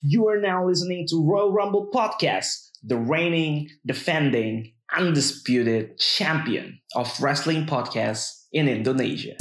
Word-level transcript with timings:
You 0.00 0.28
are 0.28 0.40
now 0.40 0.64
listening 0.64 1.06
to 1.10 1.26
Royal 1.26 1.52
Rumble 1.52 1.90
Podcast, 1.92 2.70
the 2.84 2.96
reigning, 2.96 3.68
defending, 3.84 4.72
undisputed 4.96 5.98
champion 5.98 6.78
of 6.94 7.12
wrestling 7.20 7.66
podcasts 7.66 8.44
in 8.52 8.68
Indonesia. 8.68 9.34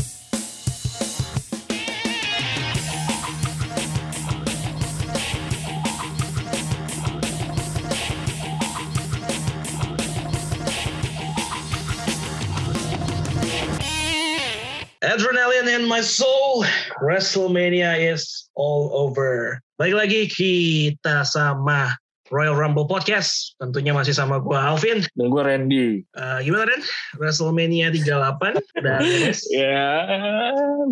In 15.88 15.96
my 15.96 16.04
soul, 16.04 16.68
WrestleMania 17.00 17.96
is 17.96 18.52
all 18.60 18.92
over. 18.92 19.64
Baik 19.80 19.96
lagi 19.96 20.22
kita 20.28 21.24
sama 21.24 21.96
Royal 22.28 22.60
Rumble 22.60 22.92
Podcast. 22.92 23.56
Tentunya 23.56 23.96
masih 23.96 24.12
sama 24.12 24.44
gue 24.44 24.52
Alvin. 24.52 25.08
Dan 25.16 25.32
gue 25.32 25.40
Randy. 25.40 25.88
Uh, 26.12 26.44
gimana 26.44 26.68
Ren? 26.68 26.84
WrestleMania 27.16 27.88
38 27.96 28.84
dan 28.84 29.00
ya, 29.64 29.88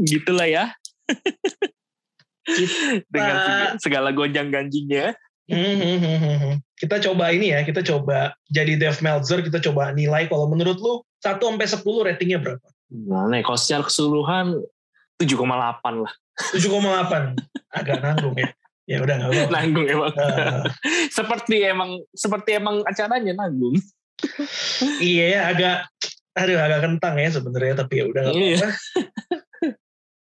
gitulah 0.07 0.47
ya. 0.47 0.71
Dengan 3.11 3.75
segala 3.83 4.15
gonjang 4.15 4.47
ganjingnya. 4.47 5.11
Hmm, 5.51 6.63
kita 6.79 7.03
coba 7.03 7.35
ini 7.35 7.51
ya, 7.51 7.67
kita 7.67 7.83
coba 7.83 8.31
jadi 8.47 8.79
Dev 8.79 8.95
Meltzer, 9.03 9.43
kita 9.43 9.59
coba 9.59 9.91
nilai 9.91 10.31
kalau 10.31 10.47
menurut 10.47 10.79
lu 10.79 11.03
1 11.19 11.35
sampai 11.35 11.67
10 11.67 11.83
ratingnya 11.83 12.39
berapa? 12.39 12.63
Gimana 12.87 13.33
ya, 13.37 13.43
kalau 13.43 13.59
secara 13.59 13.83
keseluruhan 13.83 14.63
7,8 15.21 16.03
lah. 16.03 16.13
7,8. 16.55 17.39
Agak 17.71 17.97
nanggung 18.03 18.35
ya. 18.35 18.51
Ya 18.85 19.01
udah 19.01 19.17
nggak 19.17 19.29
apa 19.33 19.49
Nanggung 19.49 19.87
emang. 19.89 20.13
Uh, 20.13 20.61
seperti 21.09 21.65
emang 21.65 21.91
seperti 22.13 22.61
emang 22.61 22.85
acaranya 22.85 23.33
nanggung. 23.33 23.81
iya 25.03 25.25
ya 25.27 25.41
agak 25.51 25.77
aduh 26.39 26.55
agak 26.55 26.87
kentang 26.87 27.19
ya 27.19 27.29
sebenarnya 27.35 27.83
tapi 27.83 27.99
ya 27.99 28.05
udah 28.07 28.21
nggak 28.29 28.35
iya. 28.37 28.57
apa-apa. 28.61 28.69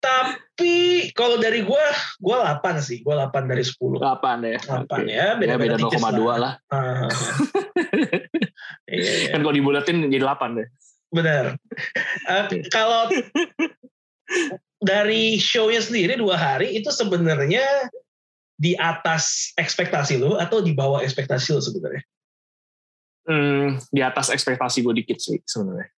tapi 0.00 0.76
kalau 1.12 1.36
dari 1.36 1.60
gue, 1.64 1.84
gue 2.20 2.36
8 2.36 2.60
sih. 2.84 3.00
Gue 3.00 3.16
8 3.16 3.48
dari 3.48 3.64
10. 3.64 3.76
8 4.00 4.48
ya. 4.48 4.58
8 4.60 4.86
okay. 4.86 5.02
ya. 5.08 5.26
Beda, 5.36 5.54
ya, 5.56 5.60
beda 5.60 5.76
0,2 5.76 5.96
lah. 5.96 6.36
lah. 6.36 6.54
Uh, 6.68 7.08
iya, 8.92 9.12
iya. 9.24 9.28
Kan 9.32 9.40
kalau 9.40 9.54
dibulatin 9.56 10.04
jadi 10.08 10.24
8 10.24 10.56
deh. 10.60 10.68
Benar. 11.12 11.56
Uh, 12.28 12.44
kalau 12.68 13.08
dari 14.80 15.36
show-nya 15.36 15.84
sendiri 15.84 16.16
dua 16.16 16.40
hari 16.40 16.80
itu 16.80 16.88
sebenarnya 16.88 17.62
di 18.56 18.76
atas 18.76 19.52
ekspektasi 19.56 20.20
lo 20.20 20.40
atau 20.40 20.64
di 20.64 20.72
bawah 20.72 21.04
ekspektasi 21.04 21.52
lo 21.52 21.60
sebenarnya? 21.60 22.04
Hmm, 23.28 23.76
di 23.92 24.00
atas 24.00 24.32
ekspektasi 24.32 24.80
gue 24.80 25.04
dikit 25.04 25.20
sih 25.20 25.40
sebenarnya. 25.44 25.88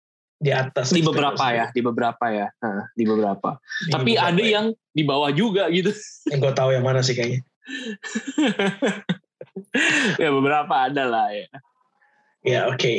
Di 0.42 0.50
atas. 0.50 0.90
Di 0.90 1.02
beberapa 1.02 1.42
ya, 1.54 1.70
di 1.70 1.80
beberapa 1.82 2.24
ya, 2.30 2.50
nah, 2.58 2.90
di 2.98 3.06
beberapa. 3.06 3.62
Di 3.86 3.90
Tapi 3.94 4.12
beberapa 4.18 4.30
ada 4.34 4.42
ya. 4.42 4.50
yang 4.58 4.66
di 4.90 5.02
bawah 5.06 5.30
juga 5.30 5.70
gitu. 5.70 5.94
Yang 6.30 6.38
gue 6.42 6.52
tahu 6.54 6.70
yang 6.74 6.84
mana 6.84 7.00
sih 7.00 7.14
kayaknya. 7.14 7.42
ya 10.22 10.28
beberapa 10.34 10.74
ada 10.90 11.04
lah 11.06 11.28
ya. 11.30 11.46
Ya 12.42 12.60
oke. 12.66 12.78
Okay. 12.78 12.96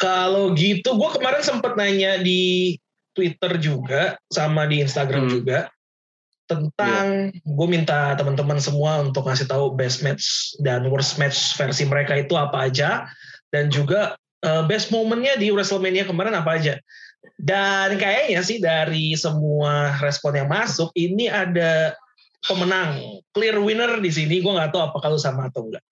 Kalau 0.00 0.56
gitu, 0.56 0.96
gue 0.96 1.10
kemarin 1.12 1.44
sempat 1.44 1.76
nanya 1.76 2.16
di 2.24 2.72
Twitter 3.14 3.58
juga 3.58 4.16
sama 4.30 4.66
di 4.70 4.82
Instagram 4.82 5.26
hmm. 5.26 5.32
juga 5.32 5.68
tentang 6.50 7.30
yeah. 7.30 7.46
gue 7.46 7.68
minta 7.70 8.18
teman-teman 8.18 8.58
semua 8.58 8.98
untuk 8.98 9.30
ngasih 9.30 9.46
tahu 9.46 9.78
best 9.78 10.02
match 10.02 10.58
dan 10.58 10.82
worst 10.90 11.14
match 11.14 11.54
versi 11.54 11.86
mereka 11.86 12.18
itu 12.18 12.34
apa 12.34 12.66
aja 12.66 13.06
dan 13.54 13.70
juga 13.70 14.18
uh, 14.42 14.66
best 14.66 14.90
momennya 14.90 15.38
di 15.38 15.54
WrestleMania 15.54 16.10
kemarin 16.10 16.34
apa 16.34 16.58
aja 16.58 16.74
dan 17.38 17.94
kayaknya 17.96 18.40
sih 18.42 18.58
dari 18.58 19.14
semua 19.14 19.94
respon 20.02 20.42
yang 20.42 20.50
masuk 20.50 20.90
ini 20.98 21.30
ada 21.30 21.94
pemenang 22.42 23.22
clear 23.30 23.60
winner 23.62 24.02
di 24.02 24.10
sini 24.10 24.42
gue 24.42 24.50
nggak 24.50 24.74
tahu 24.74 24.90
apa 24.90 24.98
kalau 24.98 25.18
sama 25.20 25.46
atau 25.46 25.70
enggak 25.70 25.84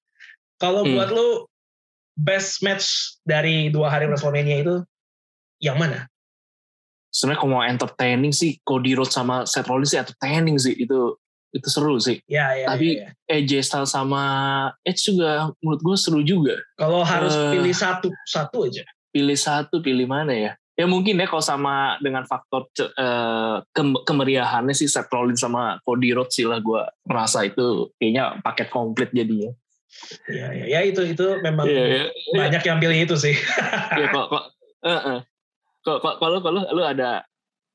kalau 0.59 0.83
hmm. 0.83 0.93
buat 0.99 1.11
lu 1.15 1.29
best 2.19 2.67
match 2.67 3.15
dari 3.23 3.71
dua 3.71 3.95
hari 3.95 4.11
WrestleMania 4.11 4.67
itu 4.67 4.83
yang 5.63 5.79
mana 5.79 6.11
sebenarnya 7.09 7.41
kalau 7.41 7.53
mau 7.53 7.65
entertaining 7.65 8.33
sih 8.33 8.61
Cody 8.63 8.93
Rhodes 8.95 9.15
sama 9.15 9.49
Seth 9.49 9.69
Rollins 9.69 9.93
sih 9.93 10.01
entertaining 10.01 10.57
sih 10.61 10.75
itu 10.77 11.17
itu 11.49 11.69
seru 11.73 11.97
sih. 11.97 12.21
Ya, 12.29 12.53
ya, 12.53 12.67
Tapi 12.69 13.01
ya, 13.01 13.09
ya. 13.09 13.41
AJ 13.41 13.53
Styles 13.65 13.93
sama 13.93 14.23
Edge 14.85 15.01
juga 15.09 15.49
menurut 15.65 15.81
gue 15.81 15.97
seru 15.97 16.21
juga. 16.21 16.61
Kalau 16.77 17.01
harus 17.01 17.33
uh, 17.33 17.57
pilih 17.57 17.73
satu 17.73 18.13
satu 18.29 18.69
aja. 18.69 18.85
Pilih 19.09 19.39
satu, 19.39 19.81
pilih 19.81 20.05
mana 20.05 20.37
ya? 20.37 20.53
Ya 20.79 20.87
mungkin 20.87 21.19
ya 21.19 21.27
kalau 21.27 21.43
sama 21.43 21.99
dengan 21.99 22.23
faktor 22.23 22.71
uh, 22.79 23.59
ke 23.75 23.83
kemeriahannya 24.07 24.77
sih 24.77 24.87
Seth 24.87 25.11
Rollins 25.11 25.43
sama 25.43 25.83
Cody 25.83 26.15
Rhodes 26.15 26.37
sih 26.37 26.47
lah 26.47 26.63
gue 26.63 26.85
merasa 27.09 27.43
itu 27.43 27.91
kayaknya 27.99 28.39
paket 28.45 28.69
komplit 28.71 29.11
jadinya. 29.11 29.51
Ya, 30.29 30.53
ya, 30.53 30.65
ya 30.79 30.81
itu 30.85 31.01
itu 31.01 31.27
memang 31.41 31.65
ya, 31.65 32.05
ya, 32.05 32.05
banyak 32.37 32.63
ya. 32.63 32.69
yang 32.71 32.79
pilih 32.79 32.99
itu 33.09 33.17
sih. 33.17 33.35
ya 33.99 34.07
kok, 34.13 34.27
kok 34.31 34.45
uh, 34.85 34.93
uh. 34.93 35.19
Kalau 35.87 36.39
kalau 36.43 36.59
lu 36.75 36.83
ada 36.85 37.23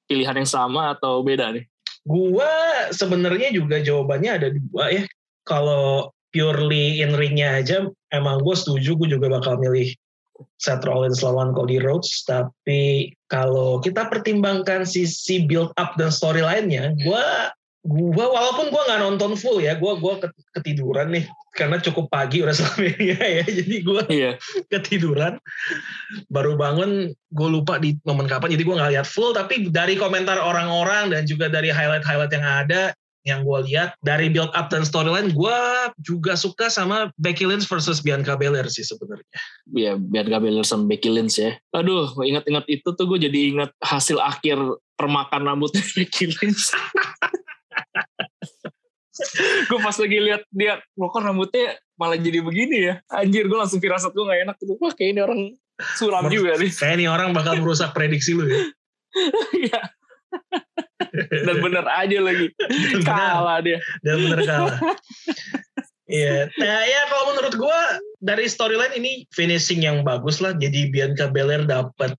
pilihan 0.08 0.36
yang 0.44 0.50
sama 0.50 0.94
atau 0.94 1.24
beda 1.24 1.56
nih? 1.56 1.66
Gua 2.03 2.52
sebenarnya 2.91 3.56
juga 3.56 3.80
jawabannya 3.80 4.31
ada 4.31 4.47
dua 4.52 4.91
ya. 4.91 5.03
Kalau 5.44 6.12
purely 6.34 7.00
in 7.06 7.13
ringnya 7.13 7.62
aja, 7.62 7.88
emang 8.09 8.42
gue 8.42 8.56
setuju 8.58 8.97
gue 8.97 9.09
juga 9.16 9.30
bakal 9.30 9.62
milih 9.62 9.94
Seth 10.58 10.84
Rollins 10.84 11.22
lawan 11.22 11.53
Cody 11.53 11.78
Rhodes. 11.78 12.25
Tapi 12.25 13.13
kalau 13.30 13.78
kita 13.80 14.09
pertimbangkan 14.09 14.84
sisi 14.84 15.46
build 15.46 15.69
up 15.78 15.94
dan 15.96 16.09
story 16.09 16.42
lainnya, 16.42 16.92
gue 16.97 17.25
gua 17.83 18.31
walaupun 18.31 18.71
gua 18.71 18.83
nggak 18.88 19.01
nonton 19.03 19.31
full 19.35 19.59
ya 19.59 19.75
gua 19.75 19.99
gua 19.99 20.16
ketiduran 20.55 21.11
nih 21.11 21.27
karena 21.51 21.77
cukup 21.83 22.07
pagi 22.07 22.39
udah 22.39 22.55
WrestleMania 22.55 23.19
ya 23.44 23.45
jadi 23.45 23.75
gua 23.83 24.01
iya. 24.07 24.31
ketiduran 24.71 25.35
baru 26.31 26.55
bangun 26.55 27.11
gue 27.11 27.49
lupa 27.49 27.77
di 27.77 27.99
momen 28.07 28.25
kapan 28.25 28.55
jadi 28.55 28.63
gua 28.63 28.75
nggak 28.79 28.91
lihat 28.95 29.07
full 29.07 29.35
tapi 29.35 29.67
dari 29.67 29.99
komentar 29.99 30.39
orang-orang 30.39 31.11
dan 31.11 31.27
juga 31.27 31.51
dari 31.51 31.69
highlight-highlight 31.69 32.31
yang 32.31 32.47
ada 32.47 32.81
yang 33.23 33.47
gue 33.47 33.59
lihat 33.71 33.95
dari 34.03 34.27
build 34.27 34.51
up 34.51 34.67
dan 34.67 34.83
storyline 34.83 35.31
gue 35.31 35.59
juga 36.03 36.35
suka 36.35 36.67
sama 36.67 37.07
Becky 37.15 37.47
Lynch 37.47 37.63
versus 37.71 38.03
Bianca 38.03 38.35
Belair 38.35 38.67
sih 38.67 38.83
sebenarnya. 38.83 39.39
Iya 39.71 39.95
Bianca 39.95 40.44
Belair 40.44 40.67
sama 40.67 40.91
Becky 40.91 41.07
Lynch 41.07 41.39
ya. 41.39 41.55
Aduh 41.71 42.11
ingat-ingat 42.19 42.67
itu 42.67 42.83
tuh 42.91 43.05
gue 43.07 43.23
jadi 43.23 43.55
ingat 43.55 43.71
hasil 43.79 44.19
akhir 44.19 44.59
permakan 45.00 45.47
rambutnya 45.47 45.83
Becky 45.95 46.35
Lynch. 46.35 46.75
Gue 49.69 49.79
pas 49.79 49.94
lagi 49.94 50.18
lihat 50.18 50.41
dia 50.50 50.81
kok 50.81 51.22
rambutnya 51.22 51.78
malah 51.97 52.18
jadi 52.18 52.41
begini 52.41 52.78
ya? 52.90 52.96
Anjir 53.13 53.46
gue 53.46 53.57
langsung 53.57 53.78
firasat 53.78 54.12
gue 54.12 54.25
gak 54.25 54.41
enak. 54.50 54.56
Gitu 54.57 54.74
wah 54.81 54.94
kayak 54.94 55.09
ini 55.13 55.22
orang 55.22 55.41
suram 55.97 56.25
juga 56.29 56.57
nih. 56.57 56.72
Kayak 56.81 56.96
ini 57.01 57.06
orang 57.09 57.34
bakal 57.34 57.57
merusak 57.62 57.94
prediksi 57.94 58.38
lu 58.38 58.46
ya? 58.46 58.62
Iya. 59.53 59.81
Dan 61.46 61.62
bener 61.62 61.85
aja 61.85 62.18
lagi. 62.22 62.50
Dan 62.57 63.01
kalah 63.06 63.62
dia. 63.62 63.78
Dan 64.01 64.18
bener 64.25 64.40
kalah. 64.41 64.78
Iya, 66.03 66.51
nah 66.62 66.84
ya 66.84 67.01
kalau 67.07 67.31
menurut 67.31 67.53
gue 67.57 67.80
dari 68.22 68.45
storyline 68.45 68.94
ini 68.94 69.25
finishing 69.34 69.81
yang 69.81 70.06
bagus 70.06 70.44
lah. 70.44 70.53
Jadi 70.53 70.94
Bianca 70.94 71.31
Belair 71.31 71.66
dapat 71.66 72.13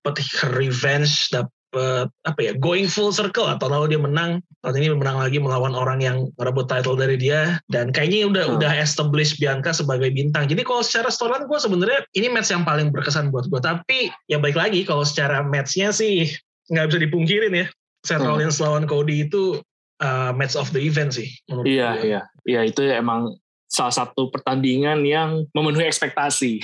revenge, 0.57 1.31
dapat 1.31 1.54
dapat 1.75 2.07
apa 2.23 2.39
ya 2.39 2.51
going 2.55 2.87
full 2.87 3.11
circle 3.11 3.51
atau 3.51 3.67
lalu 3.67 3.91
dia 3.95 3.99
menang 3.99 4.39
tahun 4.63 4.79
ini 4.79 4.95
menang 4.95 5.19
lagi 5.19 5.37
melawan 5.37 5.75
orang 5.75 5.99
yang 5.99 6.31
merebut 6.39 6.71
title 6.71 6.95
dari 6.95 7.19
dia 7.19 7.59
dan 7.67 7.91
kayaknya 7.91 8.31
udah 8.31 8.43
hmm. 8.47 8.55
udah 8.55 8.71
establish 8.79 9.35
Bianca 9.35 9.75
sebagai 9.75 10.07
bintang 10.15 10.47
jadi 10.47 10.63
kalau 10.63 10.79
secara 10.79 11.11
storyline 11.11 11.51
gue 11.51 11.59
sebenarnya 11.59 11.99
ini 12.15 12.31
match 12.31 12.55
yang 12.55 12.63
paling 12.63 12.95
berkesan 12.95 13.29
buat 13.29 13.51
gue 13.51 13.59
tapi 13.59 14.09
ya 14.31 14.39
baik 14.39 14.55
lagi 14.55 14.87
kalau 14.87 15.03
secara 15.03 15.43
matchnya 15.43 15.91
sih 15.91 16.31
nggak 16.71 16.95
bisa 16.95 16.99
dipungkirin 17.03 17.53
ya 17.53 17.67
Seth 18.07 18.23
hmm. 18.23 18.31
Rollins 18.31 18.57
lawan 18.63 18.87
Cody 18.87 19.27
itu 19.27 19.59
uh, 19.99 20.31
match 20.31 20.55
of 20.55 20.71
the 20.71 20.79
event 20.79 21.11
sih 21.11 21.27
iya 21.67 21.99
gue. 21.99 22.15
iya 22.15 22.21
iya 22.47 22.61
itu 22.63 22.87
emang 22.87 23.35
salah 23.75 23.91
satu 23.91 24.31
pertandingan 24.31 25.03
yang 25.03 25.43
memenuhi 25.51 25.83
ekspektasi 25.91 26.63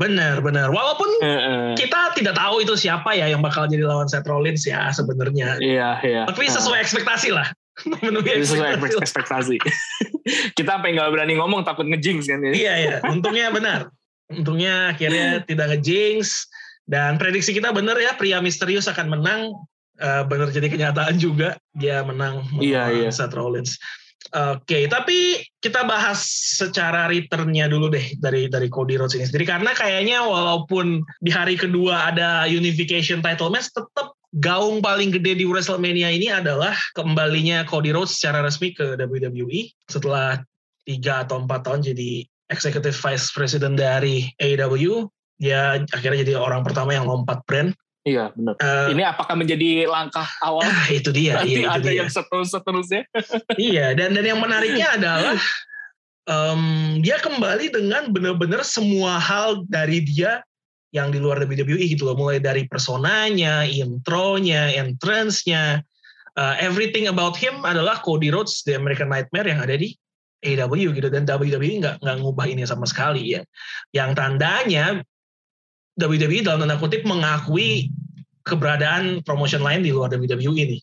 Benar, 0.00 0.40
benar. 0.40 0.72
Walaupun 0.72 1.08
uh, 1.20 1.28
uh. 1.28 1.70
kita 1.76 2.16
tidak 2.16 2.32
tahu 2.32 2.64
itu 2.64 2.72
siapa 2.72 3.12
ya 3.12 3.28
yang 3.28 3.44
bakal 3.44 3.68
jadi 3.68 3.84
lawan 3.84 4.08
Seth 4.08 4.24
Rollins 4.24 4.64
ya 4.64 4.88
sebenarnya. 4.96 5.60
Iya, 5.60 6.00
iya. 6.00 6.22
Tapi 6.24 6.48
sesuai 6.48 6.80
uh. 6.80 6.84
ekspektasi 6.88 7.28
lah. 7.36 7.52
Memenuhi 8.00 8.40
sesuai 8.40 8.80
ekspektasi. 8.80 9.04
ekspektasi. 9.04 9.56
kita 10.58 10.80
sampai 10.80 10.96
nggak 10.96 11.10
berani 11.12 11.36
ngomong 11.36 11.68
takut 11.68 11.84
ngejinx 11.84 12.32
kan 12.32 12.40
ya. 12.48 12.52
Iya, 12.56 12.72
iya. 12.80 12.96
Untungnya 13.12 13.52
benar. 13.52 13.92
Untungnya 14.32 14.96
akhirnya 14.96 15.44
tidak 15.44 15.76
ngejinx 15.76 16.48
dan 16.88 17.20
prediksi 17.20 17.52
kita 17.52 17.68
benar 17.76 18.00
ya 18.00 18.16
pria 18.16 18.40
misterius 18.40 18.88
akan 18.88 19.20
menang. 19.20 19.52
Uh, 20.00 20.24
benar 20.24 20.48
jadi 20.48 20.72
kenyataan 20.72 21.20
juga 21.20 21.60
dia 21.76 22.00
menang 22.00 22.40
iya, 22.56 22.88
iya. 22.88 23.12
Seth 23.12 23.36
Rollins. 23.36 23.76
Oke, 24.30 24.86
tapi 24.86 25.42
kita 25.58 25.82
bahas 25.88 26.22
secara 26.54 27.10
returnnya 27.10 27.66
dulu 27.66 27.90
deh 27.90 28.14
dari 28.20 28.46
dari 28.46 28.70
Cody 28.70 28.94
Rhodes 28.94 29.16
ini 29.18 29.26
sendiri 29.26 29.48
karena 29.48 29.74
kayaknya 29.74 30.22
walaupun 30.22 31.02
di 31.18 31.32
hari 31.32 31.58
kedua 31.58 32.12
ada 32.12 32.46
unification 32.46 33.24
title 33.24 33.50
match, 33.50 33.72
tetap 33.74 34.14
gaung 34.38 34.78
paling 34.78 35.10
gede 35.10 35.42
di 35.42 35.44
WrestleMania 35.48 36.14
ini 36.14 36.30
adalah 36.30 36.76
kembalinya 36.94 37.66
Cody 37.66 37.90
Rhodes 37.90 38.20
secara 38.20 38.46
resmi 38.46 38.70
ke 38.70 38.94
WWE 38.94 39.74
setelah 39.90 40.38
tiga 40.86 41.26
atau 41.26 41.42
empat 41.42 41.66
tahun 41.66 41.90
jadi 41.90 42.22
executive 42.52 42.94
vice 42.94 43.34
president 43.34 43.74
dari 43.74 44.30
AEW. 44.38 45.10
Dia 45.40 45.80
akhirnya 45.90 46.22
jadi 46.22 46.36
orang 46.36 46.62
pertama 46.62 46.94
yang 46.94 47.08
lompat 47.08 47.42
brand 47.48 47.74
Iya 48.00 48.32
benar. 48.32 48.56
Uh, 48.56 48.88
ini 48.96 49.02
apakah 49.04 49.36
menjadi 49.36 49.84
langkah 49.84 50.24
awal? 50.40 50.64
Ah, 50.64 50.88
itu 50.88 51.12
dia. 51.12 51.44
Nanti 51.44 51.60
iya, 51.60 51.68
ada 51.68 51.84
dia. 51.84 52.00
yang 52.00 52.08
seterus 52.08 52.48
seterusnya. 52.48 53.04
iya 53.60 53.92
dan 53.92 54.16
dan 54.16 54.24
yang 54.24 54.40
menariknya 54.40 54.96
adalah 54.96 55.36
um, 56.24 56.96
dia 57.04 57.20
kembali 57.20 57.68
dengan 57.68 58.08
benar-benar 58.08 58.64
semua 58.64 59.20
hal 59.20 59.68
dari 59.68 60.00
dia 60.00 60.40
yang 60.96 61.12
di 61.12 61.20
luar 61.20 61.44
WWE 61.44 61.84
gitu 61.92 62.08
loh. 62.08 62.16
Mulai 62.16 62.40
dari 62.40 62.64
personanya, 62.64 63.68
intronya, 63.68 64.72
entrance-nya, 64.80 65.84
uh, 66.40 66.54
everything 66.56 67.12
about 67.12 67.36
him 67.36 67.62
adalah 67.68 68.00
Cody 68.00 68.32
Rhodes, 68.32 68.64
The 68.64 68.80
American 68.80 69.12
Nightmare 69.12 69.52
yang 69.52 69.60
ada 69.60 69.76
di 69.76 69.92
AEW 70.40 70.96
gitu 70.96 71.12
dan 71.12 71.28
WWE 71.28 71.84
nggak 71.84 71.96
nggak 72.00 72.16
ngubah 72.24 72.48
ini 72.48 72.64
sama 72.64 72.88
sekali 72.88 73.36
ya. 73.36 73.44
Yang 73.92 74.10
tandanya 74.16 75.04
WWE 76.00 76.40
dalam 76.40 76.64
tanda 76.64 76.80
kutip 76.80 77.04
mengakui 77.04 77.92
keberadaan 78.48 79.20
promotion 79.22 79.60
lain 79.60 79.84
di 79.84 79.92
luar 79.92 80.08
WWE 80.10 80.56
ini. 80.56 80.78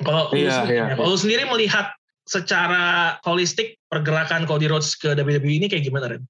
Kalau 0.00 0.32
iya, 0.32 0.64
lu, 0.64 0.72
iya, 0.72 0.84
ya, 0.92 0.96
kalau 0.96 1.16
sendiri 1.18 1.44
melihat 1.44 1.92
secara 2.24 3.18
holistik 3.26 3.76
pergerakan 3.92 4.48
Cody 4.48 4.70
Rhodes 4.70 4.96
ke 4.96 5.12
WWE 5.12 5.60
ini 5.60 5.66
kayak 5.68 5.84
gimana 5.84 6.16
Ren? 6.16 6.24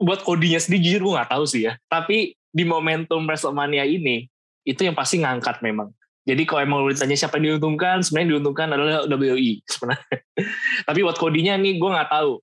buat 0.00 0.24
Cody-nya 0.24 0.58
sendiri 0.58 0.88
jujur 0.88 1.00
gue 1.04 1.14
gak 1.20 1.30
tahu 1.30 1.44
sih 1.46 1.68
ya. 1.68 1.76
Tapi 1.86 2.34
di 2.50 2.64
momentum 2.66 3.22
WrestleMania 3.28 3.86
ini 3.86 4.26
itu 4.66 4.82
yang 4.82 4.96
pasti 4.96 5.22
ngangkat 5.22 5.62
memang. 5.62 5.92
Jadi 6.24 6.42
kalau 6.48 6.60
emang 6.64 6.78
ditanya 6.88 7.16
siapa 7.16 7.40
yang 7.40 7.56
diuntungkan, 7.56 8.04
sebenarnya 8.04 8.28
diuntungkan 8.36 8.68
adalah 8.72 9.04
WWE 9.08 9.64
sebenarnya. 9.68 10.16
tapi 10.88 10.98
buat 11.04 11.16
Cody-nya 11.20 11.54
nih 11.60 11.78
gue 11.78 11.90
nggak 11.90 12.10
tahu. 12.10 12.40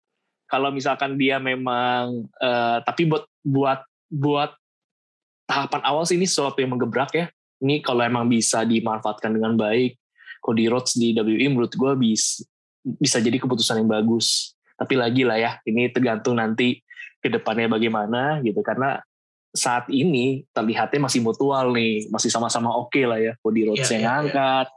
Kalau 0.48 0.69
misalkan 0.72 1.19
dia 1.19 1.44
memang, 1.44 2.24
uh, 2.40 2.80
tapi 2.88 3.04
buat 3.04 3.28
buat 3.44 3.83
buat 4.07 4.56
tahapan 5.48 5.81
awal 5.88 6.04
sih 6.04 6.19
ini 6.19 6.27
sesuatu 6.27 6.59
yang 6.59 6.75
menggebrak 6.75 7.12
ya. 7.15 7.27
Ini 7.63 7.81
kalau 7.81 8.06
emang 8.06 8.30
bisa 8.30 8.62
dimanfaatkan 8.62 9.33
dengan 9.33 9.57
baik, 9.57 9.98
Cody 10.44 10.69
Rhodes 10.69 10.94
di 10.94 11.15
WWE 11.18 11.48
menurut 11.50 11.74
gue 11.74 11.92
bisa 11.98 12.45
bisa 12.86 13.18
jadi 13.19 13.36
keputusan 13.42 13.81
yang 13.81 13.89
bagus. 13.89 14.54
Tapi 14.77 14.94
lagi 14.94 15.25
lah 15.25 15.42
ya, 15.42 15.51
ini 15.65 15.89
tergantung 15.89 16.38
nanti 16.38 16.80
ke 17.18 17.33
depannya 17.33 17.65
bagaimana 17.65 18.39
gitu. 18.45 18.62
Karena 18.62 19.01
saat 19.57 19.89
ini 19.89 20.45
terlihatnya 20.54 21.09
masih 21.09 21.25
mutual 21.25 21.74
nih, 21.74 22.06
masih 22.13 22.30
sama-sama 22.30 22.69
oke 22.69 22.94
okay 22.94 23.09
lah 23.09 23.18
ya. 23.18 23.33
Cody 23.42 23.65
Rhodes 23.65 23.89
yeah, 23.89 23.98
yang 23.98 23.98
yeah, 23.98 24.06
iya. 24.06 24.12
ngangkat, 24.13 24.68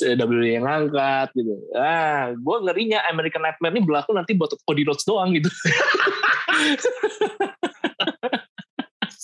yeah. 0.00 0.14
WWE 0.24 0.48
yang 0.48 0.64
ngangkat 0.64 1.28
gitu. 1.36 1.54
Ah, 1.76 2.32
gue 2.32 2.56
ngerinya 2.64 2.98
American 3.12 3.44
Nightmare 3.44 3.72
ini 3.76 3.82
berlaku 3.84 4.16
nanti 4.16 4.32
buat 4.32 4.56
Cody 4.64 4.88
Rhodes 4.88 5.04
doang 5.04 5.36
gitu. 5.36 5.52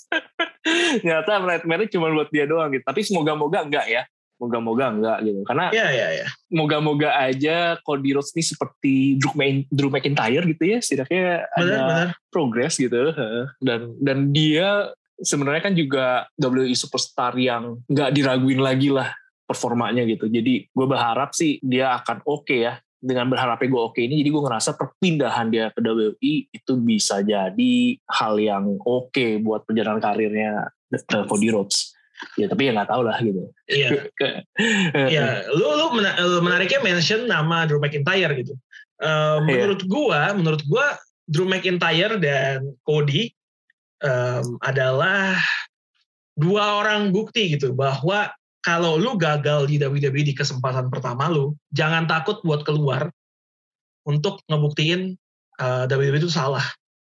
Ternyata 1.02 1.42
nightmare 1.42 1.90
cuma 1.90 2.12
buat 2.12 2.28
dia 2.30 2.44
doang 2.44 2.70
gitu. 2.70 2.84
Tapi 2.84 3.00
semoga-moga 3.02 3.64
enggak 3.64 3.86
ya. 3.88 4.02
Moga-moga 4.38 4.94
enggak 4.94 5.18
gitu. 5.26 5.40
Karena 5.42 5.66
yeah, 5.74 5.90
yeah, 5.90 6.10
yeah. 6.22 6.30
moga-moga 6.54 7.10
aja 7.18 7.74
Cody 7.82 8.14
Rhodes 8.14 8.30
ini 8.38 8.44
seperti 8.46 8.94
Drew, 9.18 9.34
Main, 9.34 9.66
Drew 9.66 9.90
McIntyre 9.90 10.46
gitu 10.46 10.62
ya. 10.62 10.78
Setidaknya 10.78 11.48
bener, 11.58 11.74
ada 11.74 11.88
progress 12.30 12.78
gitu. 12.78 13.10
Dan 13.58 13.98
dan 13.98 14.30
dia 14.30 14.94
sebenarnya 15.18 15.62
kan 15.66 15.74
juga 15.74 16.30
WWE 16.38 16.74
superstar 16.78 17.34
yang 17.34 17.82
nggak 17.90 18.14
diraguin 18.14 18.62
lagi 18.62 18.94
lah 18.94 19.10
performanya 19.48 20.06
gitu. 20.06 20.30
Jadi 20.30 20.70
gue 20.70 20.86
berharap 20.86 21.34
sih 21.34 21.58
dia 21.58 21.98
akan 21.98 22.22
oke 22.22 22.46
okay 22.46 22.58
ya 22.70 22.74
dengan 22.98 23.30
berharapnya 23.30 23.70
gue 23.70 23.82
oke 23.82 24.00
ini 24.02 24.20
jadi 24.20 24.30
gue 24.34 24.42
ngerasa 24.42 24.70
perpindahan 24.74 25.46
dia 25.54 25.70
ke 25.70 25.78
WWE 25.78 26.34
itu 26.50 26.72
bisa 26.82 27.22
jadi 27.22 27.74
hal 28.10 28.34
yang 28.42 28.74
oke 28.82 29.14
okay 29.14 29.38
buat 29.38 29.62
perjalanan 29.62 30.02
karirnya 30.02 30.66
uh, 30.90 31.24
Cody 31.30 31.48
Rhodes 31.54 31.94
ya 32.34 32.50
tapi 32.50 32.66
ya 32.66 32.74
nggak 32.74 32.90
tahu 32.90 33.02
lah 33.06 33.16
gitu. 33.22 33.42
Iya. 33.70 33.88
Iya 35.14 35.46
lu 35.54 35.66
lu 35.78 35.86
menariknya 36.42 36.82
mention 36.82 37.30
nama 37.30 37.62
Drew 37.70 37.78
McIntyre 37.78 38.34
gitu. 38.34 38.58
Iya. 38.98 39.46
menurut 39.46 39.86
gue 39.86 40.20
menurut 40.34 40.62
gue 40.66 40.86
Drew 41.30 41.46
McIntyre 41.46 42.18
dan 42.18 42.74
Cody 42.82 43.30
um, 44.02 44.58
adalah 44.58 45.38
dua 46.34 46.82
orang 46.82 47.14
bukti 47.14 47.54
gitu 47.54 47.70
bahwa 47.74 48.30
kalau 48.68 49.00
lu 49.00 49.16
gagal 49.16 49.64
di 49.64 49.80
WWE 49.80 50.28
di 50.28 50.36
kesempatan 50.36 50.92
pertama 50.92 51.24
lu, 51.32 51.56
jangan 51.72 52.04
takut 52.04 52.44
buat 52.44 52.68
keluar 52.68 53.08
untuk 54.04 54.44
ngebuktiin 54.44 55.16
uh, 55.56 55.88
WWE 55.88 56.20
itu 56.20 56.28
salah. 56.28 56.64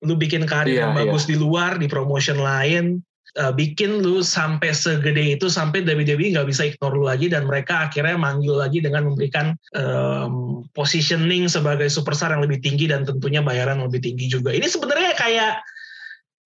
Lu 0.05 0.13
bikin 0.13 0.45
karir 0.45 0.77
yeah, 0.77 0.85
yang 0.85 0.93
bagus 0.93 1.25
yeah. 1.25 1.33
di 1.33 1.35
luar, 1.41 1.81
di 1.81 1.89
promotion 1.89 2.37
lain, 2.37 3.01
uh, 3.41 3.49
bikin 3.49 4.05
lu 4.05 4.21
sampai 4.21 4.69
segede 4.69 5.33
itu 5.33 5.49
sampai 5.49 5.81
WWE 5.81 6.37
nggak 6.37 6.45
bisa 6.45 6.69
ignore 6.69 6.93
lu 6.93 7.09
lagi 7.09 7.25
dan 7.25 7.49
mereka 7.49 7.89
akhirnya 7.89 8.21
manggil 8.21 8.53
lagi 8.61 8.77
dengan 8.77 9.09
memberikan 9.09 9.57
um, 9.73 10.61
positioning 10.77 11.49
sebagai 11.49 11.89
superstar 11.89 12.37
yang 12.37 12.45
lebih 12.45 12.61
tinggi 12.61 12.85
dan 12.85 13.01
tentunya 13.01 13.41
bayaran 13.41 13.81
lebih 13.81 14.05
tinggi 14.05 14.29
juga. 14.29 14.53
Ini 14.53 14.69
sebenarnya 14.69 15.17
kayak 15.17 15.65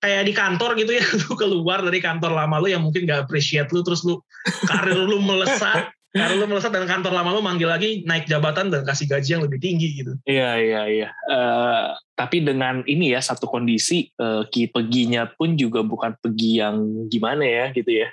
kayak 0.02 0.26
di 0.26 0.34
kantor 0.34 0.74
gitu 0.76 0.92
ya 0.98 1.06
lu 1.30 1.34
keluar 1.38 1.80
dari 1.86 2.02
kantor 2.02 2.34
lama 2.34 2.58
lu 2.58 2.68
yang 2.74 2.82
mungkin 2.82 3.06
gak 3.06 3.30
appreciate 3.30 3.70
lu 3.70 3.86
terus 3.86 4.02
lu 4.02 4.20
karir 4.66 4.98
lu 4.98 5.22
melesat 5.22 5.94
karir 6.18 6.42
lu 6.42 6.50
melesat 6.50 6.74
dan 6.74 6.90
kantor 6.90 7.14
lama 7.14 7.30
lu 7.38 7.40
manggil 7.40 7.70
lagi 7.70 8.02
naik 8.04 8.26
jabatan 8.26 8.74
dan 8.74 8.82
kasih 8.84 9.08
gaji 9.08 9.30
yang 9.38 9.44
lebih 9.48 9.64
tinggi 9.64 10.04
gitu. 10.04 10.12
Iya 10.28 10.60
iya 10.60 10.82
iya. 10.92 11.10
Uh, 11.32 11.96
tapi 12.20 12.44
dengan 12.44 12.84
ini 12.84 13.16
ya 13.16 13.24
satu 13.24 13.48
kondisi 13.48 14.12
uh, 14.20 14.44
ki 14.44 14.76
peginya 14.76 15.32
pun 15.32 15.56
juga 15.56 15.80
bukan 15.88 16.12
pergi 16.20 16.60
yang 16.60 17.08
gimana 17.08 17.48
ya 17.48 17.66
gitu 17.72 18.04
ya. 18.04 18.12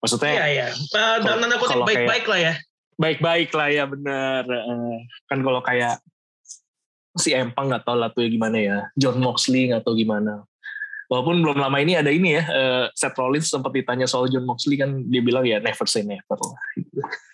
Maksudnya 0.00 0.32
iya 0.40 0.46
iya. 0.48 0.66
Uh, 0.72 1.20
dalam 1.20 1.44
tanda 1.44 1.60
kutip 1.60 1.84
baik-baik 1.84 2.24
lah 2.24 2.40
ya. 2.40 2.54
Baik-baik 2.96 3.50
lah 3.52 3.68
ya 3.68 3.84
bener. 3.84 4.42
Uh, 4.48 4.96
kan 5.28 5.38
kalau 5.44 5.60
kayak 5.60 6.00
si 7.18 7.36
Empang 7.36 7.68
nggak 7.68 7.84
tahu 7.84 7.98
lah 7.98 8.08
tuh 8.14 8.24
ya 8.24 8.28
gimana 8.30 8.56
ya 8.56 8.78
John 8.94 9.18
Moxley 9.18 9.68
nggak 9.68 9.82
tahu 9.84 9.98
gimana 9.98 10.46
walaupun 11.08 11.40
belum 11.40 11.58
lama 11.58 11.78
ini 11.80 11.96
ada 11.96 12.12
ini 12.12 12.36
ya 12.36 12.44
uh, 12.44 12.84
Seth 12.92 13.16
Rollins 13.16 13.48
sempat 13.48 13.72
ditanya 13.72 14.04
soal 14.04 14.28
John 14.28 14.44
Moxley 14.44 14.76
kan 14.76 15.08
dia 15.08 15.24
bilang 15.24 15.48
ya 15.48 15.58
never 15.58 15.88
say 15.88 16.04
never 16.04 16.36
lah. 16.36 16.60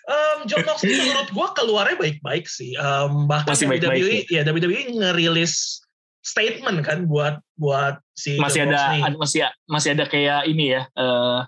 Um, 0.07 0.47
John 0.47 0.63
Moxley 0.63 0.95
menurut 0.95 1.29
gua 1.35 1.47
keluarnya 1.51 1.99
baik-baik 1.99 2.47
sih. 2.47 2.73
Um, 2.79 3.27
bahkan 3.27 3.51
Masih 3.51 3.67
baik 3.67 3.83
-baik 3.83 4.01
WWE 4.01 4.19
ya, 4.31 4.41
ya 4.41 4.51
WWE 4.51 4.81
ngerilis 4.95 5.83
statement 6.25 6.81
kan 6.81 7.05
buat 7.05 7.37
buat 7.59 8.01
si 8.17 8.39
masih 8.41 8.65
John 8.65 8.73
ada, 8.73 8.81
Moxley. 8.81 9.19
masih 9.19 9.39
masih 9.69 9.89
ada 9.93 10.05
kayak 10.09 10.41
ini 10.49 10.65
ya 10.73 10.81
uh, 10.97 11.45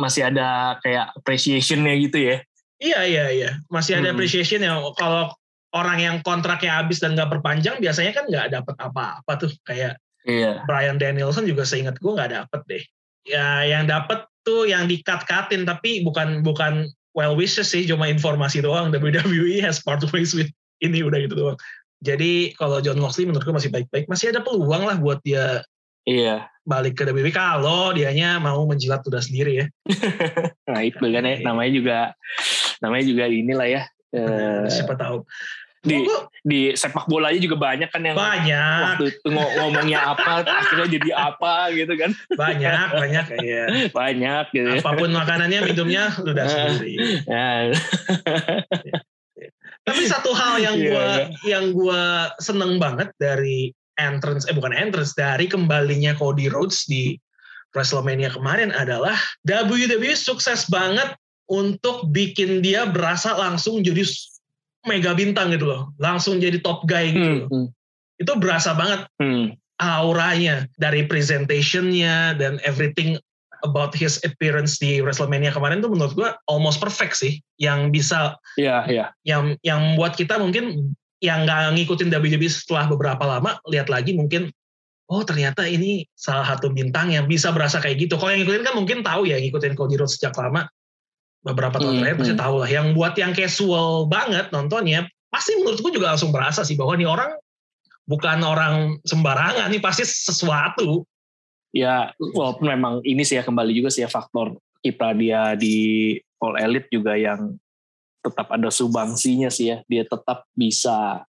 masih 0.00 0.26
ada 0.26 0.80
kayak 0.80 1.12
appreciationnya 1.20 1.94
gitu 2.00 2.18
ya? 2.18 2.36
Iya 2.80 3.00
iya 3.04 3.24
iya. 3.28 3.50
Masih 3.68 4.00
ada 4.00 4.08
hmm. 4.10 4.16
appreciation 4.16 4.64
yang 4.64 4.80
kalau 4.96 5.28
orang 5.76 6.00
yang 6.00 6.16
kontraknya 6.24 6.80
habis 6.80 6.98
dan 6.98 7.12
nggak 7.12 7.28
perpanjang 7.28 7.76
biasanya 7.76 8.16
kan 8.16 8.24
nggak 8.24 8.48
dapat 8.56 8.76
apa-apa 8.80 9.32
tuh. 9.36 9.52
Kayak 9.68 10.00
Iya. 10.28 10.64
Brian 10.68 11.00
Danielson 11.00 11.48
juga 11.48 11.64
seingat 11.64 11.96
gue 12.00 12.12
nggak 12.12 12.32
dapet 12.32 12.60
deh. 12.68 12.84
Ya 13.28 13.64
yang 13.64 13.88
dapet 13.88 14.24
tuh 14.44 14.68
yang 14.68 14.88
dikat-katin 14.88 15.68
tapi 15.68 16.00
bukan 16.04 16.40
bukan 16.40 16.88
well 17.12 17.36
wishes 17.36 17.72
sih, 17.72 17.84
cuma 17.84 18.08
informasi 18.08 18.64
doang. 18.64 18.92
WWE 18.92 19.60
has 19.64 19.80
part 19.80 20.00
ways 20.12 20.32
with 20.32 20.48
ini 20.80 21.04
udah 21.04 21.20
gitu 21.24 21.36
doang. 21.36 21.58
Jadi 22.00 22.56
kalau 22.56 22.80
John 22.80 22.96
Moxley 22.96 23.28
menurut 23.28 23.44
gue 23.44 23.52
masih 23.52 23.72
baik-baik, 23.72 24.08
masih 24.08 24.32
ada 24.32 24.40
peluang 24.40 24.88
lah 24.88 24.96
buat 24.96 25.20
dia 25.20 25.60
Iya. 26.08 26.48
Balik 26.64 27.00
ke 27.00 27.02
WWE 27.08 27.32
kalau 27.32 27.92
dianya 27.92 28.40
mau 28.40 28.64
menjilat 28.64 29.04
udah 29.04 29.20
sendiri 29.20 29.64
ya. 29.64 29.66
nah 30.70 30.80
itu 30.80 31.00
kan 31.00 31.24
ya 31.28 31.36
namanya 31.44 31.72
juga 31.72 31.98
namanya 32.80 33.04
juga 33.04 33.24
inilah 33.28 33.68
ya. 33.68 33.82
Uh, 34.10 34.66
siapa 34.66 34.98
tahu 34.98 35.22
di 35.80 36.04
di 36.44 36.60
sepak 36.76 37.08
bola 37.08 37.32
aja 37.32 37.40
juga 37.40 37.56
banyak 37.56 37.88
kan 37.88 38.04
yang 38.04 38.12
banyak 38.12 39.00
waktu 39.00 39.04
itu 39.16 39.28
ngomongnya 39.32 40.12
apa 40.12 40.44
akhirnya 40.60 40.88
jadi 40.92 41.10
apa 41.16 41.72
gitu 41.72 41.92
kan 41.96 42.10
banyak 42.36 42.88
banyak 42.92 43.26
ya 43.40 43.64
banyak 43.88 44.44
gitu 44.52 44.68
ya. 44.76 44.80
apa 44.84 44.90
pun 44.92 45.08
makanannya 45.08 45.60
minumnya 45.64 46.12
udah 46.20 46.44
sendiri 46.44 47.24
ya. 47.24 47.72
tapi 49.88 50.02
satu 50.04 50.36
hal 50.36 50.60
yang 50.60 50.76
gue 50.76 50.92
yeah. 50.92 51.28
yang 51.48 51.72
gue 51.72 52.04
seneng 52.44 52.76
banget 52.76 53.08
dari 53.16 53.72
entrance 53.96 54.44
eh 54.48 54.56
bukan 54.56 54.76
entrance 54.76 55.16
dari 55.16 55.48
kembalinya 55.48 56.12
Cody 56.12 56.52
Rhodes 56.52 56.84
di 56.84 57.16
WrestleMania 57.72 58.36
kemarin 58.36 58.68
adalah 58.76 59.16
WWE 59.48 60.12
sukses 60.12 60.68
banget 60.68 61.16
untuk 61.48 62.12
bikin 62.12 62.60
dia 62.60 62.84
berasa 62.84 63.32
langsung 63.32 63.80
jadi 63.80 64.04
mega 64.88 65.12
bintang 65.12 65.52
gitu 65.52 65.68
loh, 65.68 65.92
langsung 66.00 66.40
jadi 66.40 66.60
top 66.60 66.88
guy 66.88 67.12
gitu. 67.12 67.46
Hmm, 67.46 67.48
hmm, 67.48 67.66
Itu 68.20 68.32
berasa 68.40 68.72
banget 68.76 69.04
hmm. 69.20 69.56
auranya 69.80 70.68
dari 70.76 71.04
presentationnya 71.04 72.36
dan 72.36 72.60
everything 72.64 73.16
about 73.60 73.92
his 73.92 74.16
appearance 74.24 74.80
di 74.80 75.04
WrestleMania 75.04 75.52
kemarin 75.52 75.84
tuh 75.84 75.92
menurut 75.92 76.16
gue 76.16 76.28
almost 76.48 76.80
perfect 76.80 77.20
sih, 77.20 77.40
yang 77.60 77.92
bisa 77.92 78.36
Iya, 78.56 78.88
iya. 78.88 79.06
yang 79.24 79.56
yang 79.60 80.00
buat 80.00 80.16
kita 80.16 80.40
mungkin 80.40 80.96
yang 81.20 81.44
nggak 81.44 81.76
ngikutin 81.76 82.08
WWE 82.08 82.48
setelah 82.48 82.88
beberapa 82.88 83.20
lama 83.28 83.60
lihat 83.68 83.92
lagi 83.92 84.16
mungkin 84.16 84.48
oh 85.12 85.20
ternyata 85.20 85.68
ini 85.68 86.08
salah 86.16 86.56
satu 86.56 86.72
bintang 86.72 87.12
yang 87.12 87.28
bisa 87.28 87.52
berasa 87.52 87.82
kayak 87.82 88.08
gitu. 88.08 88.16
Kalau 88.16 88.32
yang 88.32 88.46
ngikutin 88.46 88.64
kan 88.64 88.74
mungkin 88.78 88.98
tahu 89.04 89.28
ya 89.28 89.36
ngikutin 89.36 89.76
Cody 89.76 90.00
Rhodes 90.00 90.16
sejak 90.16 90.32
lama 90.40 90.64
beberapa 91.40 91.80
tahun 91.80 91.96
Hmm, 91.96 92.00
terakhir 92.04 92.18
pasti 92.20 92.34
hmm. 92.36 92.42
tahu 92.42 92.54
lah. 92.60 92.70
Yang 92.70 92.86
buat 92.96 93.14
yang 93.16 93.32
casual 93.32 93.88
banget 94.06 94.46
nontonnya 94.52 95.00
pasti 95.30 95.56
menurutku 95.56 95.88
juga 95.94 96.12
langsung 96.12 96.34
berasa 96.34 96.66
sih 96.66 96.76
bahwa 96.76 96.98
nih 96.98 97.08
orang 97.08 97.30
bukan 98.04 98.38
orang 98.42 98.74
sembarangan 99.06 99.70
nih 99.70 99.82
pasti 99.82 100.04
sesuatu. 100.04 101.06
Ya, 101.70 102.10
walaupun 102.18 102.66
memang 102.66 102.94
ini 103.06 103.22
sih 103.22 103.38
ya 103.38 103.46
kembali 103.46 103.70
juga 103.70 103.94
sih 103.94 104.02
ya 104.02 104.10
faktor 104.10 104.58
kiprah 104.82 105.14
dia 105.14 105.54
di 105.54 106.18
All 106.42 106.58
Elite 106.58 106.90
juga 106.90 107.14
yang 107.14 107.54
tetap 108.20 108.50
ada 108.50 108.68
sumbangsinya 108.68 109.48
sih 109.48 109.70
ya. 109.70 109.78
Dia 109.86 110.02
tetap 110.02 110.44
bisa 110.52 111.22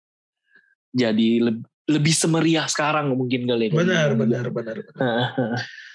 jadi 0.96 1.44
leb- 1.44 1.68
lebih 1.89 2.13
semeriah 2.13 2.66
sekarang 2.70 3.12
mungkin 3.13 3.46
kali 3.50 3.68
ya. 3.70 3.75
Benar, 3.75 4.10
benar, 4.16 4.46
benar. 4.50 4.78
benar. 4.80 5.60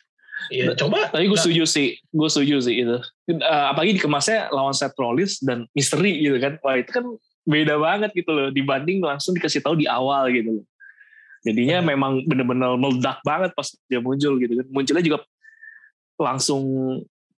Ya, 0.53 0.75
coba. 0.77 1.09
Tapi 1.09 1.25
gue 1.25 1.33
nggak- 1.33 1.41
setuju 1.41 1.65
sih, 1.65 1.97
gue 1.97 2.29
setuju 2.29 2.57
sih 2.61 2.75
itu. 2.85 2.97
Eh, 3.31 3.65
apalagi 3.71 3.97
dikemasnya 3.97 4.53
lawan 4.53 4.77
Seth 4.77 4.99
Rollins 4.99 5.41
dan 5.41 5.65
misteri 5.73 6.21
gitu 6.21 6.37
kan. 6.37 6.59
Wah 6.61 6.77
itu 6.77 6.91
kan 6.91 7.05
beda 7.45 7.77
banget 7.77 8.11
gitu 8.17 8.33
loh 8.33 8.49
dibanding 8.49 9.01
langsung 9.01 9.33
dikasih 9.33 9.61
tahu 9.61 9.77
di 9.79 9.87
awal 9.89 10.29
gitu 10.29 10.61
loh. 10.61 10.65
Jadinya 11.45 11.85
Benar. 11.85 11.91
memang 11.93 12.13
bener-bener 12.25 12.71
meledak 12.77 13.21
banget 13.21 13.53
pas 13.53 13.69
dia 13.87 14.01
muncul 14.01 14.37
gitu 14.37 14.53
kan. 14.59 14.67
Munculnya 14.69 15.05
juga 15.05 15.19
langsung 16.17 16.63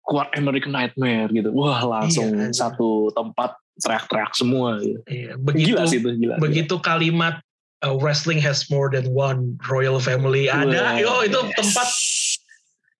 keluar 0.06 0.30
American 0.34 0.70
Nightmare 0.70 1.30
gitu. 1.34 1.50
Wah 1.50 1.82
langsung 1.82 2.30
Iya, 2.30 2.54
satu 2.54 3.10
tempat 3.10 3.58
teriak-teriak 3.76 4.32
semua 4.32 4.78
gitu. 4.80 5.00
Iya, 5.04 5.34
begitu 5.36 5.74
gila 5.76 5.84
sih 5.84 5.98
itu, 6.00 6.08
gila. 6.16 6.34
begitu 6.38 6.74
kalimat 6.80 7.42
uh, 7.84 7.92
wrestling 7.98 8.38
has 8.40 8.70
more 8.70 8.88
than 8.88 9.10
one 9.10 9.58
royal 9.68 9.98
family 9.98 10.46
gila. 10.46 10.64
ada, 10.70 10.96
yo 10.96 11.26
itu 11.26 11.36
yes. 11.36 11.54
tempat 11.58 11.88
AT- 11.90 12.45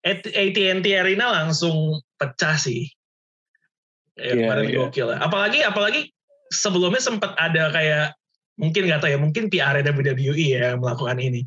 AT&T 0.07 0.87
Arena 0.95 1.35
langsung 1.35 1.99
pecah 2.15 2.55
sih. 2.55 2.87
Ya, 4.15 4.33
Iya, 4.33 4.35
kemarin 4.47 4.65
iya. 4.71 4.77
gokil. 4.87 5.09
Apalagi 5.19 5.61
apalagi 5.67 6.01
sebelumnya 6.55 7.03
sempat 7.03 7.35
ada 7.37 7.69
kayak 7.75 8.15
mungkin 8.57 8.87
nggak 8.89 9.03
tahu 9.03 9.11
ya, 9.13 9.19
mungkin 9.21 9.51
PR 9.51 9.77
WWE 9.83 10.33
ya 10.57 10.73
yang 10.73 10.81
melakukan 10.81 11.19
ini. 11.21 11.43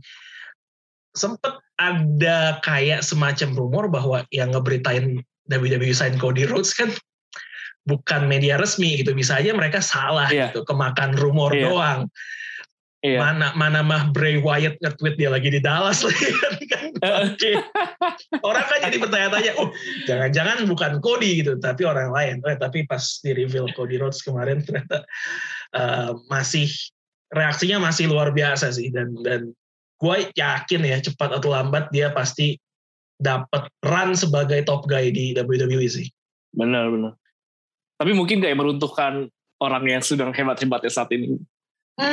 Sempat 1.15 1.57
ada 1.79 2.59
kayak 2.61 3.01
semacam 3.01 3.49
rumor 3.55 3.85
bahwa 3.89 4.27
yang 4.29 4.51
ngeberitain 4.51 5.23
WWE 5.49 5.95
sign 5.95 6.19
Cody 6.19 6.45
Rhodes 6.45 6.75
kan 6.75 6.91
bukan 7.87 8.29
media 8.29 8.59
resmi 8.59 8.99
gitu 9.01 9.15
bisa 9.17 9.39
aja 9.39 9.55
mereka 9.55 9.81
salah 9.81 10.29
Iya. 10.29 10.51
gitu 10.53 10.61
kemakan 10.67 11.15
rumor 11.17 11.55
Iya. 11.55 11.63
doang 11.71 11.99
Iya. 12.99 13.15
mana 13.15 13.55
mana 13.55 13.79
mah 13.79 14.11
Bray 14.11 14.43
Wyatt 14.43 14.75
nge-tweet 14.83 15.15
dia 15.15 15.31
lagi 15.31 15.47
di 15.47 15.63
Dallas 15.63 16.03
lagi 16.07 16.35
kan 16.67 16.91
Oke. 17.31 17.55
orang 18.43 18.65
kan 18.67 18.79
jadi 18.91 18.97
bertanya-tanya 18.99 19.51
oh 19.55 19.71
jangan-jangan 20.03 20.67
bukan 20.67 20.99
Cody 20.99 21.39
gitu 21.39 21.55
tapi 21.63 21.87
orang 21.87 22.11
lain 22.11 22.43
eh, 22.43 22.59
tapi 22.59 22.83
pas 22.83 22.99
di 23.23 23.31
reveal 23.31 23.71
Cody 23.71 23.95
Rhodes 23.95 24.19
kemarin 24.19 24.59
ternyata 24.67 25.07
eh, 25.79 26.11
masih 26.27 26.67
reaksinya 27.31 27.79
masih 27.79 28.11
luar 28.11 28.35
biasa 28.35 28.75
sih 28.75 28.91
dan 28.91 29.15
dan 29.23 29.55
gue 29.99 30.17
yakin 30.35 30.83
ya 30.83 30.99
cepat 30.99 31.39
atau 31.39 31.55
lambat 31.55 31.87
dia 31.95 32.11
pasti 32.11 32.59
dapat 33.15 33.71
run 33.79 34.11
sebagai 34.11 34.59
top 34.67 34.83
guy 34.91 35.07
di 35.07 35.31
WWE 35.39 35.87
sih 35.87 36.11
Benar, 36.53 36.89
benar. 36.89 37.13
Tapi 37.99 38.11
mungkin 38.15 38.39
kayak 38.39 38.57
meruntuhkan 38.57 39.27
orang 39.59 39.83
yang 39.85 40.03
sedang 40.03 40.31
hebat-hebatnya 40.31 40.91
saat 40.91 41.11
ini. 41.11 41.35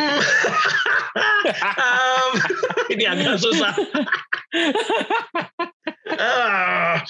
Um, 1.46 2.30
ini 2.92 3.06
agak 3.06 3.38
susah. 3.38 3.72
Ah. 6.18 7.00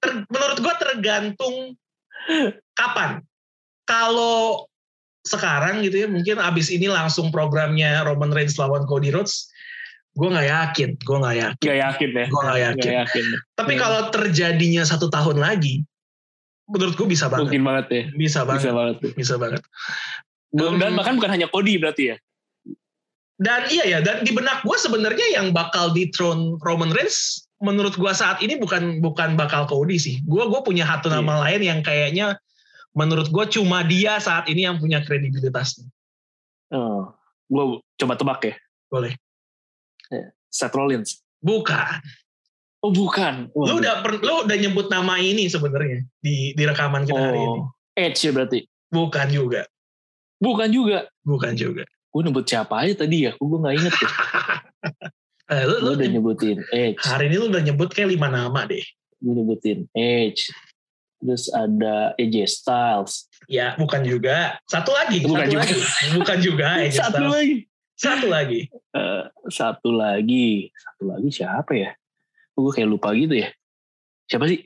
Ter- 0.00 0.24
menurut 0.30 0.58
gue 0.62 0.74
tergantung 0.80 1.54
kapan. 2.72 3.20
Kalau 3.84 4.64
sekarang 5.24 5.84
gitu 5.84 6.04
ya, 6.04 6.08
mungkin 6.08 6.40
abis 6.40 6.72
ini 6.72 6.88
langsung 6.88 7.28
programnya 7.28 8.04
Roman 8.06 8.32
Reigns 8.32 8.56
lawan 8.56 8.88
Cody 8.88 9.12
Rhodes, 9.12 9.50
gue 10.14 10.28
nggak 10.30 10.48
yakin, 10.48 10.90
gue 10.96 11.16
nggak 11.18 11.36
yakin. 11.36 11.66
Gak 11.68 11.80
yakin 11.84 12.10
ya. 12.14 12.26
Gue 12.30 12.40
nggak 12.40 12.60
yakin. 12.62 12.84
Gak 12.88 12.96
yakin. 13.04 13.24
Tapi 13.58 13.72
Hmm. 13.76 13.80
kalau 13.80 14.00
terjadinya 14.08 14.82
satu 14.86 15.10
tahun 15.10 15.42
lagi, 15.42 15.84
menurut 16.70 16.94
gue 16.96 17.08
bisa 17.10 17.28
banget, 17.28 17.52
Mungkin 17.52 17.62
banget 17.64 17.86
ya. 17.90 18.02
bisa 18.16 18.40
banget, 18.46 18.62
Bisa 18.64 18.72
banget. 18.72 18.96
tuh. 19.02 19.10
bisa 19.12 19.34
banget. 19.36 19.62
Dan 20.54 20.78
Hmm. 20.78 20.94
bahkan 20.94 21.18
bukan 21.18 21.32
hanya 21.34 21.50
Cody 21.50 21.74
berarti 21.82 22.14
ya. 22.14 22.16
Dan 23.34 23.66
iya 23.66 23.84
ya, 23.84 23.98
dan 23.98 24.22
di 24.22 24.30
benak 24.30 24.62
gue 24.62 24.78
sebenarnya 24.78 25.34
yang 25.34 25.50
bakal 25.50 25.90
dethrone 25.90 26.54
Roman 26.62 26.94
Reigns 26.94 27.42
menurut 27.58 27.98
gue 27.98 28.12
saat 28.14 28.38
ini 28.38 28.54
bukan 28.54 29.02
bukan 29.02 29.34
bakal 29.34 29.66
Cody 29.66 29.98
sih. 29.98 30.22
Gue 30.22 30.46
gue 30.46 30.60
punya 30.62 30.86
satu 30.86 31.10
nama 31.10 31.42
lain 31.42 31.66
yang 31.66 31.80
kayaknya 31.82 32.38
menurut 32.94 33.26
gue 33.34 33.44
cuma 33.50 33.82
dia 33.82 34.22
saat 34.22 34.46
ini 34.46 34.62
yang 34.70 34.78
punya 34.78 35.02
kredibilitasnya. 35.02 35.90
Oh. 36.70 37.10
Gue 37.50 37.82
coba 37.98 38.14
tebak 38.14 38.40
ya. 38.46 38.54
Boleh. 38.86 39.18
Seth 40.46 40.70
Rollins. 40.78 41.18
Bukan. 41.42 41.98
Oh 42.86 42.94
bukan. 42.94 43.50
Lu 43.50 43.82
udah 43.82 44.06
per- 44.06 44.22
lu 44.22 44.46
udah 44.46 44.54
nyebut 44.54 44.86
nama 44.86 45.18
ini 45.18 45.50
sebenarnya 45.50 46.06
di 46.22 46.54
di 46.54 46.62
rekaman 46.62 47.02
kita 47.02 47.18
hari 47.18 47.42
ini. 47.42 47.60
Oh. 47.66 47.74
Edge 47.98 48.22
ya 48.22 48.30
berarti. 48.30 48.62
Bukan 48.94 49.26
juga. 49.34 49.66
Bukan 50.38 50.68
juga. 50.70 51.06
Bukan 51.22 51.52
juga. 51.54 51.84
Gue 51.84 52.22
nyebut 52.22 52.46
siapa 52.46 52.86
aja 52.86 53.04
tadi 53.06 53.26
ya. 53.26 53.32
Gue 53.36 53.58
gak 53.58 53.74
inget 53.74 53.94
ya. 53.98 54.10
Eh, 55.44 55.60
lu, 55.68 55.76
lu 55.84 55.90
udah 55.92 56.08
nyebutin 56.08 56.56
Edge. 56.72 57.04
hari 57.04 57.28
ini 57.28 57.36
lu 57.36 57.52
udah 57.52 57.60
nyebut 57.60 57.92
kayak 57.92 58.16
lima 58.16 58.32
nama 58.32 58.64
deh. 58.64 58.80
Gue 59.20 59.32
nyebutin 59.36 59.84
Edge. 59.92 60.48
Terus 61.20 61.52
ada 61.52 62.16
AJ 62.16 62.48
Styles. 62.48 63.28
Ya, 63.44 63.76
bukan 63.76 64.00
juga. 64.08 64.56
Satu 64.64 64.96
lagi, 64.96 65.20
Bukan 65.20 65.44
satu 65.44 65.52
juga. 65.52 65.60
lagi. 65.68 65.76
Bukan 66.16 66.38
juga. 66.40 66.66
AJ 66.80 66.96
Satu 66.96 67.12
Styles. 67.20 67.28
lagi. 67.36 67.56
Satu 67.92 68.26
lagi. 68.32 68.60
Eh, 68.72 69.22
satu 69.52 69.88
lagi. 69.92 70.48
Satu 70.72 71.02
lagi 71.12 71.28
siapa 71.28 71.72
ya? 71.76 71.90
Gue 72.56 72.70
kayak 72.72 72.88
lupa 72.88 73.12
gitu 73.12 73.34
ya. 73.36 73.48
Siapa 74.24 74.48
sih? 74.48 74.64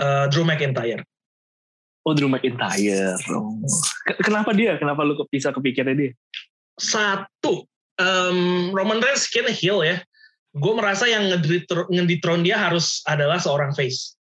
Eh, 0.00 0.24
Drew 0.32 0.48
McIntyre. 0.48 1.04
Oh 2.02 2.14
Drew 2.14 2.26
McIntyre. 2.26 3.14
Oh. 3.30 3.62
Ke- 4.06 4.18
Kenapa 4.26 4.50
dia? 4.50 4.74
Kenapa 4.78 5.06
lu 5.06 5.14
bisa 5.30 5.54
kepikirannya 5.54 5.94
dia? 5.94 6.12
Satu, 6.74 7.66
em, 8.00 8.70
Roman 8.74 8.98
Reigns 8.98 9.30
kan 9.30 9.46
heel 9.50 9.86
ya. 9.86 10.02
Gue 10.52 10.72
merasa 10.76 11.08
yang 11.08 11.30
ngedethrone 11.88 12.44
dia 12.44 12.58
harus 12.58 13.00
adalah 13.08 13.38
seorang 13.40 13.72
face. 13.72 14.18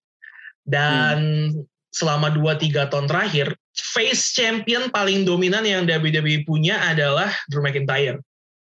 Dan 0.67 1.49
selama 1.89 2.29
2-3 2.29 2.91
tahun 2.91 3.09
terakhir, 3.09 3.57
face 3.73 4.35
champion 4.37 4.93
paling 4.93 5.25
dominan 5.25 5.65
yang 5.65 5.89
WWE 5.89 6.45
punya 6.45 6.77
adalah 6.85 7.33
Drew 7.49 7.65
McIntyre. 7.65 8.21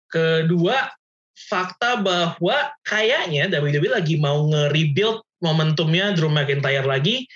Kedua, 0.09 0.88
fakta 1.50 2.00
bahwa 2.00 2.57
kayaknya 2.87 3.50
WWE 3.52 3.90
lagi 3.93 4.17
mau 4.17 4.49
nge-rebuild 4.49 5.21
momentumnya 5.45 6.17
Drew 6.17 6.33
McIntyre 6.33 6.88
lagi 6.88 7.29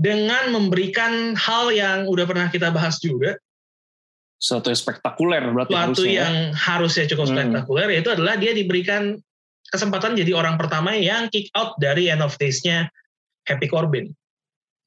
dengan 0.00 0.48
memberikan 0.48 1.36
hal 1.36 1.68
yang 1.68 2.08
udah 2.08 2.24
pernah 2.24 2.48
kita 2.48 2.72
bahas 2.72 2.96
juga, 2.96 3.36
Suatu 4.40 4.72
yang 4.72 4.80
spektakuler 4.80 5.44
berarti 5.52 5.76
suatu 5.76 6.00
harusnya. 6.00 6.08
ya. 6.08 6.20
yang 6.24 6.36
harusnya 6.56 7.04
cukup 7.12 7.28
Hmm. 7.28 7.34
spektakuler 7.36 7.88
yaitu 7.92 8.08
adalah 8.08 8.40
dia 8.40 8.56
diberikan 8.56 9.20
kesempatan 9.68 10.16
jadi 10.16 10.32
orang 10.32 10.56
pertama 10.56 10.96
yang 10.96 11.28
kick 11.28 11.52
out 11.52 11.76
dari 11.76 12.08
end 12.08 12.24
of 12.24 12.32
days-nya 12.40 12.88
Happy 13.44 13.68
Corbin. 13.68 14.16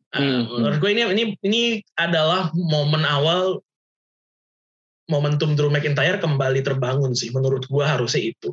Uh, 0.10 0.18
Hmm. 0.18 0.42
menurut 0.58 0.78
gue 0.82 0.90
ini 0.90 1.02
ini 1.06 1.24
ini 1.46 1.62
adalah 1.94 2.50
momen 2.58 3.06
awal 3.06 3.62
momentum 5.06 5.54
Drew 5.54 5.70
McIntyre 5.70 6.18
kembali 6.18 6.66
terbangun 6.66 7.14
sih 7.14 7.30
menurut 7.30 7.70
gue 7.70 7.86
harusnya 7.86 8.34
itu. 8.34 8.50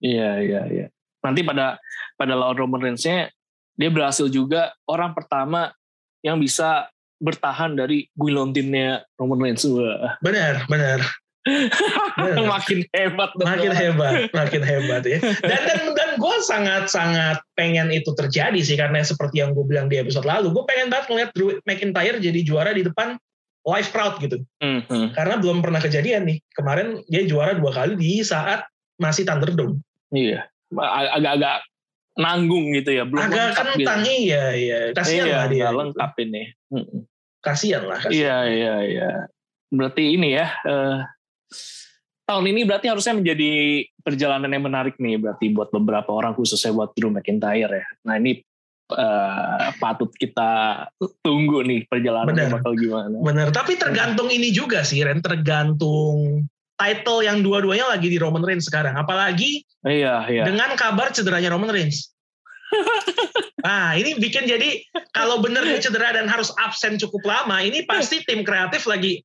Iya, 0.00 0.40
iya, 0.40 0.60
iya. 0.72 0.86
Nanti 1.20 1.44
pada 1.44 1.76
pada 2.16 2.32
lawan 2.32 2.56
Roman 2.56 2.80
Reigns-nya 2.80 3.28
dia 3.80 3.88
berhasil 3.88 4.28
juga 4.28 4.76
orang 4.84 5.16
pertama 5.16 5.72
yang 6.20 6.36
bisa 6.36 6.92
bertahan 7.16 7.72
dari 7.72 8.12
guillotinnya 8.12 9.08
Roman 9.16 9.40
Reigns. 9.40 9.64
Benar, 10.20 10.68
benar. 10.68 11.00
Benar. 12.20 12.44
makin 12.44 12.84
hebat 12.92 13.32
dong. 13.32 13.48
makin 13.48 13.72
hebat, 13.72 14.28
makin 14.36 14.60
hebat 14.60 15.02
ya. 15.08 15.24
Dan 15.40 15.60
dan, 15.64 15.80
dan 15.96 16.10
gue 16.20 16.36
sangat 16.44 16.92
sangat 16.92 17.40
pengen 17.56 17.88
itu 17.88 18.12
terjadi 18.12 18.60
sih 18.60 18.76
karena 18.76 19.00
seperti 19.00 19.40
yang 19.40 19.56
gue 19.56 19.64
bilang 19.64 19.88
di 19.88 19.96
episode 19.96 20.28
lalu, 20.28 20.52
gue 20.52 20.64
pengen 20.68 20.92
banget 20.92 21.06
ngeliat 21.08 21.30
Drew 21.32 21.56
McIntyre 21.64 22.20
jadi 22.20 22.40
juara 22.44 22.76
di 22.76 22.84
depan 22.84 23.16
live 23.64 23.88
crowd 23.88 24.20
gitu. 24.20 24.36
Mhm. 24.60 25.16
Karena 25.16 25.40
belum 25.40 25.64
pernah 25.64 25.80
kejadian 25.80 26.28
nih. 26.28 26.44
Kemarin 26.52 27.00
dia 27.08 27.24
juara 27.24 27.56
dua 27.56 27.72
kali 27.72 27.96
di 27.96 28.20
saat 28.20 28.68
masih 29.00 29.24
Thunderdome. 29.24 29.80
Iya. 30.12 30.44
Ag- 30.76 31.24
Agak-agak 31.24 31.56
nanggung 32.18 32.74
gitu 32.74 32.90
ya. 32.90 33.04
Belum 33.04 33.22
Agak 33.22 33.34
lengkap 33.54 33.66
gitu. 33.66 33.74
kentang 33.82 34.00
iya 34.06 34.44
iya. 34.54 34.78
Kasihan 34.92 35.26
Iya, 35.26 35.36
lah 35.36 35.46
dia. 35.46 35.58
nggak 35.62 35.74
lengkap 35.78 36.12
ini. 36.24 36.42
Mhm. 36.70 36.98
Kasihan 37.40 37.82
lah. 37.86 37.98
kasihan. 37.98 38.14
Iya, 38.14 38.36
iya, 38.50 38.74
iya. 38.84 39.10
Berarti 39.70 40.02
ini 40.12 40.28
ya, 40.34 40.50
eh, 40.60 40.96
tahun 42.26 42.44
ini 42.46 42.60
berarti 42.66 42.86
harusnya 42.86 43.14
menjadi 43.16 43.50
perjalanan 44.02 44.50
yang 44.50 44.64
menarik 44.66 44.94
nih, 44.98 45.16
berarti 45.16 45.50
buat 45.50 45.70
beberapa 45.70 46.10
orang 46.10 46.34
khususnya 46.34 46.70
buat 46.70 46.92
Drew 46.92 47.08
McIntyre 47.08 47.72
ya. 47.72 47.86
Nah 48.04 48.18
ini 48.18 48.42
eh, 48.90 49.66
patut 49.78 50.10
kita 50.12 50.82
tunggu 51.22 51.62
nih 51.62 51.86
perjalanannya 51.86 52.50
Benar. 52.50 52.54
bakal 52.58 52.72
gimana. 52.74 53.16
Bener. 53.22 53.46
Tapi 53.54 53.78
tergantung 53.78 54.26
ini 54.28 54.50
juga 54.50 54.82
sih, 54.82 54.98
Ren. 55.00 55.22
Tergantung 55.22 56.44
title 56.80 57.20
yang 57.20 57.44
dua-duanya 57.44 57.92
lagi 57.92 58.08
di 58.08 58.16
Roman 58.16 58.40
Reigns 58.40 58.64
sekarang. 58.64 58.96
Apalagi 58.96 59.68
Iya, 59.84 60.28
iya. 60.28 60.44
dengan 60.44 60.72
kabar 60.76 61.12
cederanya 61.12 61.52
Roman 61.52 61.72
Reigns. 61.72 62.12
nah 63.66 63.92
ini 63.96 64.16
bikin 64.16 64.48
jadi 64.48 64.80
kalau 65.12 65.40
bener 65.44 65.64
dia 65.64 65.80
cedera 65.80 66.16
dan 66.16 66.28
harus 66.28 66.52
absen 66.60 66.96
cukup 66.96 67.24
lama, 67.28 67.60
ini 67.60 67.84
pasti 67.84 68.20
tim 68.28 68.44
kreatif 68.44 68.88
lagi, 68.88 69.20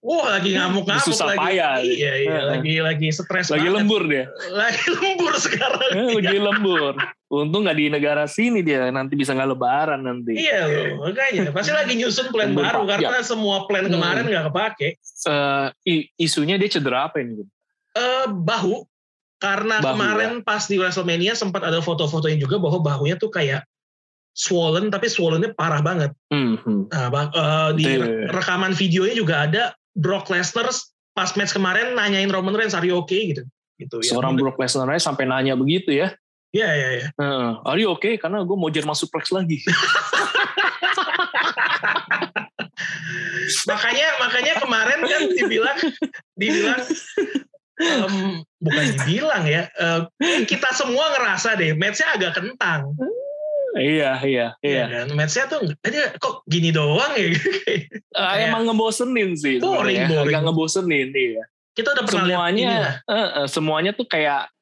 wah 0.00 0.24
lagi 0.32 0.54
ngamuk-ngamuk 0.54 1.04
Susah 1.04 1.26
lagi. 1.28 1.38
payah. 1.38 1.72
Iya 1.78 2.12
iya, 2.16 2.32
Heeh. 2.32 2.44
lagi 2.48 2.74
lagi 2.78 3.08
stres 3.10 3.50
Lagi 3.50 3.66
banget. 3.66 3.76
lembur 3.76 4.02
dia. 4.06 4.24
Lagi 4.50 4.84
lembur 4.88 5.34
sekarang. 5.36 5.90
Lagi 6.16 6.38
lembur. 6.38 6.92
Untung 7.28 7.64
nggak 7.64 7.76
di 7.76 7.86
negara 7.88 8.24
sini 8.24 8.60
dia, 8.60 8.88
nanti 8.88 9.12
bisa 9.12 9.32
nggak 9.32 9.50
lebaran 9.50 10.00
nanti. 10.00 10.36
Iya 10.36 10.60
loh, 10.64 11.08
makanya 11.08 11.48
pasti 11.50 11.72
lagi 11.72 11.92
nyusun 11.94 12.28
plan 12.28 12.52
Lembur 12.52 12.64
baru 12.64 12.80
karena 12.86 13.20
semua 13.22 13.64
plan 13.64 13.84
Hmm. 13.84 13.92
kemarin 13.92 14.24
nggak 14.24 14.44
kepake. 14.48 14.88
Eh, 15.00 15.66
i- 15.86 16.08
isunya 16.16 16.56
dia 16.56 16.70
cedera 16.70 17.06
apa 17.06 17.18
ini? 17.18 17.44
eh 17.92 18.24
bahu 18.24 18.88
karena 19.36 19.76
Bahu, 19.76 19.84
ya. 19.84 19.92
kemarin 19.92 20.32
pas 20.40 20.64
di 20.64 20.76
WrestleMania 20.76 21.34
sempat 21.34 21.60
ada 21.60 21.78
foto-fotonya 21.78 22.38
juga 22.38 22.56
bahwa 22.56 22.80
bahunya 22.80 23.16
tuh 23.16 23.28
kayak 23.28 23.68
swollen 24.32 24.88
tapi 24.88 25.08
swollennya 25.08 25.52
parah 25.52 25.80
banget. 25.80 26.10
Mhm. 26.28 26.88
Nah, 26.88 27.08
bah- 27.08 27.28
eh, 27.28 27.70
di 27.76 27.84
re- 27.84 28.28
rekaman 28.28 28.72
videonya 28.72 29.12
juga 29.12 29.44
ada 29.44 29.76
Brock 29.92 30.28
Lesnar 30.32 30.68
pas 31.12 31.30
match 31.36 31.52
kemarin 31.52 31.92
nanyain 31.92 32.28
Roman 32.32 32.56
Reigns 32.56 32.72
are 32.72 32.84
you 32.84 32.96
okay 33.00 33.32
gitu. 33.36 33.42
Gitu 33.76 33.96
ya. 34.00 34.16
Seorang 34.16 34.36
Brock 34.40 34.56
Lesnar 34.56 34.88
aja 34.88 35.12
sampai 35.12 35.28
nanya 35.28 35.56
begitu 35.56 35.92
ya. 35.92 36.16
Iya 36.52 36.68
iya 36.76 36.88
iya. 37.00 37.06
Heeh. 37.16 37.50
Are 37.64 37.80
you 37.80 37.88
okay? 37.96 38.20
Karena 38.20 38.44
gue 38.44 38.56
mau 38.56 38.68
Jerman 38.68 38.96
suplex 38.96 39.32
lagi. 39.32 39.60
Makanya 43.68 44.08
makanya 44.22 44.54
kemarin 44.58 45.00
kan 45.06 45.22
dibilang 45.34 45.78
dibilang 46.34 46.82
em, 47.78 48.14
bukan 48.62 48.84
dibilang 48.96 49.44
ya. 49.46 49.68
eh, 49.68 50.00
kita 50.46 50.72
semua 50.74 51.12
ngerasa 51.18 51.58
deh 51.58 51.74
matchnya 51.76 52.16
agak 52.16 52.38
kentang. 52.38 52.96
Iya, 53.76 54.10
iya, 54.24 54.46
iya. 54.60 54.84
Iya 54.84 54.84
kan? 54.88 55.06
Matchnya 55.16 55.44
tuh 55.48 55.60
aja 55.84 56.12
kok 56.20 56.44
gini 56.48 56.70
doang 56.72 57.12
ya. 57.16 57.32
Ah, 58.12 58.36
emang 58.36 58.68
ngebosenin 58.68 59.32
sih. 59.40 59.56
Boring, 59.56 60.04
boring. 60.04 60.36
Agak 60.36 60.42
ngebosenin, 60.44 61.08
iya. 61.16 61.44
Kita 61.72 61.96
udah 61.96 62.04
pernah 62.04 62.24
lihat 62.28 62.52
ini 62.52 62.68
Semuanya, 62.68 62.76
eh, 63.08 63.16
eh, 63.16 63.46
semuanya 63.48 63.90
tuh 63.96 64.04
kayak 64.04 64.52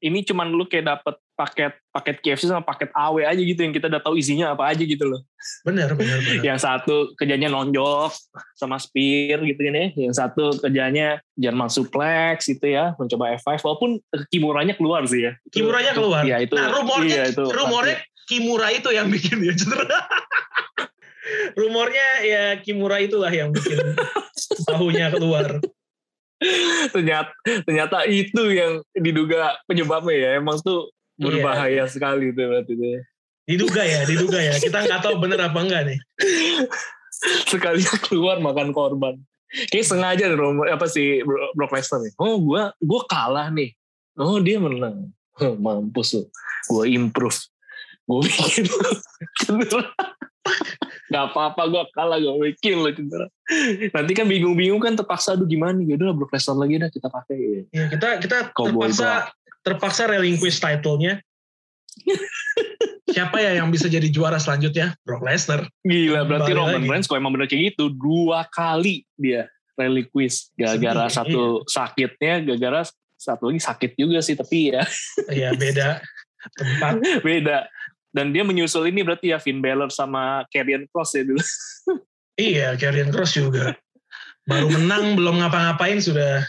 ini 0.00 0.24
cuman 0.24 0.48
lu 0.52 0.64
kayak 0.64 0.88
dapet 0.88 1.16
paket 1.36 1.72
paket 1.92 2.16
KFC 2.24 2.48
sama 2.48 2.64
paket 2.64 2.88
AW 2.96 3.20
aja 3.20 3.36
gitu 3.36 3.60
yang 3.60 3.72
kita 3.76 3.92
udah 3.92 4.00
tahu 4.00 4.16
isinya 4.16 4.56
apa 4.56 4.72
aja 4.72 4.80
gitu 4.80 5.04
loh. 5.04 5.20
Bener 5.68 5.92
bener 5.92 6.24
bener. 6.24 6.40
Yang 6.40 6.64
satu 6.64 7.12
kerjanya 7.12 7.52
nonjok 7.52 8.12
sama 8.56 8.80
spear 8.80 9.44
gitu 9.44 9.60
kan 9.60 9.76
ya. 9.76 9.86
Yang 9.92 10.14
satu 10.16 10.56
kerjanya 10.56 11.20
Jerman 11.36 11.68
suplex 11.68 12.48
gitu 12.48 12.72
ya, 12.72 12.96
mencoba 12.96 13.36
F5 13.36 13.60
walaupun 13.60 14.00
kimuranya 14.32 14.72
keluar 14.80 15.04
sih 15.04 15.28
ya. 15.28 15.36
Kimuranya 15.52 15.92
keluar. 15.92 16.24
Iya, 16.24 16.40
itu. 16.40 16.56
Nah 16.56 16.72
rumornya 16.72 17.12
iya, 17.12 17.24
itu 17.28 17.44
rumornya 17.44 17.96
Kimura 18.26 18.68
itu 18.74 18.90
yang 18.90 19.08
bikin 19.08 19.38
dia 19.40 19.54
cedera. 19.54 20.00
rumornya 21.58 22.06
ya 22.22 22.42
Kimura 22.62 22.98
itulah 22.98 23.30
yang 23.30 23.50
bikin 23.50 23.78
bahunya 24.66 25.10
keluar. 25.10 25.58
ternyata 26.92 27.32
ternyata 27.64 28.04
itu 28.04 28.52
yang 28.52 28.84
diduga 28.92 29.56
penyebabnya 29.64 30.14
ya 30.14 30.30
emang 30.36 30.60
tuh 30.60 30.92
Iya. 31.16 31.32
berbahaya 31.32 31.84
sekali 31.88 32.28
tuh 32.36 32.44
berarti 32.44 32.76
tuh. 32.76 33.00
Diduga 33.48 33.82
ya, 33.88 34.04
diduga 34.04 34.36
ya. 34.36 34.52
Kita 34.60 34.84
nggak 34.84 35.00
tahu 35.00 35.16
bener 35.16 35.40
apa 35.40 35.58
enggak 35.64 35.82
nih. 35.88 35.98
sekali 37.48 37.80
keluar 38.06 38.36
makan 38.38 38.76
korban 38.76 39.16
kayak 39.72 39.86
sengaja 39.88 40.28
deh 40.28 40.36
apa 40.68 40.86
sih 40.90 41.24
Bro- 41.24 41.52
Brock 41.56 41.72
Lesnar 41.72 42.04
nih 42.04 42.12
oh 42.20 42.36
gua 42.36 42.76
gua 42.82 43.00
kalah 43.08 43.48
nih 43.48 43.72
oh 44.18 44.36
dia 44.42 44.60
menang 44.60 45.08
mampus 45.56 46.20
lu 46.20 46.22
gua 46.68 46.84
improve 46.84 47.38
gua 48.06 48.22
bikin 48.22 48.64
cedera 49.42 49.82
Gak 51.06 51.34
apa-apa 51.34 51.62
gue 51.66 51.82
kalah 51.90 52.18
gue 52.22 52.54
bikin 52.54 52.78
lo 52.78 52.90
cedera 52.94 53.26
nanti 53.90 54.12
kan 54.14 54.26
bingung-bingung 54.26 54.78
kan 54.78 54.94
terpaksa 54.94 55.34
aduh 55.34 55.46
gimana 55.46 55.74
nih 55.74 55.98
udah 55.98 56.14
Brock 56.14 56.30
Lesnar 56.34 56.56
lagi 56.58 56.78
dah 56.78 56.90
kita 56.90 57.08
pakai 57.10 57.66
Ya, 57.74 57.90
kita 57.90 58.22
kita 58.22 58.36
Cowboy 58.54 58.90
terpaksa 58.90 59.10
terpaksa 59.66 60.02
relinquish 60.06 60.62
title-nya. 60.62 61.18
Siapa 63.06 63.38
ya 63.42 63.58
yang 63.58 63.70
bisa 63.70 63.86
jadi 63.90 64.06
juara 64.10 64.36
selanjutnya? 64.38 64.94
Brock 65.02 65.26
Lesnar. 65.26 65.66
Gila, 65.82 66.22
berarti 66.26 66.52
Kembali 66.54 66.78
Roman. 66.78 66.82
Reigns 66.86 67.06
kalau 67.10 67.18
emang 67.22 67.32
bener 67.34 67.50
kayak 67.50 67.74
gitu, 67.74 67.90
dua 67.90 68.46
kali 68.50 69.02
dia 69.18 69.50
rally 69.74 70.06
quiz. 70.06 70.50
Gara-gara 70.54 71.06
satu 71.10 71.66
sakitnya, 71.66 72.42
gara-gara 72.46 72.82
satu 73.16 73.50
lagi 73.50 73.60
sakit 73.62 73.90
juga 73.96 74.18
sih, 74.22 74.34
tapi 74.36 74.70
ya 74.74 74.82
Iya 75.26 75.50
beda 75.56 75.88
tempat. 76.58 76.94
beda. 77.26 77.66
Dan 78.16 78.32
dia 78.32 78.40
menyusul 78.48 78.88
ini 78.88 79.04
berarti 79.04 79.36
ya 79.36 79.36
Finn 79.36 79.60
Balor 79.60 79.92
sama 79.92 80.48
Karrion 80.48 80.88
Cross 80.88 81.20
ya 81.20 81.24
dulu. 81.28 81.42
Iya, 82.36 82.76
Karrion 82.76 83.08
Cross 83.08 83.32
juga. 83.40 83.72
Baru 84.44 84.68
menang, 84.68 85.16
belum 85.16 85.40
ngapa-ngapain 85.40 86.04
sudah. 86.04 86.44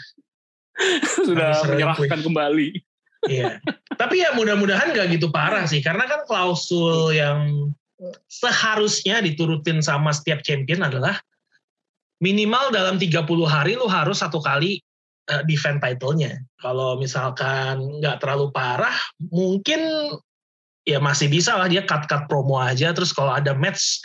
Sudah 1.23 1.63
menyerahkan 1.67 2.23
kembali. 2.23 2.71
Iya. 3.27 3.59
Tapi 3.97 4.21
ya 4.21 4.31
mudah-mudahan 4.37 4.93
nggak 4.93 5.17
gitu 5.17 5.33
parah 5.33 5.65
sih, 5.65 5.81
karena 5.81 6.05
kan 6.05 6.23
klausul 6.29 7.11
yang 7.11 7.73
seharusnya 8.29 9.25
diturutin 9.25 9.81
sama 9.81 10.13
setiap 10.13 10.45
champion 10.45 10.85
adalah 10.85 11.17
minimal 12.21 12.69
dalam 12.69 13.01
30 13.01 13.25
hari 13.49 13.73
lu 13.73 13.89
harus 13.89 14.21
satu 14.21 14.37
kali 14.37 14.79
eh, 15.33 15.43
defend 15.49 15.81
title-nya. 15.81 16.37
Kalau 16.61 17.01
misalkan 17.01 17.99
nggak 17.99 18.21
terlalu 18.21 18.53
parah, 18.53 18.95
mungkin 19.17 20.13
ya 20.87 21.03
masih 21.03 21.27
bisa 21.27 21.59
lah 21.59 21.67
dia 21.67 21.83
cut-cut 21.83 22.31
promo 22.31 22.55
aja. 22.57 22.95
Terus 22.95 23.11
kalau 23.11 23.35
ada 23.35 23.51
match 23.51 23.99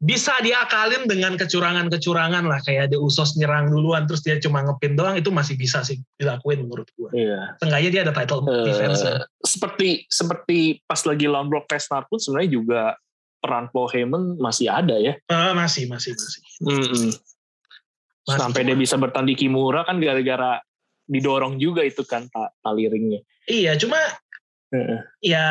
bisa 0.00 0.32
diakalin 0.42 1.06
dengan 1.06 1.36
kecurangan-kecurangan 1.38 2.42
lah 2.42 2.58
kayak 2.64 2.90
ada 2.90 2.96
usos 2.98 3.36
nyerang 3.36 3.70
duluan 3.70 4.08
terus 4.08 4.24
dia 4.24 4.34
cuma 4.40 4.64
ngepin 4.66 4.96
doang 4.98 5.14
itu 5.14 5.30
masih 5.30 5.54
bisa 5.54 5.84
sih 5.86 6.00
dilakuin 6.16 6.64
menurut 6.66 6.88
gue. 6.96 7.10
Iya. 7.14 7.54
Seenggaknya 7.60 7.90
dia 7.92 8.02
ada 8.08 8.14
title 8.16 8.42
Eh, 8.48 8.66
defense. 8.66 9.00
seperti 9.46 9.88
seperti 10.10 10.58
pas 10.84 11.00
lagi 11.04 11.28
lawan 11.30 11.46
Brock 11.48 11.70
Lesnar 11.70 12.08
pun 12.10 12.18
sebenarnya 12.18 12.50
juga 12.50 12.80
peran 13.40 13.68
Paul 13.70 13.88
Heyman 13.92 14.36
masih 14.42 14.68
ada 14.72 14.96
ya. 14.98 15.14
Eh, 15.16 15.52
masih, 15.54 15.86
masih, 15.86 16.12
masih. 16.18 16.40
Mm-mm. 16.64 17.08
Masih 18.26 18.40
Sampai 18.40 18.66
dia 18.66 18.76
bisa 18.76 18.96
bertahan 18.96 19.28
di 19.28 19.36
Kimura 19.38 19.84
kan 19.84 19.96
gara-gara 19.96 20.60
didorong 21.06 21.56
juga 21.56 21.84
itu 21.86 22.02
kan 22.02 22.26
ta- 22.28 22.52
tali 22.60 22.88
ringnya. 22.88 23.20
Iya, 23.46 23.76
cuma 23.76 23.96
Ya 25.24 25.46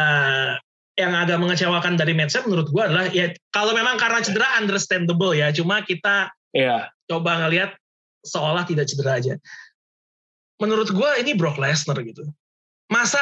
yang 0.99 1.15
agak 1.15 1.39
mengecewakan 1.39 1.95
dari 1.95 2.11
match 2.11 2.35
menurut 2.43 2.67
gua 2.75 2.91
adalah 2.91 3.07
ya 3.15 3.31
kalau 3.55 3.71
memang 3.71 3.95
karena 3.95 4.19
cedera 4.19 4.59
understandable 4.59 5.31
ya, 5.31 5.47
cuma 5.55 5.79
kita 5.83 6.27
Iya. 6.51 6.91
coba 7.07 7.45
ngelihat 7.45 7.71
seolah 8.25 8.67
tidak 8.67 8.89
cedera 8.89 9.15
aja. 9.15 9.33
Menurut 10.59 10.91
gua 10.91 11.15
ini 11.15 11.31
Brock 11.39 11.55
Lesnar 11.55 11.95
gitu. 12.03 12.27
Masa 12.91 13.21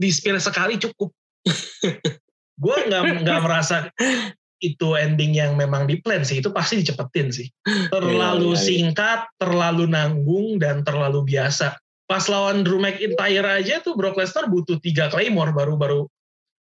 di 0.00 0.08
spear 0.08 0.40
sekali 0.40 0.80
cukup? 0.80 1.12
gua 2.62 2.76
nggak 2.88 3.24
nggak 3.24 3.40
merasa 3.44 3.92
itu 4.60 4.92
ending 4.92 5.32
yang 5.32 5.56
memang 5.56 5.88
di 5.88 5.96
plan 6.04 6.20
sih 6.20 6.44
itu 6.44 6.52
pasti 6.52 6.84
dicepetin 6.84 7.32
sih 7.32 7.48
terlalu 7.88 8.52
Iya, 8.52 8.56
iya, 8.56 8.60
iya. 8.60 8.64
singkat 8.68 9.20
terlalu 9.40 9.88
nanggung 9.88 10.60
dan 10.60 10.84
terlalu 10.84 11.24
biasa 11.24 11.80
pas 12.10 12.26
lawan 12.26 12.66
Drew 12.66 12.82
McIntyre 12.82 13.46
aja 13.62 13.78
tuh 13.78 13.94
Brock 13.94 14.18
Lesnar 14.18 14.50
butuh 14.50 14.82
tiga 14.82 15.06
claymore 15.06 15.54
baru-baru 15.54 16.10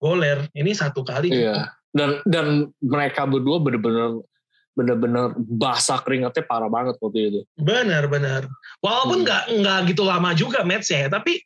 goler 0.01 0.49
ini 0.57 0.73
satu 0.73 1.05
kali 1.05 1.29
Iya. 1.29 1.69
Dan 1.93 2.25
dan 2.25 2.47
mereka 2.81 3.29
berdua 3.29 3.61
bener-bener 3.61 4.25
bener-bener 4.73 5.33
basah 5.37 6.01
keringatnya 6.01 6.45
parah 6.45 6.69
banget 6.69 6.97
waktu 7.01 7.19
itu. 7.29 7.39
benar-benar 7.57 8.45
walaupun 8.81 9.21
Hmm. 9.21 9.25
nggak 9.25 9.43
nggak 9.61 9.79
gitu 9.89 10.01
lama 10.05 10.33
juga 10.33 10.61
matchnya 10.61 11.05
ya 11.05 11.09
tapi 11.09 11.41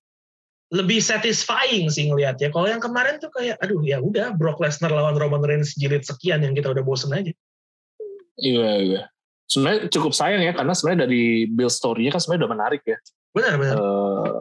lebih 0.71 0.99
satisfying 0.99 1.87
sih 1.87 2.07
ngelihatnya 2.07 2.47
kalau 2.47 2.67
yang 2.67 2.79
kemarin 2.79 3.19
tuh 3.19 3.27
kayak 3.31 3.55
aduh 3.59 3.79
ya 3.83 3.99
udah 3.99 4.35
Brock 4.35 4.59
Lesnar 4.59 4.91
lawan 4.91 5.15
Roman 5.15 5.43
Reigns 5.43 5.75
jilid 5.75 6.03
sekian 6.03 6.43
yang 6.43 6.55
kita 6.55 6.71
udah 6.71 6.83
bosen 6.83 7.11
aja 7.11 7.31
Iya, 8.35 8.69
iya. 8.81 9.01
sebenarnya 9.45 9.91
cukup 9.91 10.15
sayang 10.15 10.41
ya 10.41 10.55
karena 10.55 10.71
sebenarnya 10.71 11.07
dari 11.07 11.23
build 11.45 11.71
story-nya 11.71 12.15
kan 12.15 12.19
sebenarnya 12.23 12.41
udah 12.47 12.51
menarik 12.55 12.81
ya. 12.87 12.97
Benar 13.31 13.53
benar. 13.55 13.75
Uh, 13.79 14.39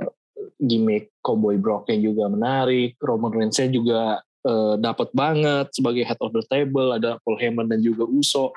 gimmick 0.60 1.14
Cowboy 1.24 1.56
Brock-nya 1.56 1.96
juga 2.00 2.28
menarik, 2.28 2.96
Roman 3.00 3.32
Reigns-nya 3.32 3.72
juga 3.72 4.20
uh, 4.44 4.74
dapat 4.76 5.08
banget 5.16 5.72
sebagai 5.72 6.04
head 6.04 6.20
of 6.20 6.34
the 6.36 6.44
table, 6.48 6.92
ada 6.92 7.16
Paul 7.24 7.40
Heyman 7.40 7.68
dan 7.70 7.80
juga 7.80 8.04
Uso. 8.04 8.52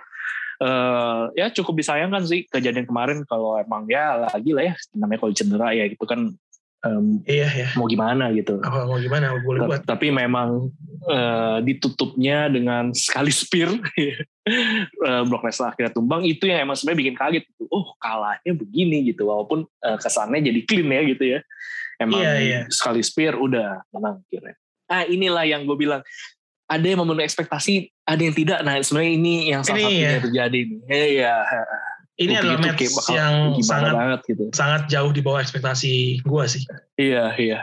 Uh, 0.62 1.28
ya 1.34 1.50
cukup 1.50 1.76
disayangkan 1.82 2.24
sih 2.24 2.48
kejadian 2.48 2.88
kemarin 2.88 3.26
kalau 3.28 3.58
emang 3.60 3.84
ya 3.90 4.30
lagi 4.32 4.54
lah 4.56 4.72
ya 4.72 4.74
namanya 4.96 5.26
kalau 5.26 5.34
cedera 5.36 5.76
ya 5.76 5.90
gitu 5.92 6.06
kan 6.08 6.40
um, 6.84 7.24
iya 7.26 7.48
ya 7.50 7.68
mau 7.80 7.88
gimana 7.88 8.30
gitu. 8.36 8.60
Apa 8.60 8.86
mau 8.86 9.00
gimana? 9.00 9.34
Boleh 9.42 9.66
buat. 9.66 9.84
tapi 9.88 10.12
memang 10.12 10.70
uh, 11.08 11.58
ditutupnya 11.64 12.52
dengan 12.52 12.92
sekali 12.92 13.32
spear 13.32 13.74
uh, 13.74 15.24
Brock 15.32 15.44
Lesnar 15.48 15.74
akhirnya 15.74 15.96
tumbang 15.96 16.24
itu 16.28 16.48
yang 16.48 16.68
emang 16.68 16.76
sebenarnya 16.78 17.00
bikin 17.00 17.16
kaget 17.16 17.44
gitu. 17.48 17.64
oh 17.72 17.96
kalahnya 17.98 18.52
begini 18.54 19.10
gitu 19.10 19.28
walaupun 19.28 19.66
uh, 19.84 19.98
kesannya 19.98 20.44
jadi 20.44 20.60
clean 20.68 20.90
ya 20.92 21.02
gitu 21.08 21.24
ya. 21.26 21.40
Emang 22.02 22.20
iya, 22.20 22.34
iya. 22.42 22.60
sekali 22.68 23.06
spear 23.06 23.38
udah 23.38 23.86
menang 23.94 24.26
kira 24.28 24.58
ah 24.92 25.08
inilah 25.08 25.48
yang 25.48 25.64
gue 25.64 25.78
bilang 25.80 26.02
ada 26.68 26.86
yang 26.86 27.00
memenuhi 27.06 27.28
ekspektasi 27.28 27.92
ada 28.04 28.22
yang 28.24 28.36
tidak. 28.36 28.60
Nah 28.66 28.82
sebenarnya 28.82 29.14
ini 29.16 29.34
yang 29.52 29.62
salah 29.62 29.84
ini 29.84 29.88
satunya 29.88 30.10
ya. 30.10 30.22
terjadi 30.24 30.60
nih. 30.64 30.80
Iya 30.90 31.36
ini 32.22 32.38
adalah 32.38 32.62
match 32.62 33.10
yang 33.10 33.58
sangat 33.66 33.94
banget 33.94 34.22
gitu. 34.30 34.44
sangat 34.54 34.82
jauh 34.86 35.10
di 35.10 35.22
bawah 35.26 35.42
ekspektasi 35.42 36.22
gue 36.22 36.44
sih. 36.46 36.64
Iya 37.02 37.34
iya. 37.42 37.60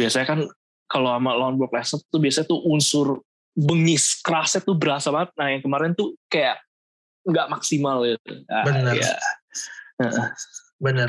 Biasanya 0.00 0.26
kan 0.26 0.40
kalau 0.88 1.12
sama 1.12 1.36
lawan 1.36 1.60
Brock 1.60 1.76
Lesnar 1.76 2.00
tuh 2.08 2.20
biasanya 2.20 2.46
tuh 2.48 2.60
unsur 2.64 3.20
bengis 3.52 4.18
kerasnya 4.24 4.64
tuh 4.64 4.74
berasa 4.80 5.12
banget. 5.12 5.30
Nah 5.36 5.46
yang 5.52 5.62
kemarin 5.62 5.92
tuh 5.92 6.16
kayak 6.32 6.56
nggak 7.28 7.46
maksimal 7.52 8.00
gitu. 8.08 8.32
Ah, 8.48 8.64
Bener. 8.64 8.96
Ya. 8.96 9.16
Bener. 10.80 11.08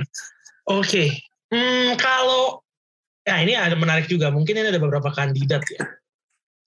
Oke. 0.67 0.83
Okay. 0.83 1.07
Hmm, 1.51 1.95
kalau 1.99 2.63
ya 3.23 3.39
ini 3.39 3.55
ada 3.55 3.79
menarik 3.79 4.11
juga. 4.11 4.27
Mungkin 4.27 4.59
ini 4.59 4.67
ada 4.75 4.81
beberapa 4.81 5.07
kandidat 5.15 5.63
ya. 5.71 5.83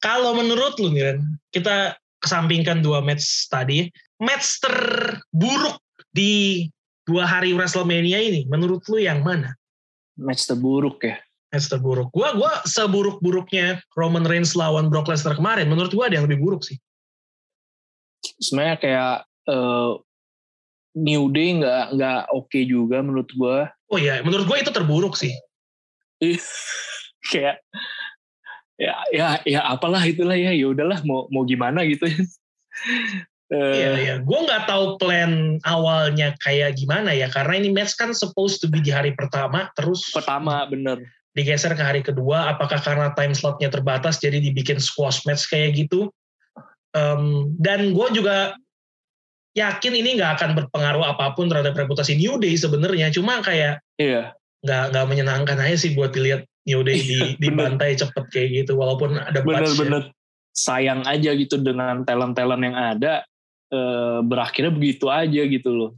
Kalau 0.01 0.37
menurut 0.37 0.77
lu 0.81 0.93
nih 0.93 1.21
kita 1.53 1.97
kesampingkan 2.21 2.81
dua 2.81 3.05
match 3.05 3.49
tadi 3.53 3.89
match 4.23 4.63
terburuk 4.63 5.79
di 6.15 6.67
dua 7.05 7.29
hari 7.29 7.53
WrestleMania 7.53 8.19
ini 8.21 8.41
menurut 8.49 8.87
lu 8.89 9.03
yang 9.03 9.21
mana? 9.21 9.53
Match 10.15 10.47
terburuk 10.47 11.03
ya. 11.03 11.19
Match 11.51 11.71
terburuk. 11.71 12.11
Gua 12.15 12.35
gua 12.35 12.63
seburuk-buruknya 12.67 13.83
Roman 13.95 14.27
Reigns 14.27 14.55
lawan 14.55 14.91
Brock 14.91 15.11
Lesnar 15.11 15.39
kemarin, 15.39 15.71
menurut 15.71 15.91
gua 15.95 16.11
ada 16.11 16.19
yang 16.19 16.27
lebih 16.27 16.43
buruk 16.43 16.63
sih. 16.67 16.79
Sebenarnya 18.41 18.77
kayak 18.81 19.17
uh, 19.51 19.99
New 20.95 21.31
Day 21.35 21.59
nggak 21.59 21.85
nggak 21.99 22.21
oke 22.31 22.51
okay 22.51 22.63
juga 22.67 23.03
menurut 23.03 23.31
gua. 23.35 23.71
Oh 23.91 23.99
iya, 23.99 24.23
menurut 24.23 24.47
gua 24.47 24.63
itu 24.63 24.71
terburuk 24.71 25.19
sih. 25.19 25.35
kayak 27.31 27.61
ya 28.75 28.95
ya 29.15 29.29
ya 29.47 29.61
apalah 29.71 30.03
itulah 30.03 30.35
ya 30.35 30.51
ya 30.51 30.67
udahlah 30.71 30.99
mau 31.07 31.31
mau 31.31 31.47
gimana 31.47 31.87
gitu 31.87 32.11
Uh, 33.55 33.71
iya, 33.71 33.91
iya. 34.03 34.15
Gue 34.19 34.43
nggak 34.43 34.67
tahu 34.67 34.99
plan 34.99 35.63
awalnya 35.63 36.35
kayak 36.43 36.75
gimana 36.75 37.15
ya, 37.15 37.31
karena 37.31 37.63
ini 37.63 37.71
match 37.71 37.95
kan 37.95 38.11
supposed 38.11 38.59
to 38.59 38.67
be 38.67 38.83
di 38.83 38.91
hari 38.91 39.15
pertama, 39.15 39.71
terus 39.79 40.11
pertama 40.11 40.67
bener 40.67 41.07
digeser 41.39 41.71
ke 41.79 41.83
hari 41.83 42.03
kedua. 42.03 42.51
Apakah 42.51 42.83
karena 42.83 43.15
time 43.15 43.31
slotnya 43.31 43.71
terbatas, 43.71 44.19
jadi 44.19 44.43
dibikin 44.43 44.83
squash 44.83 45.23
match 45.23 45.47
kayak 45.47 45.79
gitu? 45.79 46.11
Um, 46.99 47.55
dan 47.63 47.95
gue 47.95 48.09
juga 48.11 48.59
yakin 49.55 49.95
ini 49.95 50.19
nggak 50.19 50.43
akan 50.43 50.51
berpengaruh 50.59 51.15
apa 51.15 51.35
pun 51.39 51.47
terhadap 51.47 51.79
reputasi 51.79 52.19
New 52.19 52.43
Day 52.43 52.59
sebenarnya. 52.59 53.15
Cuma 53.15 53.39
kayak 53.39 53.79
iya. 54.03 54.35
nggak 54.67 54.91
nggak 54.91 55.07
menyenangkan 55.07 55.59
aja 55.63 55.79
sih 55.79 55.95
buat 55.95 56.11
dilihat 56.11 56.43
New 56.67 56.83
Day 56.83 56.99
di 56.99 57.19
dibantai 57.39 57.95
cepet 57.95 58.25
kayak 58.35 58.49
gitu, 58.63 58.75
walaupun 58.75 59.15
ada 59.15 59.43
bener-bener 59.47 60.11
sayang 60.55 61.03
aja 61.03 61.35
gitu 61.35 61.59
dengan 61.59 62.07
talent-talent 62.07 62.63
yang 62.63 62.79
ada 62.79 63.27
e, 63.75 63.81
berakhirnya 64.23 64.71
begitu 64.71 65.11
aja 65.11 65.43
gitu 65.43 65.71
loh. 65.75 65.91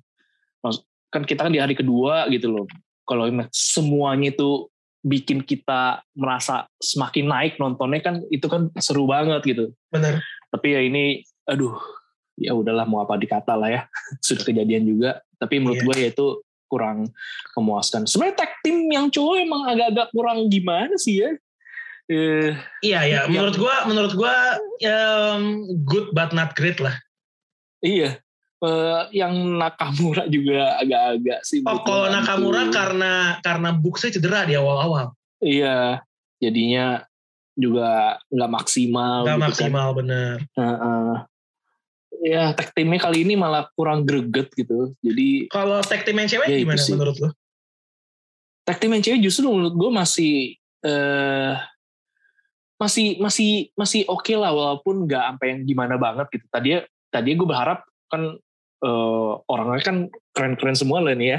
Kan 1.12 1.23
kita 1.29 1.45
kan 1.45 1.53
di 1.53 1.61
hari 1.61 1.77
kedua 1.77 2.25
gitu 2.33 2.49
loh. 2.49 2.65
Kalau 3.05 3.29
semuanya 3.53 4.33
itu 4.33 4.67
bikin 5.07 5.45
kita 5.45 6.03
merasa 6.19 6.67
semakin 6.83 7.31
naik 7.31 7.55
nontonnya 7.62 8.03
kan 8.03 8.25
itu 8.33 8.49
kan 8.49 8.73
seru 8.81 9.07
banget 9.07 9.45
gitu. 9.45 9.65
Benar. 9.93 10.19
Tapi 10.51 10.67
ya 10.75 10.81
ini 10.83 11.23
aduh 11.47 11.79
ya 12.37 12.53
udahlah 12.53 12.85
mau 12.85 13.07
apa 13.07 13.15
dikata 13.15 13.55
lah 13.55 13.71
ya 13.71 13.83
sudah 14.27 14.43
kejadian 14.43 14.89
juga. 14.89 15.23
Tapi 15.37 15.61
menurut 15.61 15.79
iya. 15.79 15.87
gue 15.87 15.97
ya 16.01 16.09
itu 16.11 16.27
kurang 16.67 17.11
memuaskan. 17.55 18.05
Sebenarnya 18.11 18.37
tag 18.43 18.53
team 18.62 18.91
yang 18.91 19.07
cowok 19.09 19.37
emang 19.39 19.62
agak-agak 19.71 20.09
kurang 20.11 20.39
gimana 20.51 20.95
sih 20.99 21.23
ya? 21.23 21.31
Uh, 22.07 22.55
iya 22.87 23.03
ya, 23.03 23.21
menurut 23.27 23.59
gua 23.59 23.83
menurut 23.83 24.15
gua 24.15 24.62
um, 24.87 25.67
good 25.83 26.07
but 26.15 26.31
not 26.31 26.55
great 26.55 26.79
lah. 26.79 26.95
Iya. 27.85 28.21
Uh, 28.57 29.05
yang 29.12 29.37
Nakamura 29.61 30.25
juga 30.33 30.81
agak-agak 30.81 31.41
sih. 31.45 31.61
Oh, 31.69 31.85
kalau 31.85 32.09
Nakamura 32.09 32.73
karena 32.73 33.37
karena 33.45 33.69
buksnya 33.77 34.17
cedera 34.17 34.49
di 34.49 34.57
awal-awal. 34.57 35.12
Iya, 35.45 36.01
jadinya 36.41 37.05
juga 37.53 38.17
nggak 38.33 38.51
maksimal. 38.53 39.29
Nggak 39.29 39.37
gitu 39.37 39.45
kan. 39.45 39.49
maksimal 39.53 39.89
kan. 39.93 39.97
bener. 40.01 40.37
Uh, 40.57 40.65
uh, 40.65 41.12
ya 42.25 42.53
tag 42.57 42.73
teamnya 42.73 43.01
kali 43.01 43.29
ini 43.29 43.35
malah 43.37 43.69
kurang 43.77 44.09
greget 44.09 44.49
gitu. 44.57 44.97
Jadi 45.05 45.53
kalau 45.53 45.81
tag 45.85 46.05
team 46.09 46.17
yang 46.17 46.31
cewek 46.31 46.47
ya 46.49 46.59
gimana 46.65 46.83
menurut 46.97 47.17
lo? 47.21 47.29
Tag 48.65 48.77
team 48.81 48.93
yang 48.97 49.05
cewek 49.05 49.21
justru 49.21 49.47
menurut 49.53 49.75
gue 49.77 49.91
masih 49.93 50.35
uh, 50.85 51.61
masih 52.77 53.17
masih 53.21 53.73
masih 53.73 54.05
oke 54.09 54.25
okay 54.25 54.37
lah 54.37 54.53
walaupun 54.53 55.09
nggak 55.09 55.23
sampai 55.33 55.47
yang 55.53 55.61
gimana 55.65 55.95
banget 55.97 56.27
gitu. 56.33 56.47
Tadi 56.49 56.69
tadi 57.16 57.33
gue 57.33 57.48
berharap 57.48 57.88
kan 58.12 58.37
uh, 58.85 59.33
orangnya 59.48 59.83
kan 59.83 59.96
keren-keren 60.37 60.76
semua 60.76 61.00
lah 61.00 61.16
nih 61.16 61.29
ya. 61.33 61.38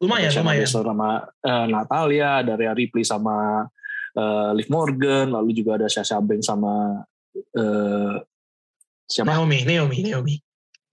Lumayan, 0.00 0.32
sama 0.32 0.56
lumayan. 0.56 0.68
Sama 0.68 1.10
uh, 1.44 1.66
Natalia, 1.68 2.40
dari 2.40 2.64
Ripley 2.72 3.04
sama 3.04 3.68
uh, 4.16 4.50
Liv 4.56 4.72
Morgan, 4.72 5.28
lalu 5.36 5.52
juga 5.52 5.76
ada 5.76 5.92
Sasha 5.92 6.16
Banks 6.24 6.48
sama 6.48 7.04
uh, 7.36 8.14
siapa? 9.04 9.28
Naomi, 9.28 9.60
Naomi, 9.68 9.98
Naomi. 10.08 10.34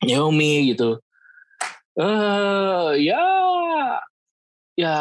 Naomi 0.03 0.75
gitu. 0.75 0.99
Eh 1.97 2.03
uh, 2.03 2.91
ya 2.99 3.23
ya 4.77 4.95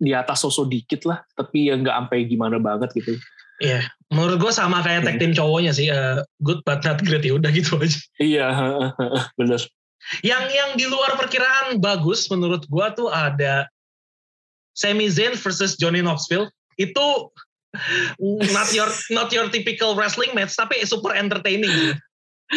di 0.00 0.16
atas 0.16 0.40
sosok 0.40 0.70
dikit 0.70 1.04
lah, 1.10 1.20
tapi 1.36 1.68
ya 1.68 1.76
nggak 1.76 1.92
sampai 1.92 2.24
gimana 2.24 2.56
banget 2.56 2.94
gitu. 2.96 3.18
Iya, 3.60 3.84
menurut 4.08 4.40
gue 4.40 4.52
sama 4.56 4.80
kayak 4.80 5.04
tag 5.04 5.20
team 5.20 5.36
cowoknya 5.36 5.72
sih, 5.76 5.92
uh, 5.92 6.24
good 6.40 6.64
but 6.64 6.80
not 6.80 7.04
great 7.04 7.20
ya 7.20 7.36
udah 7.36 7.52
gitu 7.52 7.76
aja. 7.76 8.00
Iya, 8.16 8.46
bener. 9.36 9.60
Yang 10.24 10.44
yang 10.56 10.70
di 10.80 10.88
luar 10.88 11.20
perkiraan 11.20 11.76
bagus 11.76 12.24
menurut 12.32 12.64
gue 12.64 12.86
tuh 12.96 13.12
ada 13.12 13.68
Sami 14.72 15.12
Zayn 15.12 15.36
versus 15.36 15.76
Johnny 15.76 16.00
Knoxville 16.00 16.48
itu 16.80 17.06
not 18.56 18.72
your 18.72 18.88
not 19.12 19.28
your 19.30 19.52
typical 19.52 19.92
wrestling 19.94 20.32
match 20.32 20.56
tapi 20.56 20.80
super 20.88 21.12
entertaining. 21.12 21.94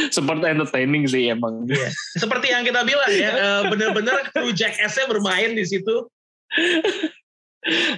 Seperti 0.10 0.46
entertaining 0.50 1.06
sih 1.06 1.30
emang. 1.30 1.70
Iya. 1.70 1.92
Seperti 2.18 2.50
yang 2.50 2.66
kita 2.66 2.82
bilang 2.82 3.12
ya, 3.14 3.32
uh, 3.36 3.62
bener-bener 3.70 4.26
kru 4.34 4.50
Jackass-nya 4.56 5.06
bermain 5.06 5.54
di 5.54 5.68
situ. 5.68 6.10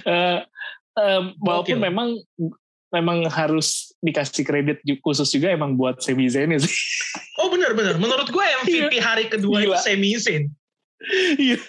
uh, 0.04 0.44
um, 1.00 1.32
walaupun 1.40 1.80
memang 1.80 2.20
memang 2.94 3.26
harus 3.26 3.90
dikasih 3.98 4.46
kredit 4.46 4.78
khusus 5.02 5.26
juga 5.34 5.50
emang 5.50 5.74
buat 5.74 5.98
Sami 5.98 6.30
Zayn 6.30 6.54
sih. 6.58 6.70
Oh 7.36 7.52
benar-benar. 7.52 8.00
Menurut 8.00 8.32
gue 8.32 8.44
MVP 8.64 8.96
iya. 8.96 9.04
hari 9.04 9.28
kedua 9.28 9.60
Gila. 9.60 9.76
itu 9.76 9.84
Sami 9.84 10.16
Zayn. 10.16 10.48
Iya. 11.36 11.60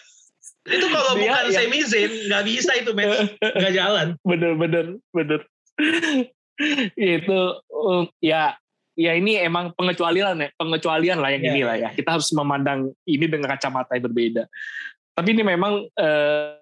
itu 0.68 0.88
kalau 0.92 1.16
Dia, 1.16 1.24
bukan 1.28 1.44
ya. 1.52 1.56
Sami 1.60 1.80
Zayn 1.84 2.12
nggak 2.32 2.44
bisa 2.48 2.72
itu 2.80 2.92
match 2.96 3.36
nggak 3.60 3.74
jalan. 3.76 4.08
Bener-bener 4.24 4.86
bener. 5.12 5.44
itu 6.96 7.40
um, 7.68 8.08
ya 8.24 8.56
ya 8.96 9.12
ini 9.14 9.38
emang 9.44 9.76
pengecualian 9.76 10.40
ya 10.40 10.50
pengecualian 10.56 11.20
lah 11.20 11.36
yang 11.36 11.44
yeah. 11.44 11.52
ini 11.52 11.62
lah 11.68 11.76
ya. 11.76 11.90
Kita 11.92 12.16
harus 12.16 12.32
memandang 12.32 12.96
ini 13.04 13.28
dengan 13.28 13.52
kacamata 13.52 14.00
yang 14.00 14.08
berbeda. 14.08 14.48
Tapi 15.12 15.28
ini 15.36 15.44
memang 15.44 15.84
uh, 16.00 16.56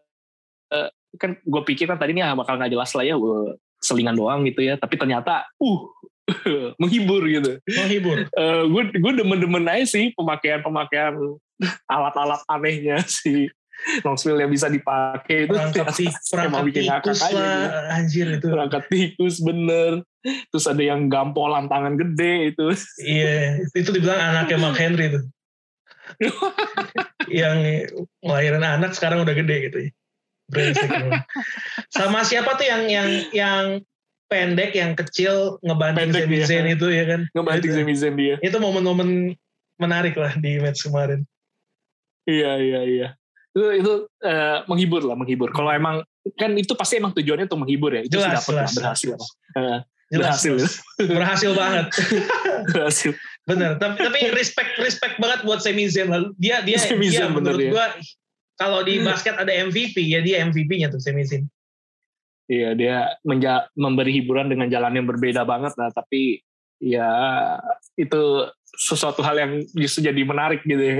uh, 0.73 0.89
kan 1.21 1.37
gue 1.39 1.61
pikir 1.61 1.85
kan 1.85 2.01
tadi 2.01 2.17
ini 2.17 2.25
bakal 2.35 2.57
nggak 2.57 2.73
jelas 2.73 2.91
lah 2.97 3.05
ya 3.05 3.15
selingan 3.86 4.17
doang 4.17 4.41
gitu 4.50 4.65
ya. 4.65 4.74
Tapi 4.82 4.98
ternyata 4.98 5.45
uh 5.62 5.82
menghibur 6.82 7.21
gitu. 7.30 7.62
Menghibur. 7.69 8.26
Uh, 8.41 8.65
gue 8.65 8.84
gue 8.98 9.13
demen-demen 9.21 9.69
aja 9.69 9.86
sih 9.86 10.12
pemakaian 10.17 10.65
pemakaian 10.65 11.13
alat-alat 11.93 12.41
anehnya 12.50 13.00
si 13.06 13.48
Knoxville 14.02 14.41
yang 14.41 14.50
bisa 14.50 14.65
dipakai 14.65 15.45
itu. 15.45 15.54
Perangkat, 15.54 15.86
ti 15.93 16.08
perangkat 16.10 16.62
bikin 16.65 16.84
tikus 16.89 17.21
lah 17.21 17.30
gitu. 17.30 17.93
anjir 17.93 18.28
itu. 18.41 18.48
Perangkat 18.50 18.84
tikus 18.89 19.36
bener. 19.45 20.02
Terus 20.26 20.65
ada 20.65 20.82
yang 20.82 21.06
gampolan 21.06 21.69
tangan 21.69 21.93
gede 21.93 22.56
itu. 22.56 22.65
Iya 23.06 23.62
itu 23.78 23.89
dibilang 23.93 24.17
anaknya 24.17 24.58
Mark 24.58 24.80
Henry 24.82 25.13
tuh 25.13 25.24
yang 27.32 27.58
ngelahirin 28.21 28.63
anak 28.63 28.93
sekarang 28.93 29.26
udah 29.26 29.36
gede 29.36 29.56
gitu 29.69 29.78
ya. 29.89 29.91
Brengsek. 30.45 30.89
Sama 31.89 32.21
siapa 32.21 32.53
tuh 32.55 32.65
yang 32.65 32.84
yang 32.86 33.08
yang 33.34 33.63
pendek 34.29 34.73
yang 34.73 34.93
kecil 34.93 35.58
ngebanting 35.62 36.13
dia. 36.29 36.45
Zayn 36.45 36.69
itu 36.69 36.88
ya 36.89 37.05
kan. 37.05 37.21
Ngebanting 37.34 37.71
itu, 37.71 37.77
Sami 37.81 37.93
Zayn 37.97 38.15
dia. 38.17 38.36
itu 38.41 38.58
momen-momen 38.58 39.34
menarik 39.77 40.13
lah 40.17 40.34
di 40.38 40.58
match 40.62 40.86
kemarin. 40.86 41.25
Iya 42.25 42.51
iya 42.58 42.79
iya. 42.86 43.08
Itu 43.55 43.63
itu 43.71 43.91
eh, 44.25 44.58
menghibur 44.67 45.01
lah 45.05 45.15
menghibur. 45.17 45.49
Kalau 45.53 45.69
emang 45.69 46.01
kan 46.38 46.51
itu 46.58 46.73
pasti 46.73 46.97
emang 46.97 47.13
tujuannya 47.13 47.45
untuk 47.49 47.62
menghibur 47.65 47.93
ya. 47.93 48.01
Itu 48.05 48.17
Jelas, 48.17 48.45
lah, 48.49 48.65
jelas, 48.65 48.71
berhasil. 48.77 49.10
jelas. 49.13 49.25
Jelas, 50.05 50.38
Berhasil. 50.38 50.53
jelas. 50.62 50.73
berhasil 51.01 51.51
banget. 51.58 51.86
berhasil. 52.73 53.12
Bener. 53.45 53.71
Tapi, 53.81 53.97
tapi 53.97 54.19
respect 54.38 54.77
respect 54.77 55.17
banget 55.17 55.41
buat 55.45 55.62
Sami 55.62 55.89
Zayn 55.89 56.10
lah. 56.13 56.29
Dia 56.38 56.62
dia 56.62 56.77
dia 56.77 57.25
bener 57.29 57.34
menurut 57.34 57.62
ya. 57.62 57.71
gua 57.73 57.86
kalau 58.55 58.81
di 58.81 58.99
basket 58.99 59.35
ada 59.35 59.51
MVP 59.51 59.99
ya 60.01 60.19
dia 60.19 60.41
MVP-nya 60.41 60.87
tuh 60.87 60.99
Sami 60.99 61.23
Zayn. 61.23 61.45
Iya 62.45 62.71
dia 62.71 62.95
menja- 63.21 63.67
memberi 63.73 64.13
hiburan 64.13 64.47
dengan 64.47 64.69
jalan 64.69 64.93
yang 64.93 65.05
berbeda 65.05 65.43
banget 65.43 65.73
lah. 65.75 65.89
Tapi 65.89 66.39
ya 66.77 67.09
itu 67.95 68.21
sesuatu 68.75 69.23
hal 69.23 69.35
yang 69.39 69.51
justru 69.73 70.05
jadi 70.05 70.21
menarik 70.21 70.61
gitu 70.61 70.77
ya. 70.77 70.99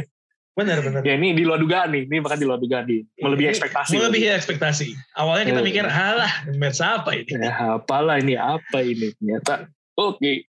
Bener 0.56 0.80
bener. 0.80 1.04
Ya 1.04 1.20
ini 1.20 1.36
di 1.36 1.44
luar 1.44 1.60
dugaan 1.60 1.92
nih. 1.92 2.08
Ini 2.08 2.18
bahkan 2.24 2.40
di 2.40 2.48
luar 2.48 2.58
dugaan 2.58 2.88
nih. 2.88 3.04
Melebihi 3.20 3.46
Ini 3.46 3.54
ekspektasi. 3.54 3.92
Melebihi 3.94 4.28
ekspektasi. 4.32 4.88
Awalnya 5.14 5.46
kita 5.46 5.60
Iya. 5.60 5.68
mikir, 5.68 5.84
alah, 5.86 6.34
match 6.56 6.80
apa 6.80 7.12
ini? 7.12 7.28
Ya, 7.28 7.76
apalah 7.76 8.16
ini 8.18 8.34
apa 8.34 8.80
ini 8.80 9.12
ternyata. 9.20 9.68
Oke. 10.00 10.48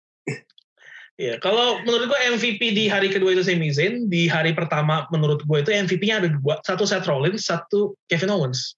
Ya, 1.16 1.40
kalau 1.40 1.80
menurut 1.88 2.12
gue 2.12 2.20
MVP 2.36 2.76
di 2.76 2.92
hari 2.92 3.08
kedua 3.08 3.32
itu 3.32 3.40
Sami 3.40 3.72
Zayn, 3.72 4.12
di 4.12 4.28
hari 4.28 4.52
pertama 4.52 5.08
menurut 5.16 5.40
gue 5.48 5.58
itu 5.64 5.72
MVP-nya 5.72 6.20
ada 6.20 6.28
dua, 6.28 6.60
satu 6.68 6.84
Seth 6.84 7.08
Rollins, 7.08 7.48
satu 7.48 7.96
Kevin 8.12 8.36
Owens. 8.36 8.76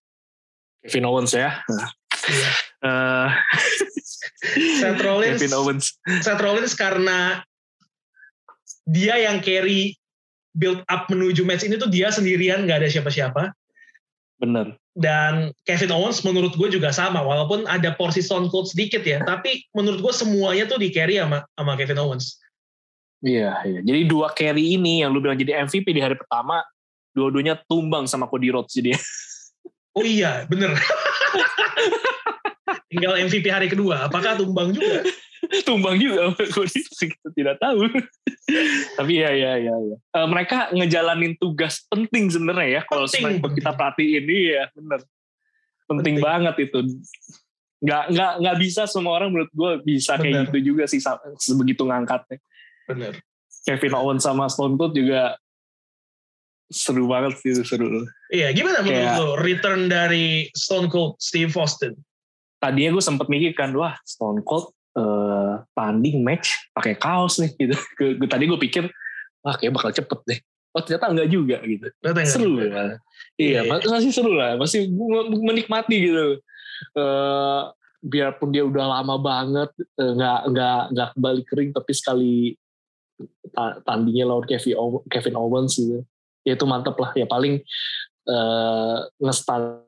Kevin 0.85 1.09
Owens 1.09 1.33
ya. 1.33 1.65
Iya. 1.65 2.49
Eh, 2.77 3.29
Seth 4.77 5.01
Rollins, 5.01 5.41
Kevin 5.41 5.57
Owens. 5.57 5.97
Seth 6.21 6.37
Rollins 6.37 6.77
karena 6.77 7.41
dia 8.85 9.17
yang 9.17 9.41
carry 9.41 9.97
build 10.53 10.85
up 10.93 11.09
menuju 11.09 11.41
match 11.41 11.65
ini 11.65 11.81
tuh 11.81 11.89
dia 11.89 12.13
sendirian 12.13 12.69
nggak 12.69 12.85
ada 12.85 12.89
siapa-siapa. 12.89 13.49
Bener. 14.37 14.77
Dan 14.97 15.53
Kevin 15.65 15.93
Owens 15.93 16.21
menurut 16.21 16.53
gue 16.53 16.69
juga 16.69 16.93
sama, 16.93 17.21
walaupun 17.21 17.65
ada 17.69 17.93
porsi 17.97 18.21
Stone 18.21 18.49
Cold 18.49 18.69
sedikit 18.69 19.01
ya, 19.05 19.21
tapi 19.25 19.65
menurut 19.73 20.01
gue 20.01 20.13
semuanya 20.13 20.69
tuh 20.69 20.81
di 20.81 20.89
carry 20.93 21.17
sama, 21.17 21.45
sama 21.57 21.73
Kevin 21.77 22.01
Owens. 22.01 22.37
Iya, 23.25 23.65
iya. 23.65 23.79
Jadi 23.81 24.01
dua 24.05 24.29
carry 24.33 24.77
ini 24.77 25.01
yang 25.01 25.09
lu 25.09 25.21
bilang 25.21 25.37
jadi 25.37 25.65
MVP 25.65 25.89
di 25.89 26.01
hari 26.01 26.13
pertama, 26.13 26.61
dua-duanya 27.17 27.57
tumbang 27.65 28.05
sama 28.05 28.29
Cody 28.29 28.53
Rhodes 28.53 28.77
jadi. 28.77 28.93
Oh 29.97 30.05
iya, 30.05 30.45
bener. 30.45 30.77
Tinggal 32.87 33.19
MVP 33.27 33.45
hari 33.51 33.67
kedua, 33.67 34.07
apakah 34.07 34.39
tumbang 34.39 34.71
juga? 34.71 35.03
tumbang 35.67 35.99
juga 35.99 36.33
kita 36.97 37.27
tidak 37.35 37.55
tahu. 37.59 37.87
Tapi 38.97 39.13
ya 39.21 39.31
ya 39.35 39.53
ya 39.59 39.75
ya. 39.75 39.97
Eh, 39.99 40.27
mereka 40.27 40.71
ngejalanin 40.71 41.35
tugas 41.35 41.83
penting 41.87 42.31
sebenarnya 42.31 42.79
ya 42.79 42.81
kalau 42.87 43.05
kita 43.51 43.71
perhatiin 43.75 44.23
ini 44.23 44.37
ya 44.55 44.71
bener. 44.71 45.03
Penting, 45.87 46.15
Penting. 46.15 46.15
banget 46.19 46.55
itu. 46.67 46.79
Nggak 47.79 48.03
nggak 48.11 48.31
nggak 48.43 48.57
bisa 48.59 48.81
semua 48.89 49.19
orang 49.21 49.29
menurut 49.31 49.51
gue 49.53 49.71
bisa 49.85 50.17
Bener. 50.17 50.23
kayak 50.23 50.35
gitu 50.51 50.57
juga 50.73 50.83
sih 50.89 50.99
sebegitu 51.37 51.83
ngangkatnya. 51.87 52.39
Bener. 52.87 53.13
Kevin 53.67 53.93
Owens 53.99 54.23
sama 54.23 54.47
Stone 54.47 54.79
Cold 54.79 54.95
juga 54.95 55.35
seru 56.67 57.07
banget 57.07 57.39
sih 57.39 57.51
seru. 57.63 58.03
Iya, 58.27 58.51
gimana 58.51 58.83
menurut 58.83 58.99
Kayak- 58.99 59.19
lo 59.19 59.27
return 59.39 59.81
dari 59.87 60.51
Stone 60.51 60.91
Cold 60.91 61.15
Steve 61.19 61.51
Austin? 61.55 61.95
Tadinya 62.57 62.89
gue 62.93 63.03
sempat 63.03 63.27
mikir 63.29 63.53
kan, 63.53 63.69
wah 63.77 63.93
Stone 64.01 64.41
Cold 64.41 64.73
eh, 64.97 65.53
tanding 65.77 66.25
match 66.25 66.73
pakai 66.73 66.97
kaos 66.97 67.37
nih 67.37 67.53
gitu. 67.53 67.75
Gue- 68.17 68.29
tadi 68.29 68.49
gue 68.49 68.57
pikir, 68.57 68.89
wah 69.45 69.53
kayak 69.53 69.77
bakal 69.77 69.93
cepet 69.93 70.19
deh. 70.25 70.39
Oh 70.73 70.81
ternyata 70.81 71.09
enggak 71.09 71.29
juga 71.29 71.57
gitu. 71.61 71.85
Ternyata 72.01 72.19
nggak? 72.21 72.33
Seru 72.33 72.53
ya. 72.61 72.67
Iya, 72.69 72.89
Iya. 73.37 73.61
mas- 73.65 73.85
masih 73.85 74.11
seru 74.13 74.33
lah. 74.33 74.57
Masih 74.57 74.89
menikmati 75.37 75.95
gitu. 76.09 76.41
Eh, 76.93 77.61
biarpun 77.97 78.53
dia 78.53 78.61
udah 78.61 79.01
lama 79.01 79.17
banget 79.17 79.69
eh, 79.97 80.11
nggak 80.13 80.39
nggak 80.53 80.81
nggak 80.93 81.09
kembali 81.17 81.41
kering 81.49 81.71
tapi 81.73 81.91
sekali 81.97 82.33
ta- 83.49 83.81
tandingnya 83.81 84.29
lawan 84.29 84.45
Kevin 84.45 84.77
Ow- 84.77 85.05
Kevin 85.09 85.33
Owens 85.33 85.73
gitu 85.81 86.05
ya 86.45 86.53
itu 86.53 86.65
mantep 86.69 86.93
lah 86.93 87.09
ya 87.17 87.25
paling 87.25 87.57
eh 88.29 88.97
ngestan 89.17 89.81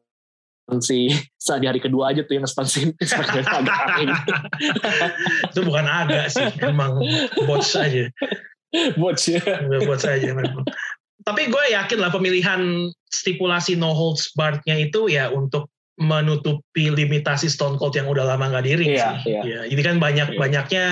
si 0.78 1.10
saat 1.42 1.66
di 1.66 1.68
hari 1.68 1.82
kedua 1.82 2.14
aja 2.14 2.22
tuh 2.22 2.38
yang 2.38 2.46
ngestan 2.46 2.70
si 2.70 2.94
agak 3.18 3.78
aneh 3.90 4.14
gitu. 4.14 4.32
Itu 5.58 5.60
bukan 5.66 5.86
agak 5.90 6.30
sih, 6.30 6.46
emang 6.62 7.02
bots 7.50 7.74
aja. 7.74 8.06
Botch 8.94 9.34
ya. 9.34 9.42
Udah 9.42 9.82
bots 9.90 10.06
aja 10.06 10.30
memang. 10.30 10.62
Tapi 11.26 11.50
gue 11.50 11.64
yakin 11.74 11.98
lah 11.98 12.14
pemilihan 12.14 12.62
stipulasi 13.10 13.74
no 13.74 13.98
holds 13.98 14.30
barred-nya 14.38 14.78
itu 14.78 15.10
ya 15.10 15.34
untuk 15.34 15.68
menutupi 16.00 16.88
limitasi 16.88 17.52
Stone 17.52 17.76
Cold 17.76 17.92
yang 18.00 18.08
udah 18.08 18.24
lama 18.24 18.48
nggak 18.56 18.66
diri 18.72 18.96
Iya, 18.96 19.20
sih. 19.20 19.36
iya. 19.36 19.42
Ya, 19.44 19.60
ini 19.68 19.82
kan 19.84 20.00
banyak 20.00 20.32
Iya. 20.32 20.40
banyaknya 20.40 20.86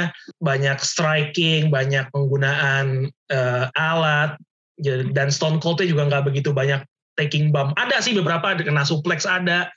banyak 0.43 0.77
striking, 0.83 1.71
banyak 1.71 2.11
penggunaan 2.11 3.07
eh, 3.31 3.65
alat 3.79 4.35
ya, 4.83 5.07
dan 5.15 5.31
Stone 5.31 5.63
Cold-nya 5.63 5.87
juga 5.87 6.11
nggak 6.11 6.27
begitu 6.27 6.51
banyak 6.51 6.83
taking 7.17 7.49
bump. 7.49 7.73
Ada 7.75 7.99
sih 7.99 8.13
beberapa 8.13 8.53
ada 8.53 8.61
kena 8.61 8.85
suplex 8.85 9.25
ada, 9.25 9.67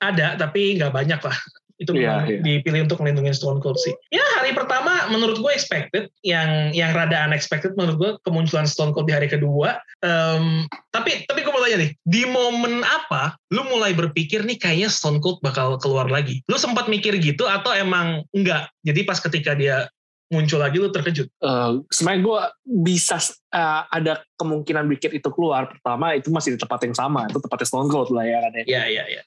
ada 0.00 0.34
tapi 0.40 0.80
nggak 0.80 0.90
banyak 0.90 1.20
lah. 1.20 1.38
Itu 1.82 1.98
memang 1.98 2.30
iya. 2.30 2.38
dipilih 2.38 2.86
untuk 2.86 3.02
melindungi 3.02 3.34
Stone 3.34 3.58
Cold 3.58 3.74
sih. 3.82 3.90
Ya 4.14 4.22
hari 4.38 4.54
pertama 4.54 5.10
menurut 5.10 5.42
gue 5.42 5.50
expected, 5.50 6.14
yang 6.22 6.70
yang 6.70 6.94
rada 6.94 7.26
unexpected 7.26 7.74
menurut 7.74 7.96
gue 7.98 8.10
kemunculan 8.22 8.70
Stone 8.70 8.94
Cold 8.94 9.10
di 9.10 9.14
hari 9.18 9.26
kedua. 9.26 9.82
Em, 10.06 10.70
tapi 10.94 11.26
tapi 11.26 11.42
gue 11.42 11.50
mau 11.50 11.58
tanya 11.58 11.82
nih, 11.82 11.90
di 12.06 12.22
momen 12.30 12.86
apa 12.86 13.34
lu 13.50 13.66
mulai 13.66 13.90
berpikir 13.98 14.46
nih 14.46 14.62
kayaknya 14.62 14.88
Stone 14.94 15.18
Cold 15.18 15.42
bakal 15.42 15.74
keluar 15.82 16.06
lagi? 16.06 16.46
Lu 16.46 16.54
sempat 16.54 16.86
mikir 16.86 17.18
gitu 17.18 17.50
atau 17.50 17.74
emang 17.74 18.22
enggak? 18.30 18.70
Jadi 18.86 19.02
pas 19.02 19.18
ketika 19.18 19.58
dia 19.58 19.90
muncul 20.32 20.58
lagi 20.58 20.80
lu 20.80 20.88
terkejut? 20.88 21.28
Eh, 21.28 21.70
sebenarnya 21.92 22.20
gue 22.24 22.40
bisa 22.88 23.20
eh, 23.52 23.82
ada 23.92 24.24
kemungkinan 24.40 24.88
pikir 24.96 25.12
itu 25.20 25.28
keluar 25.28 25.68
pertama 25.68 26.16
itu 26.16 26.32
masih 26.32 26.56
di 26.56 26.58
tempat 26.58 26.80
yang 26.88 26.96
sama 26.96 27.28
itu 27.28 27.38
tempatnya 27.38 27.68
Stone 27.68 27.92
Cold 27.92 28.10
lah 28.16 28.24
ya 28.24 28.38
kan 28.40 28.52
ya. 28.56 28.64
Iya 28.64 28.82
iya 28.88 29.04
iya. 29.12 29.22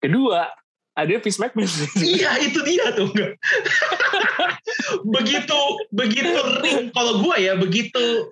kedua 0.00 0.52
ada 0.96 1.16
Vince 1.16 1.40
McMahon 1.40 1.70
Iya 1.96 2.30
itu 2.44 2.60
dia 2.60 2.92
tuh 2.92 3.08
enggak. 3.08 3.32
begitu 5.16 5.60
begitu 5.94 6.40
ring 6.60 6.92
kalau 6.92 7.24
gue 7.24 7.36
ya 7.40 7.56
begitu 7.56 8.28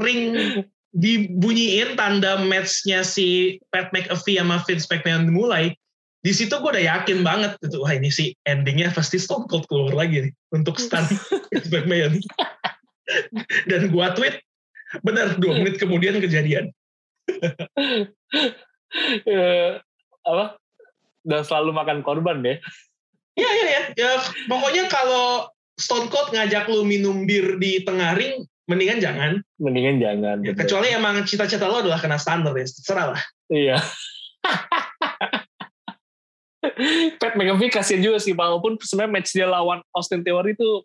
ring 0.00 0.32
dibunyiin 0.94 1.98
tanda 1.98 2.38
matchnya 2.38 3.02
si 3.02 3.58
Pat 3.74 3.90
McAfee 3.90 4.38
sama 4.38 4.62
Vince 4.62 4.86
McMahon 4.86 5.26
dimulai 5.26 5.74
di 6.24 6.32
situ 6.32 6.56
gue 6.56 6.70
udah 6.72 6.80
yakin 6.96 7.20
banget 7.20 7.52
itu 7.60 7.76
wah 7.76 7.92
ini 7.92 8.08
sih 8.08 8.32
endingnya 8.48 8.88
pasti 8.90 9.20
Stone 9.20 9.44
Cold 9.44 9.68
keluar 9.68 9.92
lagi 9.92 10.24
nih 10.24 10.32
untuk 10.56 10.80
stun 10.80 11.04
Vince 11.52 11.68
McMahon. 11.68 12.16
Dan 13.68 13.92
gue 13.92 14.06
tweet 14.16 14.40
benar 15.04 15.36
dua 15.36 15.60
menit 15.60 15.76
kemudian 15.76 16.16
kejadian. 16.16 16.72
Eh, 19.28 19.70
apa? 20.32 20.56
Dan 21.20 21.40
selalu 21.44 21.76
makan 21.76 22.00
korban 22.00 22.40
deh 22.40 22.56
Iya 23.34 23.50
iya 23.50 23.66
ya. 23.66 23.82
ya 23.98 24.10
pokoknya 24.46 24.86
kalau 24.88 25.50
Stone 25.74 26.06
Cold 26.06 26.30
ngajak 26.32 26.70
lu 26.70 26.86
minum 26.86 27.26
bir 27.26 27.58
di 27.58 27.82
tengah 27.82 28.14
ring, 28.14 28.46
mendingan 28.70 29.02
jangan. 29.02 29.32
mendingan 29.58 29.98
jangan 29.98 30.38
Ya, 30.40 30.54
kecuali 30.54 30.94
emang 30.94 31.26
cita-cita 31.26 31.66
lo 31.66 31.82
adalah 31.82 31.98
kena 31.98 32.14
standar 32.14 32.54
ya, 32.54 32.62
terserah 32.62 33.06
lah. 33.12 33.22
iya 33.50 33.76
Pat 37.20 37.34
McAfee 37.34 37.70
kasihan 37.70 38.00
juga 38.00 38.18
sih 38.18 38.32
walaupun 38.32 38.76
sebenarnya 38.78 39.12
match 39.12 39.30
dia 39.32 39.46
lawan 39.46 39.80
Austin 39.90 40.20
Theory 40.20 40.52
itu 40.52 40.82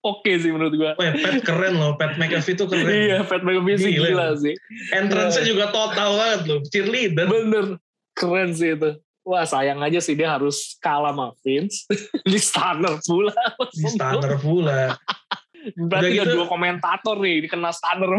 oke 0.00 0.32
sih 0.32 0.48
menurut 0.48 0.72
gua 0.72 0.92
Wah, 0.96 1.12
Pat 1.14 1.40
keren 1.40 1.74
loh, 1.76 1.94
Pat 1.94 2.16
McAfee 2.16 2.54
tuh 2.54 2.66
keren. 2.66 2.88
iya 2.88 3.18
Pat 3.22 3.40
McAfee 3.40 3.76
sih 3.76 3.90
Gila. 3.92 4.08
gila 4.08 4.26
sih 4.36 4.54
Entrance-nya 4.90 5.44
juga 5.44 5.64
total 5.68 6.16
banget 6.16 6.40
loh, 6.46 6.60
cheerleader. 6.66 7.26
bener 7.26 7.66
keren 8.12 8.50
sih 8.50 8.72
itu 8.72 8.96
Wah 9.20 9.44
sayang 9.44 9.78
aja 9.78 10.00
sih 10.00 10.16
dia 10.16 10.32
harus 10.32 10.80
kalah 10.80 11.12
sama 11.12 11.36
Vince 11.44 11.84
di 12.32 12.40
stunner 12.40 12.96
pula. 13.04 13.36
Di 13.68 13.86
standar 13.86 14.32
pula. 14.40 14.96
Berarti 15.76 16.16
Udah 16.16 16.24
gitu- 16.24 16.36
dua 16.40 16.46
komentator 16.48 17.20
nih 17.20 17.44
dikena 17.44 17.68
stunner 17.68 18.16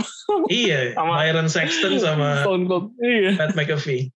iya, 0.47 0.93
Sama- 0.93 1.17
Byron 1.17 1.49
Sexton 1.49 1.97
sama 1.97 2.45
Stone 2.45 2.69
Cold. 2.69 2.93
Iya. 3.01 3.33
Pat 3.33 3.57
McAfee. 3.57 4.13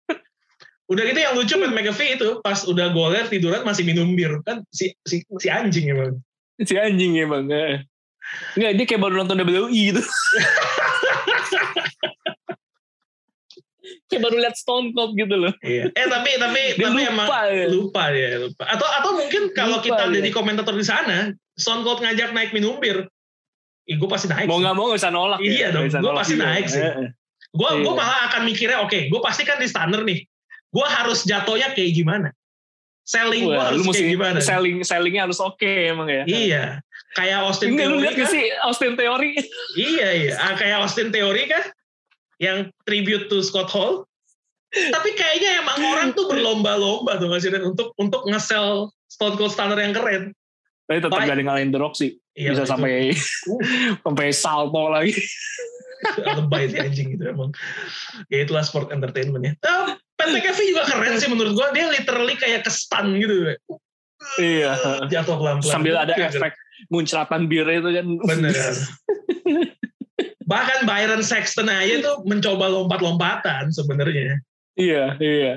Udah 0.83 1.03
gitu 1.03 1.15
yang 1.17 1.33
lucu 1.33 1.55
Pat 1.55 1.71
McAfee 1.71 2.11
itu 2.15 2.27
pas 2.39 2.59
udah 2.63 2.91
golnya 2.91 3.23
tiduran 3.25 3.63
masih 3.63 3.83
minum 3.83 4.11
bir 4.13 4.43
kan 4.43 4.61
si 4.69 4.91
si, 5.03 5.23
si 5.39 5.47
anjing 5.47 5.87
emang. 5.89 6.19
Si 6.59 6.75
anjing 6.75 7.15
emang. 7.17 7.47
eh. 7.47 7.81
Enggak, 8.55 8.71
dia 8.75 8.85
kayak 8.85 9.01
baru 9.01 9.13
nonton 9.19 9.37
WWE 9.37 9.67
gitu. 9.71 10.01
kayak 14.07 14.21
baru 14.21 14.37
lihat 14.39 14.55
Stone 14.55 14.91
Cold 14.91 15.13
gitu 15.13 15.35
loh. 15.35 15.53
Iya. 15.59 15.91
Eh 15.91 16.07
tapi 16.07 16.29
tapi 16.37 16.61
Dia 16.77 16.87
tapi 16.87 17.01
lupa 17.01 17.11
emang 17.11 17.27
ya. 17.49 17.65
lupa 17.67 18.03
ya 18.11 18.29
lupa. 18.39 18.63
Atau 18.65 18.87
atau 18.87 19.11
mungkin 19.17 19.43
kalau 19.51 19.77
Lupa 19.79 19.85
kita 19.85 20.03
dia. 20.07 20.15
jadi 20.21 20.29
komentator 20.31 20.75
di 20.75 20.85
sana, 20.85 21.17
Stone 21.53 21.83
Cold 21.83 21.99
ngajak 21.99 22.31
naik 22.31 22.51
minum 22.51 22.77
bir, 22.79 23.07
Ih, 23.83 23.99
gue 23.99 24.07
pasti 24.07 24.31
naik. 24.31 24.47
Mau 24.47 24.59
nggak 24.59 24.73
mau 24.73 24.87
nggak 24.87 24.99
bisa 24.99 25.11
nolak. 25.11 25.39
Iya 25.43 25.67
ya. 25.69 25.75
dong, 25.75 25.91
nolak 25.91 26.23
pasti 26.23 26.35
naik 26.35 26.65
sih. 26.67 26.79
Eh, 26.79 26.87
eh. 27.03 27.09
Gue 27.51 27.69
gue 27.75 27.83
Iya. 27.85 27.99
malah 27.99 28.19
akan 28.31 28.41
mikirnya, 28.47 28.79
oke, 28.79 28.99
gue 29.11 29.21
pasti 29.21 29.43
kan 29.43 29.59
di 29.59 29.67
stunner 29.67 30.01
nih. 30.01 30.19
Gue 30.73 30.87
harus 30.89 31.21
jatuhnya 31.23 31.71
kayak 31.71 31.93
gimana? 31.93 32.29
Selling 33.03 33.45
gue 33.45 33.53
Wah, 33.53 33.69
harus 33.69 33.77
lu 33.77 33.83
mesti 33.85 33.99
kayak 33.99 34.13
gimana? 34.15 34.37
selling 34.39 34.75
sellingnya 34.81 35.23
harus 35.27 35.37
oke 35.37 35.61
emang 35.67 36.07
ya. 36.09 36.23
Iya. 36.25 36.63
Kayak 37.13 37.37
Austin 37.45 37.75
Enggak 37.75 37.85
lu 37.85 37.91
Theory 37.93 38.01
lihat 38.01 38.15
kan? 38.17 38.29
sih 38.31 38.43
Austin 38.65 38.93
Theory? 38.97 39.31
Iya 39.75 40.07
iya. 40.17 40.33
Ah, 40.35 40.53
kayak 40.55 40.77
Austin 40.81 41.09
Theory 41.11 41.45
kan? 41.45 41.63
Yang 42.41 42.57
tribute 42.83 43.25
to 43.27 43.39
Scott 43.39 43.69
Hall. 43.69 44.09
Tapi 44.73 45.13
kayaknya 45.13 45.61
emang 45.61 45.77
orang 45.85 46.09
tuh 46.11 46.25
berlomba-lomba 46.25 47.21
tuh 47.21 47.29
nggak 47.29 47.41
sih 47.45 47.53
Ren? 47.53 47.61
untuk 47.61 47.93
untuk 47.93 48.25
nge-sell 48.25 48.89
Stone 49.05 49.37
Cold 49.37 49.53
Stunner 49.53 49.77
yang 49.77 49.93
keren. 49.93 50.33
Tapi 50.89 50.97
tetap 50.97 51.13
Paling- 51.13 51.29
gak 51.29 51.37
ada 51.37 51.43
ngalahin 51.45 51.69
The 51.69 51.79
Rock 51.79 51.93
sih. 51.93 52.17
Iya, 52.33 52.57
Bisa 52.57 52.65
itu. 52.65 52.71
sampai 52.73 52.93
sampai 54.01 54.27
salto 54.33 54.89
lagi. 54.89 55.13
lebay 56.41 56.67
sih 56.67 56.79
anjing 56.81 57.07
gitu 57.13 57.29
emang. 57.29 57.53
Ya 58.27 58.41
itulah 58.41 58.65
sport 58.65 58.89
entertainment 58.89 59.45
ya. 59.45 59.53
McAfee 60.21 60.67
juga 60.69 60.83
keren 60.87 61.15
sih 61.19 61.27
menurut 61.27 61.53
gua. 61.57 61.73
Dia 61.73 61.89
literally 61.89 62.35
kayak 62.37 62.63
ke 62.63 62.71
stun 62.71 63.17
gitu. 63.17 63.57
iya. 64.39 64.71
Jatuh 65.09 65.35
pelan-pelan. 65.35 65.73
Sambil 65.73 65.95
ada 65.99 66.13
Iya, 66.15 66.31
efek 66.31 66.53
muncrapan 66.87 67.49
bir 67.49 67.67
itu 67.67 67.89
kan. 67.91 68.05
Bener. 68.23 68.53
Bahkan 70.51 70.79
Byron 70.83 71.23
Sexton 71.23 71.71
aja 71.71 72.03
tuh 72.03 72.15
mencoba 72.27 72.67
lompat-lompatan 72.69 73.71
sebenarnya. 73.71 74.39
iya, 74.75 75.15
iya. 75.17 75.53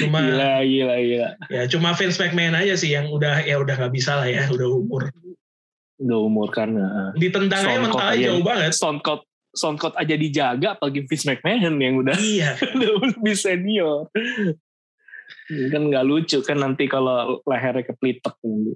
Cuma 0.00 0.20
Gila, 0.20 0.62
gila, 0.66 0.96
gila. 1.00 1.30
ya 1.48 1.62
cuma 1.70 1.94
Vince 1.96 2.18
McMahon 2.20 2.56
aja 2.58 2.74
sih 2.76 2.92
yang 2.92 3.08
udah 3.08 3.40
ya 3.46 3.56
udah 3.62 3.74
nggak 3.78 3.92
bisa 3.94 4.18
lah 4.20 4.28
ya, 4.28 4.44
udah 4.50 4.68
umur. 4.68 5.08
Udah 6.02 6.18
umur. 6.18 6.48
Ditendang 7.16 7.62
aja 7.62 7.76
Stone 7.76 7.86
Cold 7.88 7.92
mentalnya 7.94 8.12
aja. 8.18 8.26
jauh 8.28 8.42
banget. 8.44 8.70
Stone 8.74 9.00
Cold 9.00 9.22
Cold 9.76 9.94
aja 9.94 10.14
dijaga 10.14 10.74
apalagi 10.74 11.04
Vince 11.04 11.28
McMahon 11.28 11.76
yang 11.76 11.94
udah 12.00 12.16
Iya. 12.16 12.56
udah 12.74 12.90
lebih 13.06 13.36
senior. 13.36 14.08
kan 15.68 15.82
nggak 15.84 16.04
lucu 16.04 16.40
kan 16.40 16.56
nanti 16.56 16.84
kalau 16.86 17.40
lehernya 17.44 17.84
keplitek 17.84 18.34
nanti. 18.40 18.72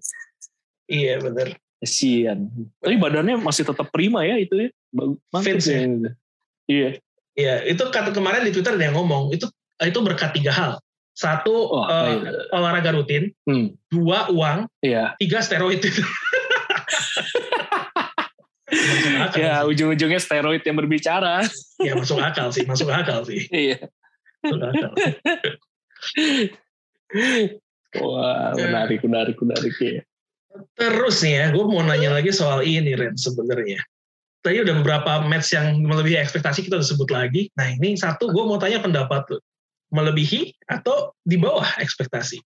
Iya 0.87 1.19
bener. 1.19 1.57
Kasian. 1.77 2.49
Tapi 2.81 2.97
badannya 2.97 3.37
masih 3.37 3.65
tetap 3.65 3.89
prima 3.89 4.25
ya 4.25 4.37
itu 4.37 4.57
ya. 4.57 4.69
Vince 5.35 5.67
ya? 5.67 5.81
ya. 5.81 6.11
Iya. 6.67 6.89
Iya, 7.37 7.55
itu 7.69 7.83
kata 7.87 8.17
kemarin 8.17 8.43
di 8.43 8.53
Twitter 8.53 8.77
dia 8.77 8.89
ngomong 8.91 9.29
itu 9.31 9.45
itu 9.79 9.99
berkat 10.01 10.33
tiga 10.33 10.53
hal. 10.53 10.73
Satu 11.13 11.53
Oh, 11.69 11.85
iya. 11.85 12.33
olahraga 12.51 12.93
rutin, 12.93 13.33
Hmm. 13.45 13.73
dua 13.89 14.29
uang, 14.29 14.69
Iya. 14.81 15.17
tiga 15.17 15.41
steroid 15.41 15.81
Ya 19.37 19.65
ujung-ujungnya 19.67 20.21
steroid 20.21 20.63
yang 20.65 20.77
berbicara. 20.77 21.45
Ya, 21.83 21.93
masuk 21.97 22.21
akal 22.21 22.51
sih, 22.53 22.65
masuk 22.65 22.89
akal 22.89 23.25
sih. 23.29 23.45
Iya. 23.53 23.91
Masuk 24.45 24.61
akal. 24.63 24.93
Wah, 28.01 28.53
menarik, 28.57 29.01
menarik, 29.05 29.37
menarik 29.41 29.75
ya. 29.81 30.03
Terus 30.77 31.21
nih 31.21 31.35
ya, 31.37 31.45
gue 31.53 31.65
mau 31.69 31.85
nanya 31.85 32.17
lagi 32.17 32.33
soal 32.33 32.65
ini 32.65 32.97
Ren 32.97 33.17
sebenarnya. 33.17 33.81
Tadi 34.41 34.63
udah 34.63 34.75
beberapa 34.79 35.27
match 35.27 35.53
yang 35.53 35.83
melebihi 35.83 36.23
ekspektasi 36.23 36.65
kita 36.65 36.79
udah 36.79 36.87
sebut 36.87 37.11
lagi. 37.11 37.51
Nah 37.59 37.75
ini 37.77 37.99
satu 37.99 38.31
gue 38.31 38.45
mau 38.47 38.57
tanya 38.57 38.79
pendapat 38.79 39.27
lu. 39.35 39.39
Melebihi 39.91 40.55
atau 40.71 41.15
di 41.23 41.39
bawah 41.39 41.67
ekspektasi? 41.83 42.43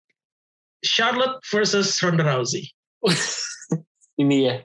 Charlotte 0.80 1.40
versus 1.48 1.92
Ronda 2.00 2.24
Rousey. 2.24 2.68
Ini 4.20 4.36
ya. 4.44 4.56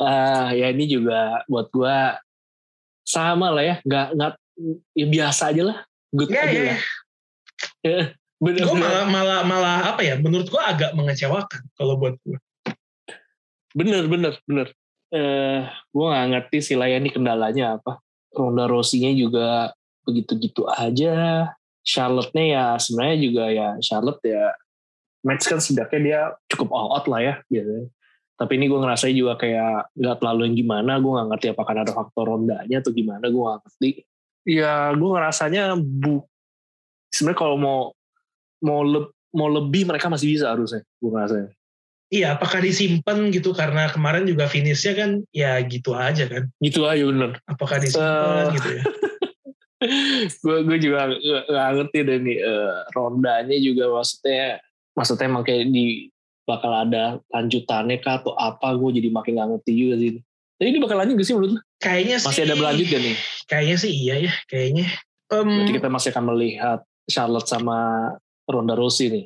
Ah, 0.00 0.50
ya 0.56 0.72
ini 0.72 0.88
juga 0.88 1.44
buat 1.44 1.68
gua 1.68 2.16
sama 3.04 3.52
lah 3.52 3.64
ya, 3.64 3.76
nggak 3.84 4.06
nggak 4.16 4.32
ya 4.96 5.06
biasa 5.08 5.42
aja 5.52 5.62
lah, 5.72 5.78
good 6.12 6.28
Ya, 6.28 6.40
aja 6.44 6.52
ya, 6.52 6.64
lah. 6.64 6.80
Ya, 7.78 8.00
bener, 8.42 8.62
Gue 8.64 8.74
bener, 8.76 8.84
malah, 8.84 9.04
malah, 9.08 9.40
malah 9.46 9.78
apa 9.94 10.00
ya, 10.04 10.14
menurut 10.20 10.48
gue 10.50 10.62
agak 10.62 10.92
mengecewakan 10.92 11.62
kalau 11.78 11.94
buat 11.96 12.16
gue. 12.26 12.38
bener, 13.72 14.04
bener, 14.10 14.34
bener. 14.44 14.68
Eh, 15.08 15.64
gua 15.88 16.06
nggak 16.12 16.28
ngerti 16.36 16.58
sih 16.60 16.76
lah 16.76 16.88
ya 16.88 17.00
ini 17.00 17.08
kendalanya 17.08 17.80
apa. 17.80 17.96
Ronda 18.28 18.68
Rousey-nya 18.68 19.16
juga 19.16 19.72
begitu-gitu 20.04 20.68
aja. 20.68 21.48
Charlotte-nya 21.80 22.44
ya 22.44 22.64
sebenarnya 22.76 23.16
juga 23.16 23.44
ya 23.48 23.68
Charlotte 23.80 24.20
ya 24.28 24.52
match 25.24 25.48
kan 25.48 25.56
setidaknya 25.56 26.00
dia 26.04 26.20
cukup 26.52 26.68
all 26.76 26.92
out 26.92 27.08
lah 27.08 27.20
ya 27.24 27.34
biasanya. 27.48 27.88
Tapi 28.38 28.54
ini 28.54 28.70
gue 28.70 28.78
ngerasain 28.78 29.18
juga 29.18 29.34
kayak 29.34 29.90
nggak 29.98 30.16
terlalu 30.22 30.40
yang 30.46 30.56
gimana. 30.56 30.92
Gue 31.02 31.10
nggak 31.18 31.28
ngerti 31.34 31.46
apakah 31.50 31.72
ada 31.74 31.90
faktor 31.90 32.24
rondanya 32.30 32.76
atau 32.78 32.94
gimana. 32.94 33.26
Gue 33.26 33.42
nggak 33.42 33.60
ngerti. 33.66 33.90
Ya 34.46 34.94
gue 34.94 35.10
ngerasanya 35.10 35.74
bu. 35.74 36.22
Sebenarnya 37.10 37.38
kalau 37.42 37.56
mau 37.58 37.80
mau 38.62 38.80
le- 38.86 39.10
mau 39.34 39.50
lebih 39.50 39.90
mereka 39.90 40.06
masih 40.06 40.38
bisa 40.38 40.54
harusnya. 40.54 40.86
Gue 41.02 41.10
ngerasanya. 41.10 41.50
Iya, 42.08 42.40
apakah 42.40 42.64
disimpan 42.64 43.28
gitu 43.28 43.52
karena 43.52 43.92
kemarin 43.92 44.24
juga 44.24 44.48
finishnya 44.48 44.96
kan 44.96 45.10
ya 45.34 45.60
gitu 45.66 45.92
aja 45.92 46.24
kan. 46.24 46.48
Gitu 46.62 46.86
aja 46.86 47.04
bener. 47.04 47.36
Apakah 47.44 47.76
disimpan 47.82 48.48
Eh. 48.48 48.54
gitu 48.56 48.68
ya. 48.70 48.82
gue 50.42 50.58
gue 50.66 50.78
juga 50.78 51.06
nggak 51.06 51.44
nggak 51.54 51.68
ngerti 51.78 51.98
deh 52.02 52.18
nih 52.18 52.38
eh, 52.42 52.76
rondanya 52.90 53.56
juga 53.62 53.84
maksudnya 53.94 54.58
maksudnya 54.90 55.26
emang 55.30 55.44
kayak 55.46 55.70
di 55.70 56.10
bakal 56.48 56.72
ada 56.72 57.20
lanjutannya 57.28 58.00
kah 58.00 58.24
atau 58.24 58.32
apa 58.32 58.72
gue 58.72 58.96
jadi 58.96 59.08
makin 59.12 59.36
nggak 59.36 59.48
ngerti 59.52 59.72
juga 59.76 59.94
sih 60.00 60.10
tapi 60.58 60.68
ini 60.74 60.78
bakal 60.82 60.98
lanjut 60.98 61.14
gak 61.22 61.28
sih 61.28 61.34
menurut 61.38 61.52
lu? 61.54 61.60
Kayaknya 61.78 62.16
sih. 62.18 62.26
masih 62.26 62.42
ada 62.50 62.54
berlanjut 62.58 62.86
gak 62.90 63.02
nih 63.06 63.16
Kayaknya 63.46 63.76
sih 63.78 63.92
iya 63.94 64.14
ya, 64.26 64.32
kayaknya. 64.50 64.86
Em, 65.30 65.46
berarti 65.46 65.72
kita 65.78 65.86
masih 65.86 66.08
akan 66.10 66.24
melihat 66.34 66.80
Charlotte 67.06 67.46
sama 67.46 67.78
Ronda 68.50 68.74
Rousey 68.74 69.06
nih 69.06 69.24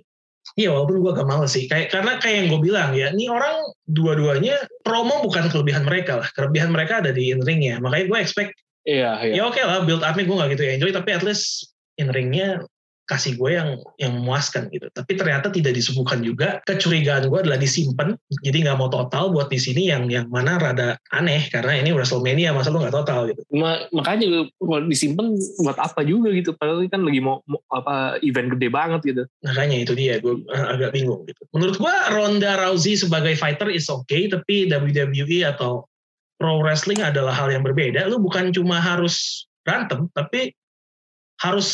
Iya 0.60 0.76
walaupun 0.76 1.00
gue 1.00 1.12
agak 1.16 1.24
males 1.24 1.54
sih. 1.54 1.64
Kayak 1.70 1.88
karena 1.94 2.18
kayak 2.20 2.36
yang 2.36 2.46
gue 2.52 2.60
bilang 2.60 2.90
ya, 2.92 3.08
ini 3.14 3.30
orang 3.30 3.62
dua-duanya 3.88 4.60
promo 4.84 5.24
bukan 5.24 5.48
kelebihan 5.48 5.86
mereka 5.86 6.20
lah. 6.20 6.28
Kelebihan 6.34 6.68
mereka 6.68 7.00
ada 7.00 7.14
di 7.14 7.32
in 7.32 7.40
ringnya. 7.40 7.80
Makanya 7.80 8.10
gue 8.10 8.18
expect 8.20 8.52
iya 8.82 9.18
iya 9.22 9.34
ya 9.38 9.42
oke 9.46 9.60
lah 9.62 9.86
build 9.86 10.02
up-nya 10.02 10.24
gue 10.26 10.36
gak 10.36 10.50
gitu 10.58 10.62
enjoy 10.66 10.90
tapi 10.90 11.10
at 11.14 11.22
least 11.22 11.74
in 11.98 12.10
ringnya 12.10 12.62
kasih 13.06 13.34
gue 13.34 13.50
yang 13.58 13.68
yang 13.98 14.12
memuaskan 14.18 14.70
gitu. 14.70 14.86
Tapi 14.94 15.12
ternyata 15.18 15.50
tidak 15.50 15.74
disuguhkan 15.74 16.22
juga. 16.22 16.62
Kecurigaan 16.64 17.26
gue 17.26 17.40
adalah 17.42 17.58
disimpan. 17.58 18.14
Jadi 18.42 18.62
nggak 18.62 18.78
mau 18.78 18.88
total 18.88 19.34
buat 19.34 19.50
di 19.50 19.58
sini 19.58 19.90
yang 19.90 20.06
yang 20.06 20.30
mana 20.30 20.56
rada 20.56 20.96
aneh 21.10 21.50
karena 21.50 21.82
ini 21.82 21.90
WrestleMania 21.90 22.54
masa 22.54 22.70
lu 22.70 22.80
nggak 22.80 22.94
total 22.94 23.28
gitu. 23.28 23.42
Ma- 23.52 23.84
makanya 23.90 24.46
kalau 24.56 24.86
disimpan 24.86 25.34
buat 25.60 25.78
apa 25.78 26.00
juga 26.06 26.30
gitu 26.32 26.54
padahal 26.54 26.86
kan 26.86 27.02
lagi 27.02 27.20
mau, 27.20 27.42
mau 27.50 27.60
apa 27.74 28.22
event 28.22 28.54
gede 28.56 28.68
banget 28.70 29.00
gitu 29.02 29.22
Makanya 29.42 29.76
itu 29.82 29.92
dia 29.98 30.22
gue 30.22 30.38
eh, 30.38 30.66
agak 30.70 30.94
bingung 30.94 31.26
gitu. 31.26 31.42
Menurut 31.52 31.76
gue 31.76 31.94
Ronda 32.14 32.58
Rousey 32.62 32.94
sebagai 32.94 33.34
fighter 33.34 33.68
is 33.68 33.90
okay 33.90 34.30
tapi 34.30 34.70
WWE 34.70 35.42
atau 35.46 35.84
pro 36.38 36.62
wrestling 36.62 37.02
adalah 37.02 37.34
hal 37.34 37.50
yang 37.50 37.66
berbeda. 37.66 38.06
Lu 38.06 38.22
bukan 38.22 38.54
cuma 38.54 38.78
harus 38.78 39.46
berantem 39.62 40.10
tapi 40.10 40.54
harus 41.42 41.66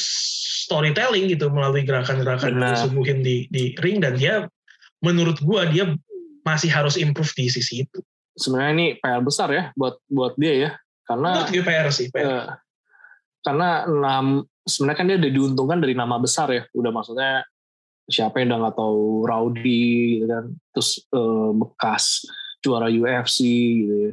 storytelling 0.64 1.28
gitu 1.28 1.52
melalui 1.52 1.84
gerakan-gerakan 1.84 2.56
yang 2.56 2.72
disuguhin 2.72 3.20
di 3.20 3.44
di 3.52 3.76
ring 3.84 4.00
dan 4.00 4.16
dia 4.16 4.48
menurut 5.04 5.38
gue 5.38 5.62
dia 5.70 5.84
masih 6.42 6.72
harus 6.72 6.96
improve 6.96 7.30
di 7.36 7.52
sisi 7.52 7.84
itu. 7.84 8.00
sebenarnya 8.38 8.72
ini 8.78 8.86
PR 9.02 9.18
besar 9.18 9.50
ya 9.50 9.74
buat 9.74 9.98
buat 10.06 10.38
dia 10.38 10.54
ya 10.54 10.70
karena 11.08 11.28
Menurut 11.40 11.50
gue 11.50 11.64
PR 11.64 11.88
sih, 11.90 12.06
PR. 12.12 12.22
Eh, 12.22 12.46
karena 13.40 13.88
nam, 13.88 14.44
sebenarnya 14.62 14.98
kan 15.00 15.06
dia 15.08 15.16
udah 15.16 15.32
diuntungkan 15.32 15.78
dari 15.80 15.94
nama 15.96 16.20
besar 16.20 16.52
ya 16.52 16.62
udah 16.76 16.92
maksudnya 16.92 17.42
siapa 18.06 18.40
yang 18.40 18.52
udah 18.52 18.58
nggak 18.62 18.76
tahu 18.76 19.02
Rowdy 19.24 19.88
gitu 20.20 20.26
kan 20.28 20.44
terus 20.70 20.90
eh, 21.08 21.50
bekas 21.56 22.04
juara 22.60 22.88
UFC 22.92 23.38
gitu 23.82 23.94
ya. 24.06 24.12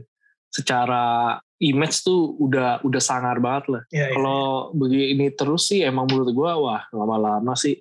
secara 0.49 1.37
image 1.57 2.01
tuh 2.01 2.35
udah 2.37 2.83
udah 2.83 3.01
sangar 3.01 3.39
banget 3.39 3.65
lah 3.71 3.81
Ya, 3.89 4.09
ya. 4.09 4.15
kalau 4.15 4.41
begini 4.71 5.31
terus 5.31 5.67
sih 5.67 5.81
emang 5.81 6.05
menurut 6.05 6.31
gua 6.31 6.51
wah 6.55 6.81
lama-lama 6.91 7.55
sih 7.55 7.79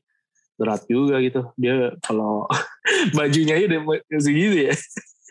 berat 0.55 0.87
juga 0.87 1.19
gitu 1.19 1.51
dia 1.59 1.91
kalau 1.99 2.47
bajunya 3.19 3.59
aja 3.59 3.67
udah 3.71 3.81
segitu 4.19 4.71
ya 4.71 4.75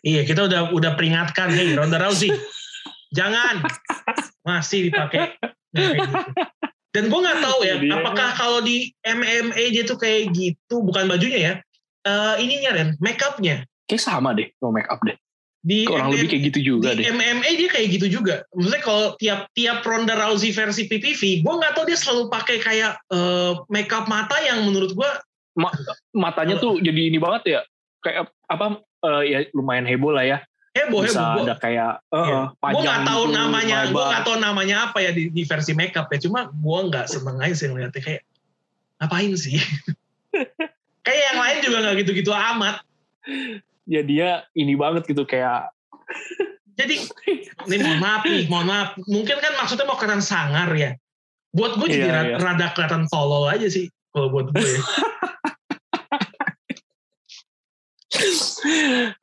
Iya, 0.03 0.27
kita 0.27 0.51
udah 0.51 0.75
udah 0.75 0.99
peringatkan 0.99 1.55
nih 1.55 1.71
Ronda 1.79 1.95
Rousey. 1.95 2.27
Jangan 3.15 3.63
masih 4.43 4.91
dipakai. 4.91 5.39
Nah, 5.71 5.95
gitu. 5.95 6.11
Dan 6.91 7.07
gue 7.07 7.19
nggak 7.23 7.39
tahu 7.39 7.59
ya, 7.63 7.79
Jadi, 7.79 7.87
apakah 7.87 8.29
kalau 8.35 8.59
di 8.59 8.91
MMA 8.99 9.63
dia 9.71 9.87
tuh 9.87 9.95
kayak 9.95 10.35
gitu, 10.35 10.83
bukan 10.83 11.07
bajunya 11.07 11.39
ya, 11.39 11.53
eh 12.03 12.35
ininya 12.43 12.69
Ren, 12.75 12.89
make 12.99 13.23
upnya. 13.23 13.63
kayak 13.87 14.03
sama 14.03 14.35
deh 14.35 14.51
no 14.59 14.75
make 14.75 14.91
up 14.91 14.99
deh 15.07 15.15
Di 15.63 15.87
Kurang 15.87 16.11
lebih 16.11 16.27
kayak 16.27 16.43
gitu 16.51 16.59
juga 16.75 16.91
di 16.91 17.07
deh. 17.07 17.15
MMA 17.15 17.49
dia 17.55 17.69
kayak 17.71 17.87
gitu 17.95 18.19
juga. 18.19 18.43
Maksudnya 18.51 18.81
kalau 18.83 19.15
tiap 19.15 19.47
tiap 19.55 19.79
Ronda 19.87 20.11
Rousey 20.19 20.51
versi 20.51 20.91
PPV, 20.91 21.39
gue 21.39 21.53
nggak 21.55 21.71
tahu 21.79 21.87
dia 21.87 21.95
selalu 21.95 22.27
pakai 22.27 22.59
kayak 22.59 22.99
eh, 23.07 23.51
makeup 23.71 24.11
mata 24.11 24.35
yang 24.43 24.67
menurut 24.67 24.91
gue 24.91 25.09
Matanya 26.13 26.57
tuh 26.59 26.81
jadi 26.83 27.07
ini 27.07 27.15
banget 27.15 27.41
ya. 27.47 27.59
Kayak 28.03 28.35
apa 28.51 28.83
eh, 29.07 29.23
ya 29.31 29.39
lumayan 29.55 29.87
heboh 29.87 30.11
lah 30.11 30.27
ya. 30.27 30.37
heboh 30.73 31.05
Bisa 31.05 31.21
heboh. 31.21 31.45
ada 31.47 31.55
kayak 31.61 31.91
eh, 32.11 32.25
Iya. 32.27 32.41
gue 32.59 32.81
nggak 32.83 33.01
tahu 33.05 33.23
gitu, 33.29 33.37
namanya, 33.37 33.77
gue 33.87 34.03
nggak 34.03 34.23
tahu 34.25 34.37
namanya 34.41 34.75
apa 34.89 34.97
ya 34.99 35.11
di, 35.15 35.31
di 35.31 35.47
versi 35.47 35.71
makeup 35.71 36.11
ya. 36.11 36.19
Cuma 36.19 36.51
gue 36.51 36.79
nggak 36.91 37.05
seneng 37.07 37.39
aja 37.39 37.55
sih 37.55 37.67
ngeliatnya 37.71 38.01
kayak 38.03 38.21
ngapain 38.99 39.31
sih? 39.39 39.61
kayak 41.07 41.21
yang 41.31 41.39
lain 41.39 41.57
juga 41.63 41.77
nggak 41.87 41.95
gitu-gitu 42.03 42.31
amat. 42.35 42.83
Ya 43.83 44.01
dia 44.01 44.27
ini 44.55 44.73
banget 44.73 45.03
gitu 45.07 45.23
kayak 45.23 45.71
Jadi 46.73 47.05
ini 47.69 47.75
mohon 47.85 47.99
maaf 48.01 48.21
nih, 48.25 48.49
mohon 48.49 48.65
maaf. 48.65 48.89
Mungkin 49.05 49.37
kan 49.37 49.53
maksudnya 49.53 49.85
mau 49.85 49.93
kelihatan 49.93 50.25
sangar 50.25 50.73
ya. 50.73 50.97
Buat 51.53 51.77
gue 51.77 51.85
jadi 51.85 52.09
ra- 52.09 52.29
iya. 52.33 52.37
rada 52.41 52.73
kelihatan 52.73 53.05
tolol 53.13 53.45
aja 53.45 53.69
sih 53.69 53.85
kalau 54.09 54.33
buat 54.33 54.49
gue. 54.49 54.57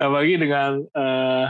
apalagi 0.02 0.34
dengan 0.38 0.82
eh, 0.94 1.46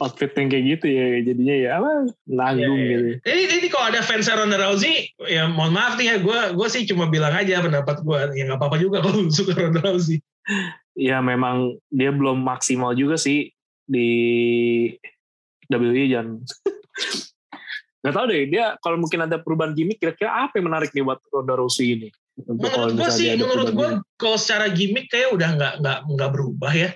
outfit 0.00 0.32
yang 0.34 0.48
kayak 0.48 0.64
gitu 0.76 0.86
ya 0.90 1.04
jadinya 1.22 1.56
ya 1.56 1.70
apa 1.78 1.90
nanggung 2.26 2.78
Iya, 2.78 2.86
iya. 2.88 2.96
gitu. 2.96 3.06
Ini, 3.28 3.42
ini 3.60 3.68
kalau 3.68 3.86
ada 3.92 4.00
fans 4.00 4.26
Ronda 4.26 4.56
Rousey, 4.56 5.12
ya 5.28 5.44
mohon 5.46 5.76
maaf 5.76 5.94
nih 6.00 6.06
ya, 6.08 6.16
gue 6.18 6.38
gue 6.56 6.68
sih 6.72 6.82
cuma 6.88 7.06
bilang 7.12 7.34
aja 7.36 7.60
pendapat 7.60 8.00
gue, 8.00 8.18
ya 8.38 8.42
nggak 8.48 8.58
apa-apa 8.58 8.76
juga 8.80 8.98
kalau 9.04 9.28
suka 9.28 9.52
Ronda 9.54 9.80
Rousey. 9.84 10.18
Ya 11.00 11.24
memang 11.24 11.80
dia 11.88 12.12
belum 12.12 12.44
maksimal 12.44 12.92
juga 12.92 13.16
sih 13.16 13.48
di 13.88 14.10
WWE 15.72 16.04
dan 16.12 16.26
nggak 18.00 18.14
tahu 18.16 18.26
deh 18.32 18.48
dia 18.48 18.76
kalau 18.80 18.96
mungkin 18.96 19.28
ada 19.28 19.36
perubahan 19.40 19.76
gimmick 19.76 20.00
kira-kira 20.00 20.48
apa 20.48 20.56
yang 20.56 20.72
menarik 20.72 20.92
nih 20.92 21.04
buat 21.04 21.20
Ronda 21.32 21.56
Rousey 21.56 21.96
ini? 21.96 22.08
Untuk 22.40 22.72
Menurut 22.72 22.96
gue 22.96 23.10
sih, 23.12 23.28
menurut 23.36 23.68
gue 23.76 23.88
kalau 24.16 24.36
secara 24.40 24.72
gimmick 24.72 25.12
kayak 25.12 25.36
udah 25.36 25.48
nggak 25.56 25.74
nggak 25.84 25.98
nggak 26.08 26.30
berubah 26.32 26.72
ya, 26.72 26.88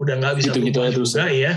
udah 0.00 0.14
nggak 0.16 0.34
bisa 0.40 0.52
Gitu-gitu 0.52 0.80
berubah 0.80 0.88
aja 0.88 0.96
terus 0.96 1.12
juga 1.12 1.28
ya. 1.28 1.52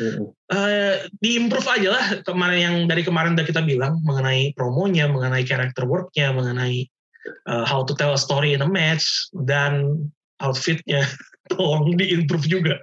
Mm-mm. 0.00 0.26
Eh, 0.48 0.96
diimprove 1.20 1.68
aja 1.68 1.88
lah 1.92 2.04
kemarin 2.24 2.58
yang 2.60 2.76
dari 2.88 3.02
kemarin 3.04 3.36
udah 3.36 3.44
kita 3.44 3.60
bilang 3.60 4.00
mengenai 4.04 4.56
promonya, 4.56 5.08
mengenai 5.12 5.44
character 5.44 5.84
worknya, 5.84 6.32
mengenai 6.32 6.88
eh, 7.28 7.64
how 7.68 7.84
to 7.84 7.92
tell 7.92 8.16
a 8.16 8.20
story 8.20 8.56
in 8.56 8.64
a 8.64 8.68
match 8.68 9.28
dan 9.44 10.00
outfitnya 10.40 11.04
tolong 11.50 11.96
diimprove 11.96 12.46
juga. 12.48 12.76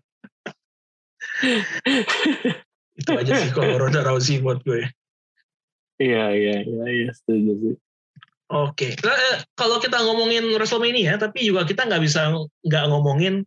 Itu 2.99 3.11
aja 3.11 3.31
sih 3.43 3.51
kalau 3.51 3.75
Ronda 3.79 4.01
Rousey 4.07 4.39
buat 4.39 4.63
gue. 4.63 4.87
Iya 5.99 6.31
iya 6.35 6.55
iya 6.63 6.85
iya 6.91 7.09
setuju 7.15 7.51
sih. 7.59 7.75
Oke, 8.45 8.93
Nah, 9.01 9.17
eh, 9.17 9.41
kalau 9.57 9.81
kita 9.81 9.97
ngomongin 10.05 10.45
WrestleMania, 10.53 11.17
tapi 11.17 11.49
juga 11.49 11.65
kita 11.65 11.89
nggak 11.89 12.03
bisa 12.05 12.29
nggak 12.61 12.85
ngomongin 12.93 13.41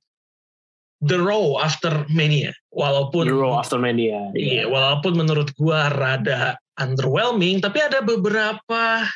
The 0.98 1.22
Raw 1.22 1.62
after 1.62 2.02
Mania, 2.10 2.50
walaupun 2.74 3.30
The 3.30 3.38
Raw 3.38 3.62
after 3.62 3.78
Mania. 3.78 4.34
Iya, 4.34 4.66
walaupun 4.66 5.14
menurut 5.14 5.54
gua 5.54 5.86
rada 5.94 6.58
underwhelming, 6.74 7.62
tapi 7.62 7.78
ada 7.78 8.02
beberapa 8.02 9.06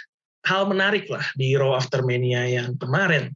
hal 0.47 0.63
menarik 0.71 1.07
lah 1.11 1.23
di 1.39 1.55
Raw 1.55 1.79
After 1.79 2.03
Mania 2.03 2.47
yang 2.47 2.75
kemarin. 2.79 3.31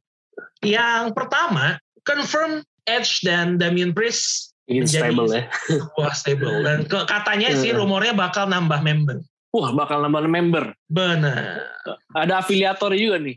Yang 0.63 1.15
pertama, 1.15 1.79
confirm 2.07 2.63
Edge 2.87 3.21
dan 3.21 3.59
Damian 3.59 3.91
Priest 3.91 4.55
menjadi 4.65 5.11
stable 5.11 5.27
ya. 5.29 5.43
sebuah 5.69 6.13
stable. 6.13 6.57
Dan 6.63 6.79
ke- 6.85 7.05
katanya 7.05 7.51
sih 7.53 7.71
Hmm. 7.71 7.83
rumornya 7.83 8.15
bakal 8.15 8.47
nambah 8.47 8.79
member. 8.81 9.19
Wah 9.51 9.71
bakal 9.73 10.01
nambah 10.01 10.23
member. 10.25 10.71
Benar. 10.87 11.67
Ada 12.13 12.41
afiliator 12.41 12.95
juga 12.95 13.19
nih. 13.19 13.37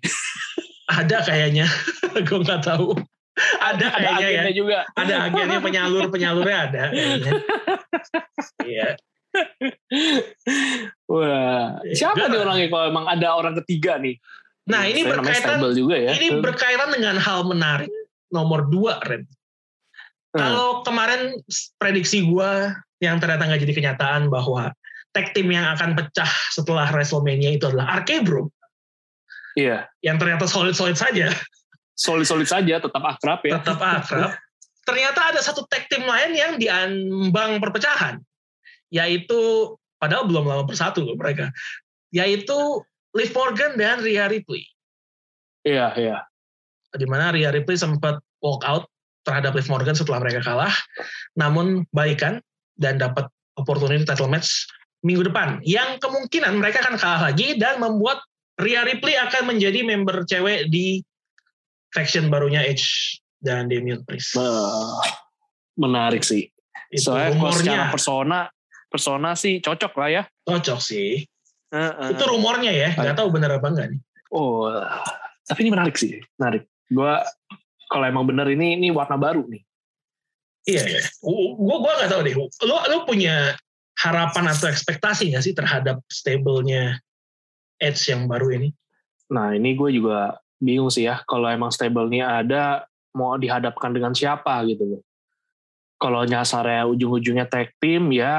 Ada 0.88 1.22
kayaknya. 1.24 1.66
gue 2.28 2.40
nggak 2.40 2.62
tahu. 2.62 2.94
Ada 3.58 3.88
Ada 3.90 4.10
kayaknya 4.18 4.44
ya. 4.46 4.54
juga. 4.54 4.78
Ada 4.94 5.14
agennya 5.26 5.60
penyalur-penyalurnya 5.60 6.58
ada 6.62 6.84
kayaknya. 6.90 7.32
Iya. 8.62 8.90
Wah, 11.06 11.80
Eh, 11.82 11.96
siapa 11.96 12.28
nih 12.28 12.40
orangnya 12.40 12.68
kalau 12.68 12.86
emang 12.88 13.06
ada 13.06 13.28
orang 13.32 13.54
ketiga 13.64 13.98
nih? 13.98 14.18
Nah, 14.66 14.86
ini 14.86 15.02
berkaitan 15.02 15.58
juga 15.72 15.96
ya. 15.96 16.14
Ini 16.14 16.38
berkaitan 16.38 16.90
dengan 16.92 17.18
hal 17.18 17.42
menarik 17.44 17.90
nomor 18.30 18.70
dua, 18.70 19.02
Ren. 19.04 19.26
Hmm. 20.34 20.40
Kalau 20.40 20.68
kemarin 20.86 21.42
prediksi 21.82 22.22
gua 22.26 22.74
yang 23.02 23.18
ternyata 23.18 23.50
nggak 23.50 23.62
jadi 23.66 23.74
kenyataan 23.74 24.30
bahwa 24.30 24.74
tag 25.10 25.34
team 25.34 25.50
yang 25.50 25.66
akan 25.74 25.98
pecah 25.98 26.30
setelah 26.54 26.86
WrestleMania 26.94 27.58
itu 27.58 27.66
adalah 27.66 28.02
RK 28.04 28.26
Bro, 28.26 28.54
Iya, 29.58 29.90
yang 30.06 30.22
ternyata 30.22 30.46
solid-solid 30.46 30.94
saja, 30.94 31.34
solid-solid 31.98 32.46
saja, 32.46 32.78
tetap 32.78 33.04
akrab 33.04 33.42
ya. 33.44 33.58
tetap 33.58 33.82
akrab. 33.82 34.38
ternyata 34.86 35.34
ada 35.34 35.42
satu 35.42 35.66
tag 35.70 35.86
team 35.86 36.02
lain 36.06 36.34
yang 36.34 36.54
diambang 36.58 37.62
perpecahan, 37.62 38.22
yaitu 38.90 39.74
padahal 40.02 40.26
belum 40.26 40.46
lama 40.50 40.64
bersatu 40.66 41.06
loh 41.06 41.18
mereka, 41.18 41.54
yaitu 42.14 42.58
Liv 43.14 43.34
Morgan 43.34 43.78
dan 43.78 44.02
Rhea 44.02 44.30
Ripley. 44.30 44.66
Iya, 45.66 45.94
iya. 45.98 46.18
Di 46.98 47.06
mana 47.06 47.30
Rhea 47.30 47.54
Ripley 47.54 47.78
sempat 47.78 48.18
walk 48.42 48.66
out 48.66 48.90
terhadap 49.28 49.54
Liv 49.54 49.68
Morgan 49.70 49.94
setelah 49.94 50.24
mereka 50.24 50.42
kalah, 50.42 50.74
namun 51.38 51.86
baikan 51.94 52.42
dan 52.80 52.98
dapat 52.98 53.28
opportunity 53.60 54.08
title 54.08 54.32
match 54.32 54.66
minggu 55.06 55.28
depan. 55.28 55.60
Yang 55.62 56.02
kemungkinan 56.02 56.58
mereka 56.58 56.82
akan 56.88 56.96
kalah 56.98 57.22
lagi 57.30 57.60
dan 57.60 57.78
membuat 57.84 58.24
Rhea 58.60 58.84
Ripley 58.88 59.16
akan 59.16 59.56
menjadi 59.56 59.86
member 59.86 60.24
cewek 60.26 60.68
di 60.72 61.04
faction 61.94 62.28
barunya 62.28 62.64
Edge 62.64 63.20
dan 63.40 63.72
Damian 63.72 64.04
Priest. 64.04 64.36
Menarik 65.80 66.24
sih. 66.26 66.52
Itu 66.90 67.14
Soalnya 67.14 67.38
kalau 67.38 67.54
secara 67.54 67.54
rumornya 67.54 67.80
persona, 67.94 68.40
persona 68.90 69.30
sih 69.38 69.62
cocok 69.62 69.94
lah 69.96 70.10
ya. 70.10 70.24
cocok 70.44 70.80
sih. 70.82 71.22
Heeh. 71.70 72.10
Itu 72.18 72.26
rumornya 72.26 72.74
ya, 72.74 72.98
nggak 72.98 73.14
tahu 73.14 73.30
benar 73.30 73.62
apa 73.62 73.68
enggak 73.70 73.88
nih. 73.94 74.02
Oh, 74.34 74.66
tapi 75.46 75.66
ini 75.66 75.74
menarik 75.74 75.98
sih, 75.98 76.18
menarik. 76.38 76.66
Gua 76.90 77.22
kalau 77.90 78.06
emang 78.06 78.26
bener 78.26 78.50
ini 78.54 78.78
ini 78.78 78.90
warna 78.90 79.18
baru 79.18 79.46
nih. 79.46 79.62
Iya 80.70 80.84
ya. 81.00 81.02
Gue 81.24 81.78
gua 81.82 81.94
nggak 82.02 82.12
tahu 82.12 82.22
deh. 82.26 82.36
Lo 82.66 82.78
lo 82.90 82.98
punya 83.06 83.58
harapan 84.00 84.46
atau 84.52 84.72
ekspektasi 84.72 85.34
nggak 85.34 85.44
sih 85.44 85.56
terhadap 85.56 86.00
stable-nya 86.08 87.02
Edge 87.80 88.12
yang 88.12 88.28
baru 88.28 88.56
ini? 88.56 88.70
Nah 89.32 89.56
ini 89.56 89.76
gue 89.76 89.90
juga 89.96 90.40
bingung 90.60 90.92
sih 90.92 91.08
ya 91.08 91.24
kalau 91.24 91.48
emang 91.48 91.72
stable-nya 91.72 92.44
ada 92.44 92.64
mau 93.16 93.36
dihadapkan 93.36 93.92
dengan 93.92 94.16
siapa 94.16 94.64
gitu 94.68 94.98
loh. 94.98 95.02
Kalau 96.00 96.24
nyasarnya 96.24 96.88
ujung-ujungnya 96.88 97.48
tag 97.48 97.76
team 97.80 98.12
ya 98.16 98.36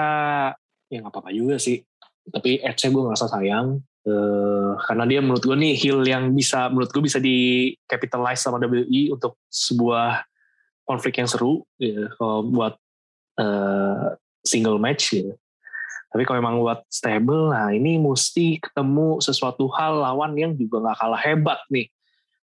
ya 0.89 0.97
nggak 1.01 1.13
apa-apa 1.13 1.31
juga 1.33 1.61
sih. 1.61 1.85
Tapi 2.31 2.61
Edge-nya 2.65 2.91
gue 2.93 3.03
ngerasa 3.05 3.27
sayang 3.29 3.81
eh, 4.07 4.71
karena 4.87 5.05
dia 5.05 5.21
menurut 5.21 5.43
gue 5.45 5.57
nih 5.57 5.75
heel 5.77 6.01
yang 6.05 6.33
bisa 6.33 6.69
menurut 6.73 6.91
gue 6.93 7.03
bisa 7.05 7.19
di 7.21 7.71
capitalize 7.85 8.41
sama 8.41 8.61
WWE 8.61 9.13
untuk 9.13 9.41
sebuah 9.49 10.25
konflik 10.89 11.23
yang 11.23 11.29
seru 11.31 11.63
ya, 11.77 12.11
kalau 12.19 12.47
buat 12.47 12.75
eh, 13.39 14.09
single 14.43 14.81
match 14.81 15.15
gitu. 15.15 15.37
Tapi 16.11 16.27
kalau 16.27 16.43
emang 16.43 16.59
buat 16.59 16.83
stable, 16.91 17.55
nah 17.55 17.71
ini 17.71 17.95
mesti 17.95 18.59
ketemu 18.59 19.23
sesuatu 19.23 19.71
hal 19.79 20.03
lawan 20.03 20.35
yang 20.35 20.59
juga 20.59 20.83
nggak 20.83 20.99
kalah 20.99 21.23
hebat 21.23 21.61
nih 21.71 21.87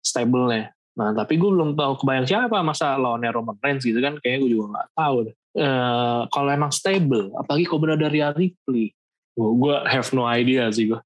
stable-nya. 0.03 0.75
Nah 0.99 1.15
tapi 1.15 1.39
gue 1.39 1.47
belum 1.47 1.79
tahu 1.79 2.03
kebayang 2.03 2.27
siapa 2.27 2.59
masa 2.59 2.99
lawannya 2.99 3.31
Roman 3.31 3.55
Reigns 3.63 3.87
gitu 3.87 4.03
kan, 4.03 4.19
kayaknya 4.19 4.39
gue 4.43 4.51
juga 4.51 4.65
nggak 4.75 4.87
tahu. 4.99 5.15
Eh, 5.53 6.21
kalau 6.27 6.49
emang 6.51 6.75
stable, 6.75 7.31
apalagi 7.39 7.63
kalau 7.63 7.81
benar 7.87 7.97
dari 8.01 8.19
Ripley, 8.19 8.91
gue 9.37 9.75
have 9.87 10.11
no 10.11 10.27
idea 10.27 10.67
sih 10.67 10.91
gue. 10.91 10.99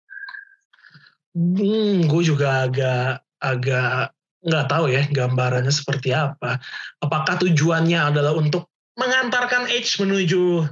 Hmm, 1.37 2.09
gue 2.09 2.21
juga 2.25 2.65
agak 2.65 3.21
agak 3.37 4.09
nggak 4.41 4.65
tahu 4.65 4.85
ya 4.89 5.05
gambarannya 5.05 5.69
seperti 5.69 6.09
apa. 6.17 6.57
Apakah 6.97 7.37
tujuannya 7.37 8.09
adalah 8.09 8.33
untuk 8.33 8.65
mengantarkan 8.97 9.69
Edge 9.69 10.01
menuju 10.01 10.65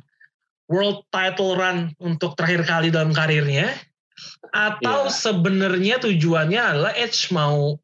world 0.66 1.06
title 1.14 1.54
run 1.54 1.94
untuk 2.02 2.34
terakhir 2.34 2.66
kali 2.66 2.90
dalam 2.90 3.14
karirnya, 3.14 3.70
atau 4.50 5.06
Iya. 5.06 5.14
sebenarnya 5.14 6.02
tujuannya 6.02 6.58
adalah 6.58 6.94
Edge 6.98 7.30
mau 7.30 7.78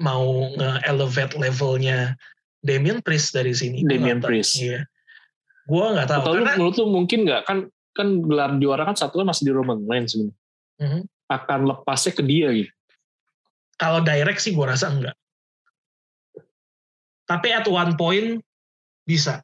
mau 0.00 0.24
nge-elevate 0.56 1.36
levelnya 1.36 2.16
Damian 2.64 3.04
Priest 3.04 3.36
dari 3.36 3.52
sini. 3.52 3.84
Damian. 3.84 4.24
Priest. 4.24 4.56
Iya. 4.56 4.88
Gue 5.68 5.84
nggak 5.92 6.08
tahu. 6.08 6.20
Atau 6.24 6.32
lu, 6.32 6.40
karena, 6.40 6.52
menurut 6.56 6.74
lu 6.80 6.86
mungkin 6.88 7.18
nggak 7.28 7.42
kan 7.44 7.58
kan 7.92 8.08
gelar 8.24 8.56
juara 8.56 8.88
kan 8.88 8.96
satu 8.96 9.20
kan 9.20 9.28
masih 9.28 9.44
di 9.48 9.52
Roman 9.52 9.84
Reigns 9.84 10.16
sebenarnya. 10.16 10.40
Mhm. 10.80 11.00
Akan 11.28 11.64
lepasnya 11.64 12.12
ke 12.12 12.22
dia 12.24 12.48
gitu. 12.52 12.72
kalau 13.74 13.98
direct 14.06 14.38
sih 14.38 14.54
gue 14.54 14.62
rasa 14.62 14.86
enggak. 14.86 15.16
Tapi 17.26 17.48
at 17.50 17.66
one 17.66 17.98
point 17.98 18.38
bisa. 19.02 19.42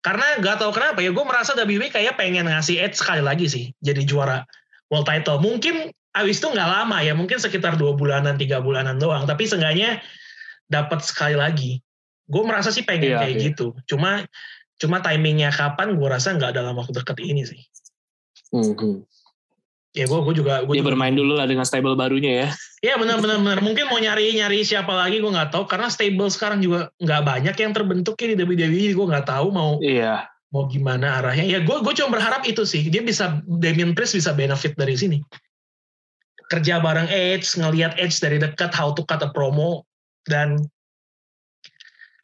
Karena 0.00 0.38
gak 0.40 0.62
tahu 0.64 0.72
kenapa 0.72 1.04
ya, 1.04 1.12
gue 1.12 1.24
merasa 1.26 1.52
WWE 1.52 1.92
kayak 1.92 2.16
pengen 2.16 2.48
ngasih 2.48 2.80
Edge 2.80 2.96
sekali 2.96 3.20
lagi 3.20 3.50
sih, 3.50 3.74
jadi 3.84 4.06
juara 4.06 4.48
world 4.88 5.04
title. 5.04 5.42
Mungkin 5.42 5.92
abis 6.16 6.40
itu 6.40 6.48
nggak 6.48 6.70
lama 6.72 7.04
ya, 7.04 7.12
mungkin 7.12 7.36
sekitar 7.36 7.76
dua 7.76 7.92
bulanan, 7.92 8.40
tiga 8.40 8.62
bulanan 8.64 8.96
doang. 8.96 9.28
Tapi 9.28 9.44
seenggaknya 9.44 10.00
dapat 10.72 11.04
sekali 11.04 11.36
lagi. 11.36 11.82
Gue 12.30 12.42
merasa 12.46 12.72
sih 12.72 12.86
pengen 12.86 13.12
iya, 13.12 13.18
kayak 13.20 13.34
iya. 13.36 13.44
gitu. 13.52 13.76
Cuma 13.90 14.24
cuma 14.80 15.02
timingnya 15.04 15.52
kapan, 15.52 15.98
gue 15.98 16.08
rasa 16.08 16.32
nggak 16.32 16.54
dalam 16.54 16.78
waktu 16.78 16.96
dekat 16.96 17.18
ini 17.20 17.42
sih. 17.44 17.60
Mm 18.54 18.72
-hmm 18.72 19.15
ya 19.96 20.04
gue 20.04 20.20
gue 20.20 20.34
juga 20.36 20.60
gue 20.60 20.76
dia 20.76 20.84
juga, 20.84 20.92
bermain 20.92 21.16
dulu 21.16 21.40
lah 21.40 21.48
dengan 21.48 21.64
stable 21.64 21.96
barunya 21.96 22.44
ya. 22.44 22.48
Iya 22.84 22.94
benar 23.00 23.18
benar 23.24 23.40
benar. 23.40 23.58
Mungkin 23.64 23.88
mau 23.88 23.96
nyari 23.96 24.36
nyari 24.36 24.60
siapa 24.60 24.92
lagi 24.92 25.24
gue 25.24 25.32
nggak 25.32 25.56
tahu. 25.56 25.64
Karena 25.64 25.88
stable 25.88 26.28
sekarang 26.28 26.60
juga 26.60 26.92
nggak 27.00 27.22
banyak 27.24 27.56
yang 27.56 27.72
terbentuk 27.72 28.14
ya 28.20 28.36
di 28.36 28.36
WWE 28.36 28.92
gue 28.92 29.06
nggak 29.08 29.26
tahu 29.26 29.46
mau 29.48 29.80
iya. 29.80 30.28
mau 30.52 30.68
gimana 30.68 31.24
arahnya. 31.24 31.48
Ya 31.48 31.58
gue 31.64 31.76
gue 31.80 31.92
cuma 31.96 32.20
berharap 32.20 32.44
itu 32.44 32.68
sih. 32.68 32.84
Dia 32.92 33.00
bisa 33.00 33.40
Damien 33.48 33.96
Priest 33.96 34.20
bisa 34.20 34.36
benefit 34.36 34.76
dari 34.76 34.92
sini. 35.00 35.18
Kerja 36.52 36.78
bareng 36.78 37.08
Edge 37.08 37.48
ngelihat 37.56 37.96
Edge 37.96 38.20
dari 38.20 38.36
dekat 38.36 38.76
how 38.76 38.92
to 38.92 39.02
cut 39.08 39.24
a 39.24 39.32
promo 39.32 39.88
dan 40.28 40.60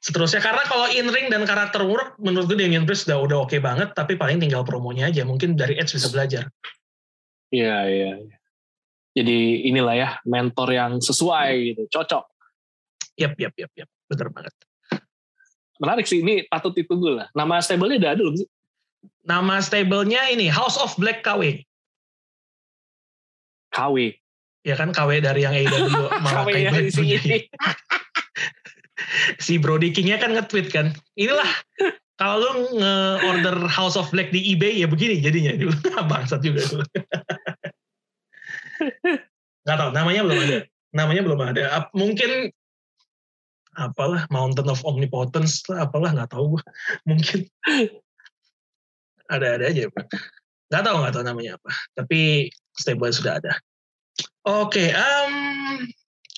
seterusnya. 0.04 0.44
Karena 0.44 0.62
kalau 0.68 0.92
in 0.92 1.08
ring 1.08 1.32
dan 1.32 1.48
karakter 1.48 1.88
work 1.88 2.20
menurut 2.20 2.52
gue 2.52 2.60
Damien 2.60 2.84
Priest 2.84 3.08
udah 3.08 3.16
udah 3.16 3.38
oke 3.48 3.56
okay 3.56 3.64
banget 3.64 3.96
tapi 3.96 4.20
paling 4.20 4.36
tinggal 4.36 4.60
promonya 4.60 5.08
aja. 5.08 5.24
Mungkin 5.24 5.56
dari 5.56 5.80
Edge 5.80 5.96
bisa 5.96 6.12
belajar 6.12 6.52
Iya, 7.52 7.76
iya. 7.86 8.12
Jadi 9.12 9.68
inilah 9.68 9.94
ya 9.94 10.08
mentor 10.24 10.72
yang 10.72 10.92
sesuai 10.98 11.52
gitu, 11.72 11.82
cocok. 11.92 12.24
Yap, 13.20 13.36
yap, 13.36 13.52
yap, 13.60 13.72
yap. 13.76 13.88
Bener 14.08 14.28
banget. 14.32 14.54
Menarik 15.76 16.08
sih, 16.08 16.24
ini 16.24 16.48
patut 16.48 16.72
ditunggu 16.72 17.20
lah. 17.20 17.28
Nama 17.36 17.60
stable-nya 17.60 18.00
udah 18.00 18.10
ada 18.16 18.22
belum 18.24 18.36
sih? 18.40 18.48
Nama 19.28 19.54
stable-nya 19.60 20.32
ini 20.32 20.48
House 20.48 20.80
of 20.80 20.96
Black 20.96 21.20
KW. 21.20 21.60
KW. 23.68 23.96
Ya 24.62 24.78
kan 24.78 24.94
KW 24.94 25.20
dari 25.20 25.44
yang 25.44 25.52
AEW 25.52 26.08
malah 26.24 26.48
Black 26.48 26.72
punya. 26.96 27.20
si 29.44 29.58
Brody 29.58 29.92
King-nya 29.92 30.22
kan 30.22 30.32
nge-tweet 30.32 30.72
kan. 30.72 30.94
Inilah 31.18 31.50
kalau 32.22 32.38
lu 32.38 32.78
nge-order 32.78 33.66
House 33.66 33.98
of 33.98 34.06
Black 34.14 34.30
di 34.30 34.54
eBay 34.54 34.78
ya 34.78 34.86
begini 34.86 35.18
jadinya. 35.18 35.58
Bangsat 36.10 36.38
juga 36.46 36.62
itu. 36.62 36.78
Gak 39.66 39.74
tau, 39.74 39.90
namanya 39.90 40.22
belum 40.22 40.38
ada. 40.38 40.58
Namanya 40.94 41.22
belum 41.26 41.40
ada. 41.42 41.62
Mungkin 41.98 42.54
apalah 43.74 44.30
Mountain 44.30 44.70
of 44.70 44.86
Omnipotence 44.86 45.66
lah, 45.66 45.90
apalah 45.90 46.14
nggak 46.14 46.30
tahu 46.30 46.54
gue. 46.54 46.62
Mungkin 47.10 47.42
ada-ada 49.26 49.66
aja. 49.66 49.90
Nggak 50.70 50.82
tahu 50.86 50.96
nggak 51.02 51.14
tahu 51.18 51.24
namanya 51.26 51.58
apa. 51.58 51.70
Tapi 51.98 52.46
stable 52.78 53.10
sudah 53.10 53.42
ada. 53.42 53.58
Oke, 54.46 54.78
okay, 54.78 54.88
um, 54.94 55.34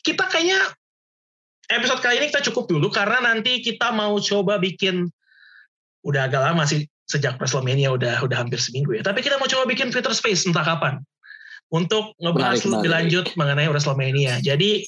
kita 0.01 0.33
kayaknya 0.33 0.65
episode 1.69 2.01
kali 2.01 2.25
ini 2.25 2.33
kita 2.33 2.41
cukup 2.49 2.73
dulu 2.73 2.89
karena 2.89 3.21
nanti 3.21 3.61
kita 3.61 3.93
mau 3.93 4.17
coba 4.17 4.57
bikin 4.57 5.13
udah 6.05 6.29
agak 6.29 6.41
lama 6.45 6.69
sih 6.69 6.85
sejak 7.05 7.37
WrestleMania 7.37 7.93
udah 7.93 8.25
udah 8.25 8.37
hampir 8.37 8.61
seminggu 8.61 8.97
ya. 8.97 9.03
Tapi 9.05 9.21
kita 9.21 9.37
mau 9.41 9.49
coba 9.49 9.65
bikin 9.69 9.93
Twitter 9.93 10.13
Space 10.13 10.45
entah 10.49 10.65
kapan 10.65 11.01
untuk 11.73 12.13
ngebahas 12.21 12.61
menarik, 12.65 12.73
lebih 12.73 12.91
lanjut 12.93 13.27
mengenai 13.37 13.69
WrestleMania. 13.69 14.41
Jadi 14.45 14.85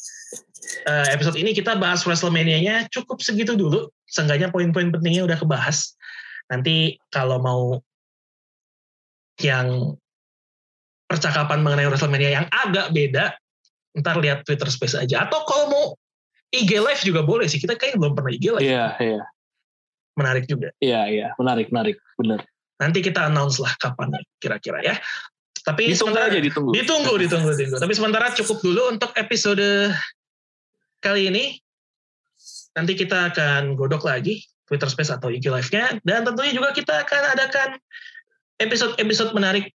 uh, 0.88 1.06
episode 1.12 1.36
ini 1.40 1.56
kita 1.56 1.76
bahas 1.80 2.04
WrestleMania-nya 2.04 2.92
cukup 2.92 3.20
segitu 3.24 3.56
dulu. 3.56 3.88
Seenggaknya 4.06 4.52
poin-poin 4.52 4.92
pentingnya 4.92 5.24
udah 5.24 5.38
kebahas. 5.40 5.96
Nanti 6.52 7.00
kalau 7.10 7.42
mau 7.42 7.62
yang 9.40 9.98
percakapan 11.06 11.60
mengenai 11.60 11.88
WrestleMania 11.88 12.30
yang 12.42 12.46
agak 12.48 12.92
beda, 12.96 13.36
ntar 13.96 14.16
lihat 14.20 14.44
Twitter 14.48 14.68
Space 14.72 14.96
aja. 14.96 15.28
Atau 15.28 15.44
kalau 15.44 15.64
mau 15.68 15.84
IG 16.54 16.80
Live 16.80 17.02
juga 17.02 17.26
boleh 17.26 17.50
sih. 17.50 17.60
Kita 17.60 17.74
kayaknya 17.76 17.98
belum 18.00 18.14
pernah 18.14 18.32
IG 18.32 18.46
Live. 18.56 18.64
Iya, 18.64 18.72
yeah, 18.72 18.90
iya. 19.02 19.12
Yeah. 19.20 19.24
Menarik 20.16 20.48
juga. 20.48 20.72
Iya, 20.80 21.00
iya. 21.12 21.28
Menarik, 21.36 21.68
menarik. 21.68 21.96
Bener. 22.16 22.40
Nanti 22.80 23.04
kita 23.04 23.28
announce 23.28 23.60
lah 23.60 23.72
kapan 23.76 24.16
kira-kira 24.40 24.80
ya. 24.84 24.96
Tapi 25.66 25.90
ditunggu 25.92 26.14
sementara, 26.14 26.30
aja 26.30 26.38
ditunggu. 26.40 26.70
Ditunggu, 26.72 27.14
ditunggu, 27.20 27.50
ditunggu. 27.58 27.82
Tapi 27.82 27.92
sementara 27.96 28.26
cukup 28.32 28.58
dulu 28.62 28.82
untuk 28.96 29.10
episode 29.18 29.92
kali 31.02 31.28
ini. 31.28 31.44
Nanti 32.76 32.92
kita 32.92 33.32
akan 33.32 33.74
godok 33.74 34.04
lagi 34.04 34.44
Twitter 34.68 34.86
Space 34.86 35.10
atau 35.10 35.32
IG 35.32 35.48
Live-nya. 35.48 35.98
Dan 36.04 36.22
tentunya 36.22 36.52
juga 36.52 36.70
kita 36.70 37.02
akan 37.02 37.22
adakan 37.34 37.68
episode-episode 38.62 39.32
menarik 39.34 39.72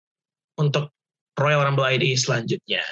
untuk 0.57 0.91
Royal 1.37 1.65
Rumble 1.69 1.87
ID 1.87 2.17
selanjutnya. 2.17 2.83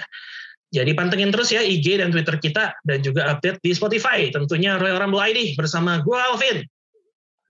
Jadi 0.74 0.90
pantengin 0.92 1.30
terus 1.30 1.54
ya 1.54 1.62
IG 1.62 2.02
dan 2.02 2.10
Twitter 2.10 2.34
kita 2.38 2.74
dan 2.82 2.98
juga 3.00 3.30
update 3.30 3.62
di 3.62 3.70
Spotify. 3.72 4.26
Tentunya 4.30 4.74
Royal 4.74 4.98
Rumble 5.00 5.22
ID 5.22 5.54
bersama 5.54 6.02
gue 6.02 6.18
Alvin. 6.18 6.66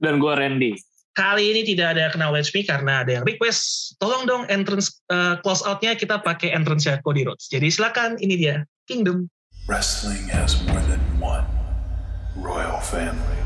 Dan 0.01 0.18
gue 0.18 0.32
Randy. 0.32 0.72
Kali 1.14 1.55
ini 1.55 1.62
tidak 1.62 1.95
ada 1.95 2.11
Let's 2.34 2.51
Me 2.51 2.66
karena 2.66 3.07
ada 3.07 3.22
yang 3.22 3.22
request, 3.22 3.95
tolong 4.03 4.26
dong 4.26 4.42
entrance 4.51 4.99
uh, 5.14 5.38
close 5.47 5.62
outnya 5.62 5.95
kita 5.95 6.18
pakai 6.18 6.51
entrance-nya 6.51 6.99
Cody 7.07 7.22
Rhodes. 7.22 7.47
Jadi 7.47 7.70
silakan, 7.70 8.18
ini 8.18 8.34
dia 8.34 8.66
Kingdom. 8.90 9.30
Wrestling 9.70 10.26
has 10.34 10.59
more 10.66 10.82
than 10.90 11.01
one 11.22 11.47
royal 12.34 12.82
family. 12.82 13.43